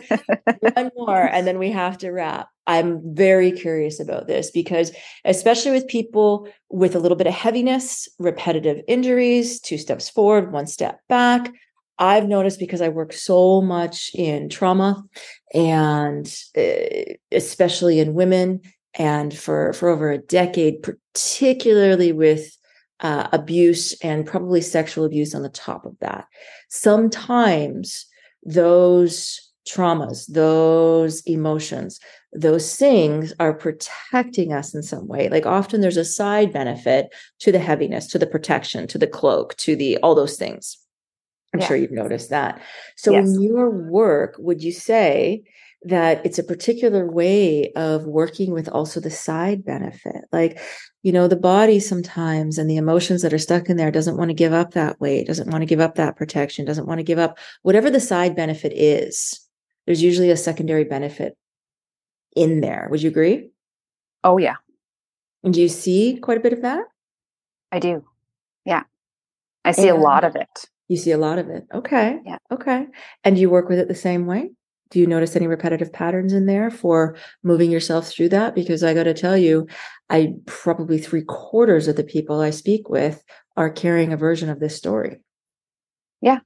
One 0.60 0.92
more, 0.96 1.24
and 1.24 1.46
then 1.46 1.60
we 1.60 1.72
have 1.72 1.98
to 2.00 2.12
wrap. 2.12 2.48
I'm 2.66 3.02
very 3.14 3.52
curious 3.52 4.00
about 4.00 4.28
this 4.28 4.52
because, 4.52 4.92
especially 5.26 5.72
with 5.72 5.88
people 5.88 6.48
with 6.70 6.96
a 6.96 7.00
little 7.00 7.18
bit 7.18 7.28
of 7.28 7.34
heaviness, 7.34 8.08
repetitive 8.20 8.82
injuries, 8.88 9.60
two 9.60 9.78
steps 9.78 10.10
forward, 10.10 10.54
one 10.54 10.68
step 10.68 11.00
back. 11.10 11.52
I've 12.00 12.28
noticed 12.28 12.60
because 12.60 12.82
I 12.82 12.90
work 12.90 13.14
so 13.14 13.62
much 13.62 14.12
in 14.16 14.50
trauma 14.50 15.04
and 15.54 16.26
uh, 16.58 17.14
especially 17.32 18.00
in 18.00 18.16
women 18.16 18.62
and 18.96 19.34
for 19.34 19.74
for 19.74 19.90
over 19.90 20.12
a 20.12 20.18
decade 20.18 20.82
particularly 20.82 22.12
with 22.12 22.58
uh, 23.00 23.28
abuse 23.32 23.94
and 24.02 24.26
probably 24.26 24.62
sexual 24.62 25.06
abuse 25.06 25.36
on 25.36 25.42
the 25.44 25.50
top 25.50 25.86
of 25.86 25.98
that. 26.00 26.28
Sometimes 26.70 28.06
those 28.44 29.52
traumas, 29.68 30.28
those 30.28 31.22
emotions, 31.26 32.00
those 32.34 32.76
things 32.76 33.34
are 33.40 33.54
protecting 33.54 34.52
us 34.52 34.74
in 34.74 34.84
some 34.84 35.08
way. 35.08 35.30
Like 35.30 35.46
often 35.46 35.82
there's 35.82 35.98
a 35.98 36.06
side 36.06 36.52
benefit 36.52 37.14
to 37.40 37.52
the 37.52 37.60
heaviness, 37.60 38.08
to 38.08 38.20
the 38.20 38.28
protection, 38.28 38.88
to 38.88 38.98
the 38.98 39.08
cloak, 39.08 39.56
to 39.58 39.76
the 39.76 39.98
all 39.98 40.16
those 40.16 40.38
things. 40.38 40.78
I'm 41.54 41.62
sure 41.62 41.78
you've 41.78 41.92
noticed 41.92 42.32
that. 42.32 42.62
So 42.96 43.12
yes. 43.12 43.28
in 43.28 43.42
your 43.42 43.70
work, 43.70 44.36
would 44.40 44.64
you 44.64 44.72
say 44.72 45.44
that 45.86 46.26
it's 46.26 46.40
a 46.40 46.44
particular 46.44 47.10
way 47.10 47.72
of 47.76 48.06
working 48.06 48.54
with 48.54 48.70
also 48.70 49.00
the 49.00 49.12
side 49.12 49.66
benefit. 49.66 50.26
Like, 50.32 50.60
you 51.02 51.12
know, 51.12 51.28
the 51.28 51.36
body 51.36 51.80
sometimes 51.80 52.58
and 52.58 52.70
the 52.70 52.78
emotions 52.78 53.22
that 53.22 53.34
are 53.34 53.40
stuck 53.40 53.70
in 53.70 53.78
there 53.78 53.92
doesn't 53.92 54.18
want 54.18 54.30
to 54.30 54.34
give 54.34 54.54
up 54.54 54.72
that 54.72 55.00
weight, 55.02 55.28
doesn't 55.28 55.50
want 55.50 55.62
to 55.62 55.66
give 55.66 55.82
up 55.82 55.96
that 55.96 56.16
protection, 56.16 56.66
doesn't 56.66 56.88
want 56.88 57.00
to 57.00 57.04
give 57.04 57.20
up 57.20 57.38
whatever 57.64 57.90
the 57.90 58.00
side 58.00 58.36
benefit 58.36 58.72
is. 58.74 59.40
There's 59.86 60.02
usually 60.02 60.30
a 60.30 60.38
secondary 60.38 60.86
benefit 60.86 61.38
in 62.36 62.62
there. 62.62 62.88
Would 62.90 63.02
you 63.02 63.10
agree? 63.10 63.50
Oh, 64.24 64.38
yeah. 64.38 64.56
And 65.44 65.54
do 65.54 65.62
you 65.62 65.68
see 65.68 66.18
quite 66.22 66.38
a 66.38 66.42
bit 66.42 66.54
of 66.54 66.62
that? 66.62 66.86
I 67.72 67.80
do. 67.80 68.06
Yeah. 68.66 68.84
I 69.66 69.72
see 69.72 69.90
and 69.90 69.98
a 69.98 70.02
lot 70.02 70.24
of 70.24 70.36
it. 70.36 70.70
You 70.88 70.96
see 70.96 71.12
a 71.12 71.18
lot 71.18 71.40
of 71.40 71.50
it. 71.50 71.66
Okay. 71.74 72.20
Yeah. 72.26 72.38
Okay. 72.52 72.88
And 73.24 73.38
you 73.38 73.50
work 73.50 73.68
with 73.68 73.80
it 73.80 73.88
the 73.90 73.96
same 73.96 74.26
way? 74.26 74.52
Do 74.90 75.00
you 75.00 75.08
notice 75.08 75.36
any 75.36 75.48
repetitive 75.48 75.92
patterns 75.92 76.34
in 76.34 76.46
there 76.46 76.70
for 76.70 77.16
moving 77.44 77.72
yourself 77.72 78.08
through 78.08 78.30
that? 78.30 78.56
Because 78.56 78.84
i 78.84 78.94
got 78.94 79.04
to 79.04 79.14
tell 79.14 79.38
you 79.38 79.68
i 80.10 80.34
probably 80.46 80.98
three 80.98 81.24
quarters 81.24 81.88
of 81.88 81.96
the 81.96 82.04
people 82.04 82.42
i 82.42 82.50
speak 82.50 82.90
with 82.90 83.24
are 83.58 83.70
carrying 83.70 84.14
a 84.14 84.18
version 84.18 84.50
of 84.50 84.60
this 84.60 84.76
story. 84.76 85.20
Yeah. 86.22 86.40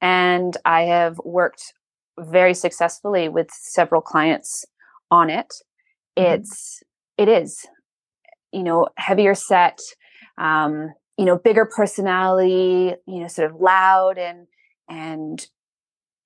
And 0.00 0.56
i 0.64 0.82
have 0.82 1.18
worked 1.24 1.72
very 2.18 2.54
successfully 2.54 3.28
with 3.28 3.48
several 3.52 4.00
clients 4.00 4.64
on 5.10 5.30
it. 5.30 5.52
Mm-hmm. 6.18 6.34
it's 6.34 6.82
it 7.16 7.28
is 7.28 7.64
you 8.52 8.62
know 8.62 8.88
heavier 8.96 9.34
set 9.34 9.78
um 10.36 10.92
you 11.16 11.24
know 11.24 11.38
bigger 11.38 11.64
personality 11.64 12.94
you 13.06 13.20
know 13.20 13.28
sort 13.28 13.50
of 13.50 13.60
loud 13.60 14.18
and 14.18 14.46
and 14.88 15.46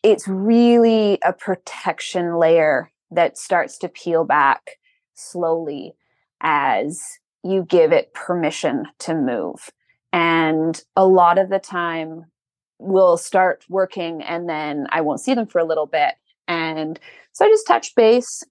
it's 0.03 0.27
really 0.27 1.19
a 1.25 1.33
protection 1.33 2.37
layer 2.37 2.91
that 3.11 3.39
starts 3.39 3.79
to 3.79 3.89
peel 3.89 4.25
back 4.25 4.79
slowly 5.15 5.95
as 6.41 7.01
you 7.45 7.65
give 7.65 7.93
it 7.93 8.15
permission 8.15 8.87
to 8.99 9.15
move. 9.15 9.71
And 10.13 10.81
a 10.97 11.07
lot 11.07 11.39
of 11.39 11.49
the 11.49 11.59
time, 11.59 12.27
we'll 12.79 13.17
start 13.17 13.65
working 13.69 14.23
and 14.23 14.49
then 14.49 14.87
I 14.91 15.01
won't 15.03 15.21
see 15.21 15.35
them 15.35 15.47
for 15.47 15.61
a 15.61 15.65
little 15.65 15.87
bit. 15.87 16.15
And 16.49 16.99
so 17.33 17.47
I 17.47 17.49
just 17.49 17.67
touch 17.67 17.95
base. 17.95 18.43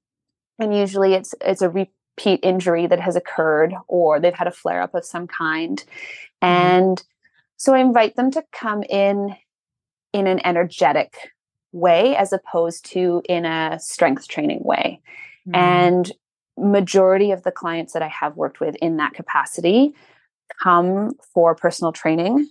And 0.58 0.76
usually 0.76 1.14
it's 1.14 1.36
it's 1.42 1.62
a 1.62 1.70
repeat 1.70 2.40
injury 2.44 2.88
that 2.88 3.00
has 3.00 3.16
occurred 3.16 3.74
or 3.88 4.20
they've 4.20 4.34
had 4.34 4.48
a 4.48 4.52
flare 4.52 4.82
up 4.82 4.96
of 4.96 5.06
some 5.06 5.28
kind. 5.28 5.80
Mm-hmm. 5.80 6.48
And 6.48 7.04
so 7.58 7.74
I 7.74 7.80
invite 7.80 8.16
them 8.16 8.32
to 8.32 8.44
come 8.52 8.84
in 8.84 9.36
in 10.14 10.28
an 10.28 10.40
energetic 10.46 11.16
way 11.72 12.16
as 12.16 12.34
opposed 12.34 12.86
to 12.86 13.22
in 13.28 13.46
a 13.46 13.80
strength 13.80 14.28
training 14.28 14.62
way. 14.64 15.02
Mm. 15.48 15.56
And 15.56 16.12
majority 16.58 17.32
of 17.32 17.44
the 17.44 17.52
clients 17.52 17.94
that 17.94 18.02
I 18.02 18.08
have 18.08 18.36
worked 18.36 18.60
with 18.60 18.76
in 18.76 18.98
that 18.98 19.14
capacity 19.14 19.94
come 20.62 21.14
for 21.34 21.56
personal 21.56 21.92
training 21.92 22.50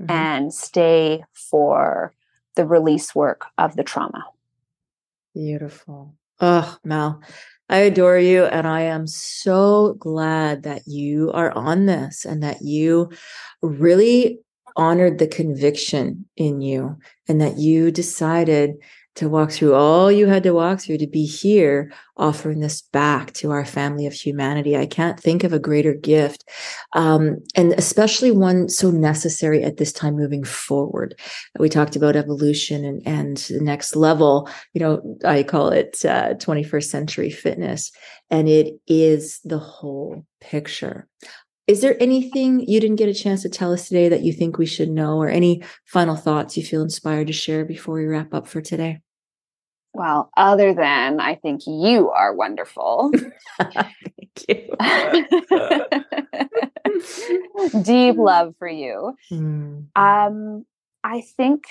mm-hmm. 0.00 0.10
and 0.10 0.54
stay 0.54 1.24
for 1.32 2.14
the 2.56 2.66
release 2.66 3.14
work 3.14 3.46
of 3.58 3.76
the 3.76 3.84
trauma. 3.84 4.24
Beautiful. 5.34 6.14
Oh, 6.40 6.76
Mel, 6.84 7.22
I 7.68 7.78
adore 7.78 8.18
you. 8.18 8.44
And 8.44 8.66
I 8.66 8.82
am 8.82 9.06
so 9.06 9.94
glad 9.98 10.64
that 10.64 10.82
you 10.86 11.30
are 11.32 11.50
on 11.52 11.86
this 11.86 12.24
and 12.24 12.42
that 12.42 12.62
you 12.62 13.10
really 13.62 14.40
honored 14.76 15.18
the 15.18 15.26
conviction 15.26 16.26
in 16.36 16.60
you 16.60 16.96
and 17.28 17.40
that 17.40 17.58
you 17.58 17.90
decided 17.90 18.74
to 19.14 19.28
walk 19.28 19.50
through 19.50 19.74
all 19.74 20.10
you 20.10 20.26
had 20.26 20.42
to 20.42 20.54
walk 20.54 20.80
through 20.80 20.96
to 20.96 21.06
be 21.06 21.26
here 21.26 21.92
offering 22.16 22.60
this 22.60 22.80
back 22.80 23.32
to 23.32 23.50
our 23.50 23.64
family 23.64 24.06
of 24.06 24.12
humanity. 24.12 24.76
I 24.76 24.86
can't 24.86 25.18
think 25.18 25.44
of 25.44 25.52
a 25.52 25.58
greater 25.58 25.92
gift. 25.92 26.48
Um, 26.94 27.38
and 27.54 27.72
especially 27.72 28.30
one 28.30 28.68
so 28.68 28.90
necessary 28.90 29.62
at 29.64 29.76
this 29.76 29.92
time 29.92 30.16
moving 30.16 30.44
forward. 30.44 31.18
We 31.58 31.68
talked 31.68 31.96
about 31.96 32.16
evolution 32.16 32.84
and, 32.84 33.02
and 33.06 33.36
the 33.36 33.60
next 33.60 33.96
level, 33.96 34.48
you 34.72 34.80
know, 34.80 35.18
I 35.24 35.42
call 35.42 35.68
it 35.68 36.04
uh, 36.04 36.34
21st 36.34 36.84
century 36.84 37.30
fitness. 37.30 37.90
And 38.30 38.48
it 38.48 38.74
is 38.86 39.40
the 39.44 39.58
whole 39.58 40.24
picture. 40.40 41.06
Is 41.72 41.80
there 41.80 41.96
anything 42.02 42.68
you 42.68 42.80
didn't 42.80 42.96
get 42.96 43.08
a 43.08 43.14
chance 43.14 43.40
to 43.40 43.48
tell 43.48 43.72
us 43.72 43.88
today 43.88 44.10
that 44.10 44.20
you 44.20 44.34
think 44.34 44.58
we 44.58 44.66
should 44.66 44.90
know, 44.90 45.16
or 45.16 45.30
any 45.30 45.62
final 45.86 46.16
thoughts 46.16 46.54
you 46.54 46.62
feel 46.62 46.82
inspired 46.82 47.28
to 47.28 47.32
share 47.32 47.64
before 47.64 47.94
we 47.94 48.04
wrap 48.04 48.34
up 48.34 48.46
for 48.46 48.60
today? 48.60 49.00
Well, 49.94 50.30
other 50.36 50.74
than 50.74 51.18
I 51.18 51.36
think 51.36 51.62
you 51.66 52.10
are 52.10 52.34
wonderful. 52.34 53.10
Thank 53.58 53.88
you. 54.50 54.68
Deep 57.82 58.16
love 58.18 58.54
for 58.58 58.68
you. 58.68 59.16
Mm. 59.32 59.86
Um, 59.96 60.66
I 61.02 61.22
think 61.38 61.64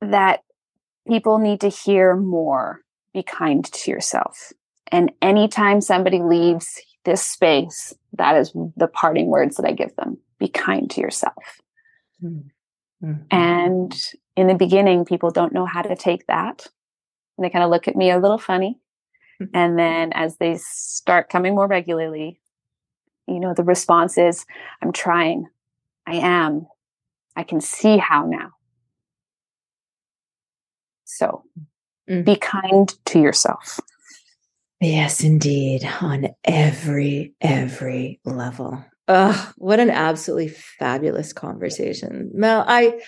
that 0.00 0.40
people 1.06 1.36
need 1.36 1.60
to 1.60 1.68
hear 1.68 2.16
more. 2.16 2.80
Be 3.12 3.22
kind 3.22 3.62
to 3.62 3.90
yourself. 3.90 4.54
And 4.90 5.12
anytime 5.20 5.82
somebody 5.82 6.22
leaves 6.22 6.80
this 7.04 7.22
space, 7.22 7.94
that 8.14 8.36
is 8.36 8.52
the 8.76 8.88
parting 8.88 9.26
words 9.26 9.56
that 9.56 9.66
I 9.66 9.72
give 9.72 9.94
them. 9.96 10.18
Be 10.38 10.48
kind 10.48 10.90
to 10.90 11.00
yourself. 11.00 11.60
Mm-hmm. 12.22 13.10
And 13.30 14.00
in 14.36 14.46
the 14.46 14.54
beginning, 14.54 15.04
people 15.04 15.30
don't 15.30 15.52
know 15.52 15.66
how 15.66 15.82
to 15.82 15.96
take 15.96 16.26
that. 16.26 16.66
And 17.36 17.44
they 17.44 17.50
kind 17.50 17.64
of 17.64 17.70
look 17.70 17.88
at 17.88 17.96
me 17.96 18.10
a 18.10 18.18
little 18.18 18.38
funny. 18.38 18.78
Mm-hmm. 19.40 19.56
And 19.56 19.78
then 19.78 20.12
as 20.12 20.36
they 20.36 20.56
start 20.58 21.28
coming 21.28 21.54
more 21.54 21.66
regularly, 21.66 22.40
you 23.26 23.40
know, 23.40 23.54
the 23.54 23.64
response 23.64 24.18
is, 24.18 24.46
I'm 24.82 24.92
trying. 24.92 25.46
I 26.06 26.16
am. 26.16 26.66
I 27.36 27.42
can 27.42 27.60
see 27.60 27.96
how 27.96 28.26
now. 28.26 28.52
So 31.04 31.44
Mm. 32.08 32.24
be 32.24 32.36
kind 32.36 32.92
to 33.06 33.20
yourself. 33.20 33.80
Yes, 34.82 35.22
indeed. 35.22 35.88
On 36.00 36.26
every, 36.44 37.34
every 37.40 38.20
level. 38.24 38.84
Oh, 39.06 39.52
what 39.56 39.78
an 39.78 39.90
absolutely 39.90 40.48
fabulous 40.48 41.32
conversation. 41.32 42.30
Mel, 42.34 42.64
I 42.66 43.00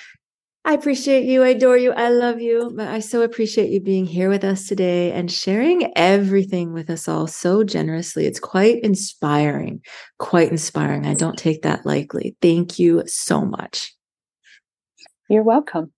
I 0.65 0.73
appreciate 0.73 1.25
you. 1.25 1.43
I 1.43 1.49
adore 1.49 1.77
you. 1.77 1.93
I 1.93 2.09
love 2.09 2.41
you. 2.41 2.73
But 2.75 2.89
I 2.89 3.01
so 3.01 3.21
appreciate 3.23 3.71
you 3.71 3.81
being 3.81 4.07
here 4.07 4.31
with 4.31 4.45
us 4.45 4.67
today 4.67 5.13
and 5.13 5.31
sharing 5.31 5.93
everything 5.97 6.73
with 6.73 6.89
us 6.89 7.07
all 7.07 7.27
so 7.27 7.65
generously. 7.65 8.25
It's 8.25 8.41
quite 8.41 8.83
inspiring. 8.83 9.83
Quite 10.19 10.51
inspiring. 10.51 11.07
I 11.07 11.15
don't 11.15 11.37
take 11.37 11.63
that 11.63 11.85
lightly. 11.85 12.37
Thank 12.41 12.79
you 12.79 13.03
so 13.07 13.45
much. 13.45 13.95
You're 15.29 15.43
welcome. 15.43 15.93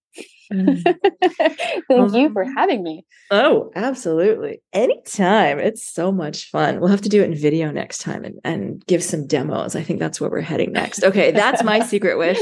Mm. 0.53 0.83
Thank 1.89 2.15
you 2.15 2.33
for 2.33 2.45
having 2.45 2.83
me. 2.83 3.05
Oh, 3.31 3.71
absolutely. 3.75 4.61
Anytime. 4.73 5.59
It's 5.59 5.87
so 5.93 6.13
much 6.13 6.51
fun. 6.51 6.81
We'll 6.81 6.91
have 6.91 7.01
to 7.03 7.09
do 7.09 7.23
it 7.23 7.31
in 7.31 7.35
video 7.35 7.71
next 7.71 7.99
time 7.99 8.25
and, 8.25 8.39
and 8.45 8.87
give 8.87 9.03
some 9.03 9.27
demos. 9.27 9.75
I 9.77 9.83
think 9.83 9.99
that's 9.99 10.21
where 10.21 10.31
we're 10.31 10.41
heading 10.41 10.73
next. 10.73 11.03
Okay, 11.03 11.31
that's 11.31 11.63
my 11.63 11.81
secret 11.81 12.19
wish. 12.19 12.39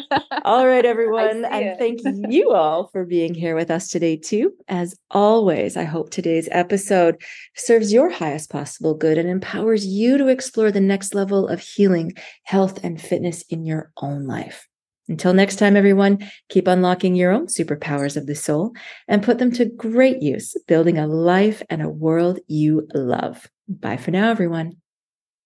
All 0.44 0.66
right, 0.66 0.84
everyone. 0.84 1.44
And 1.44 1.66
it. 1.66 1.78
thank 1.78 2.00
you 2.28 2.50
all 2.50 2.88
for 2.88 3.04
being 3.04 3.32
here 3.34 3.54
with 3.54 3.70
us 3.70 3.88
today, 3.88 4.16
too. 4.16 4.52
As 4.68 4.94
always, 5.10 5.76
I 5.76 5.84
hope 5.84 6.10
today's 6.10 6.48
episode 6.50 7.22
serves 7.56 7.92
your 7.92 8.10
highest 8.10 8.50
possible 8.50 8.94
good 8.94 9.16
and 9.16 9.28
empowers 9.28 9.86
you 9.86 10.18
to 10.18 10.28
explore 10.28 10.70
the 10.70 10.80
next 10.80 11.14
level 11.14 11.48
of 11.48 11.60
healing, 11.60 12.12
health, 12.42 12.82
and 12.84 13.00
fitness 13.00 13.42
in 13.48 13.64
your 13.64 13.90
own 13.96 14.26
life. 14.26 14.68
Until 15.08 15.34
next 15.34 15.56
time, 15.56 15.76
everyone, 15.76 16.30
keep 16.48 16.66
unlocking 16.66 17.14
your 17.14 17.30
own 17.30 17.46
superpowers 17.46 18.16
of 18.16 18.26
the 18.26 18.34
soul 18.34 18.72
and 19.06 19.22
put 19.22 19.38
them 19.38 19.52
to 19.52 19.66
great 19.66 20.22
use, 20.22 20.56
building 20.66 20.98
a 20.98 21.06
life 21.06 21.62
and 21.68 21.82
a 21.82 21.88
world 21.88 22.38
you 22.46 22.88
love. 22.94 23.48
Bye 23.68 23.98
for 23.98 24.10
now, 24.10 24.30
everyone. 24.30 24.76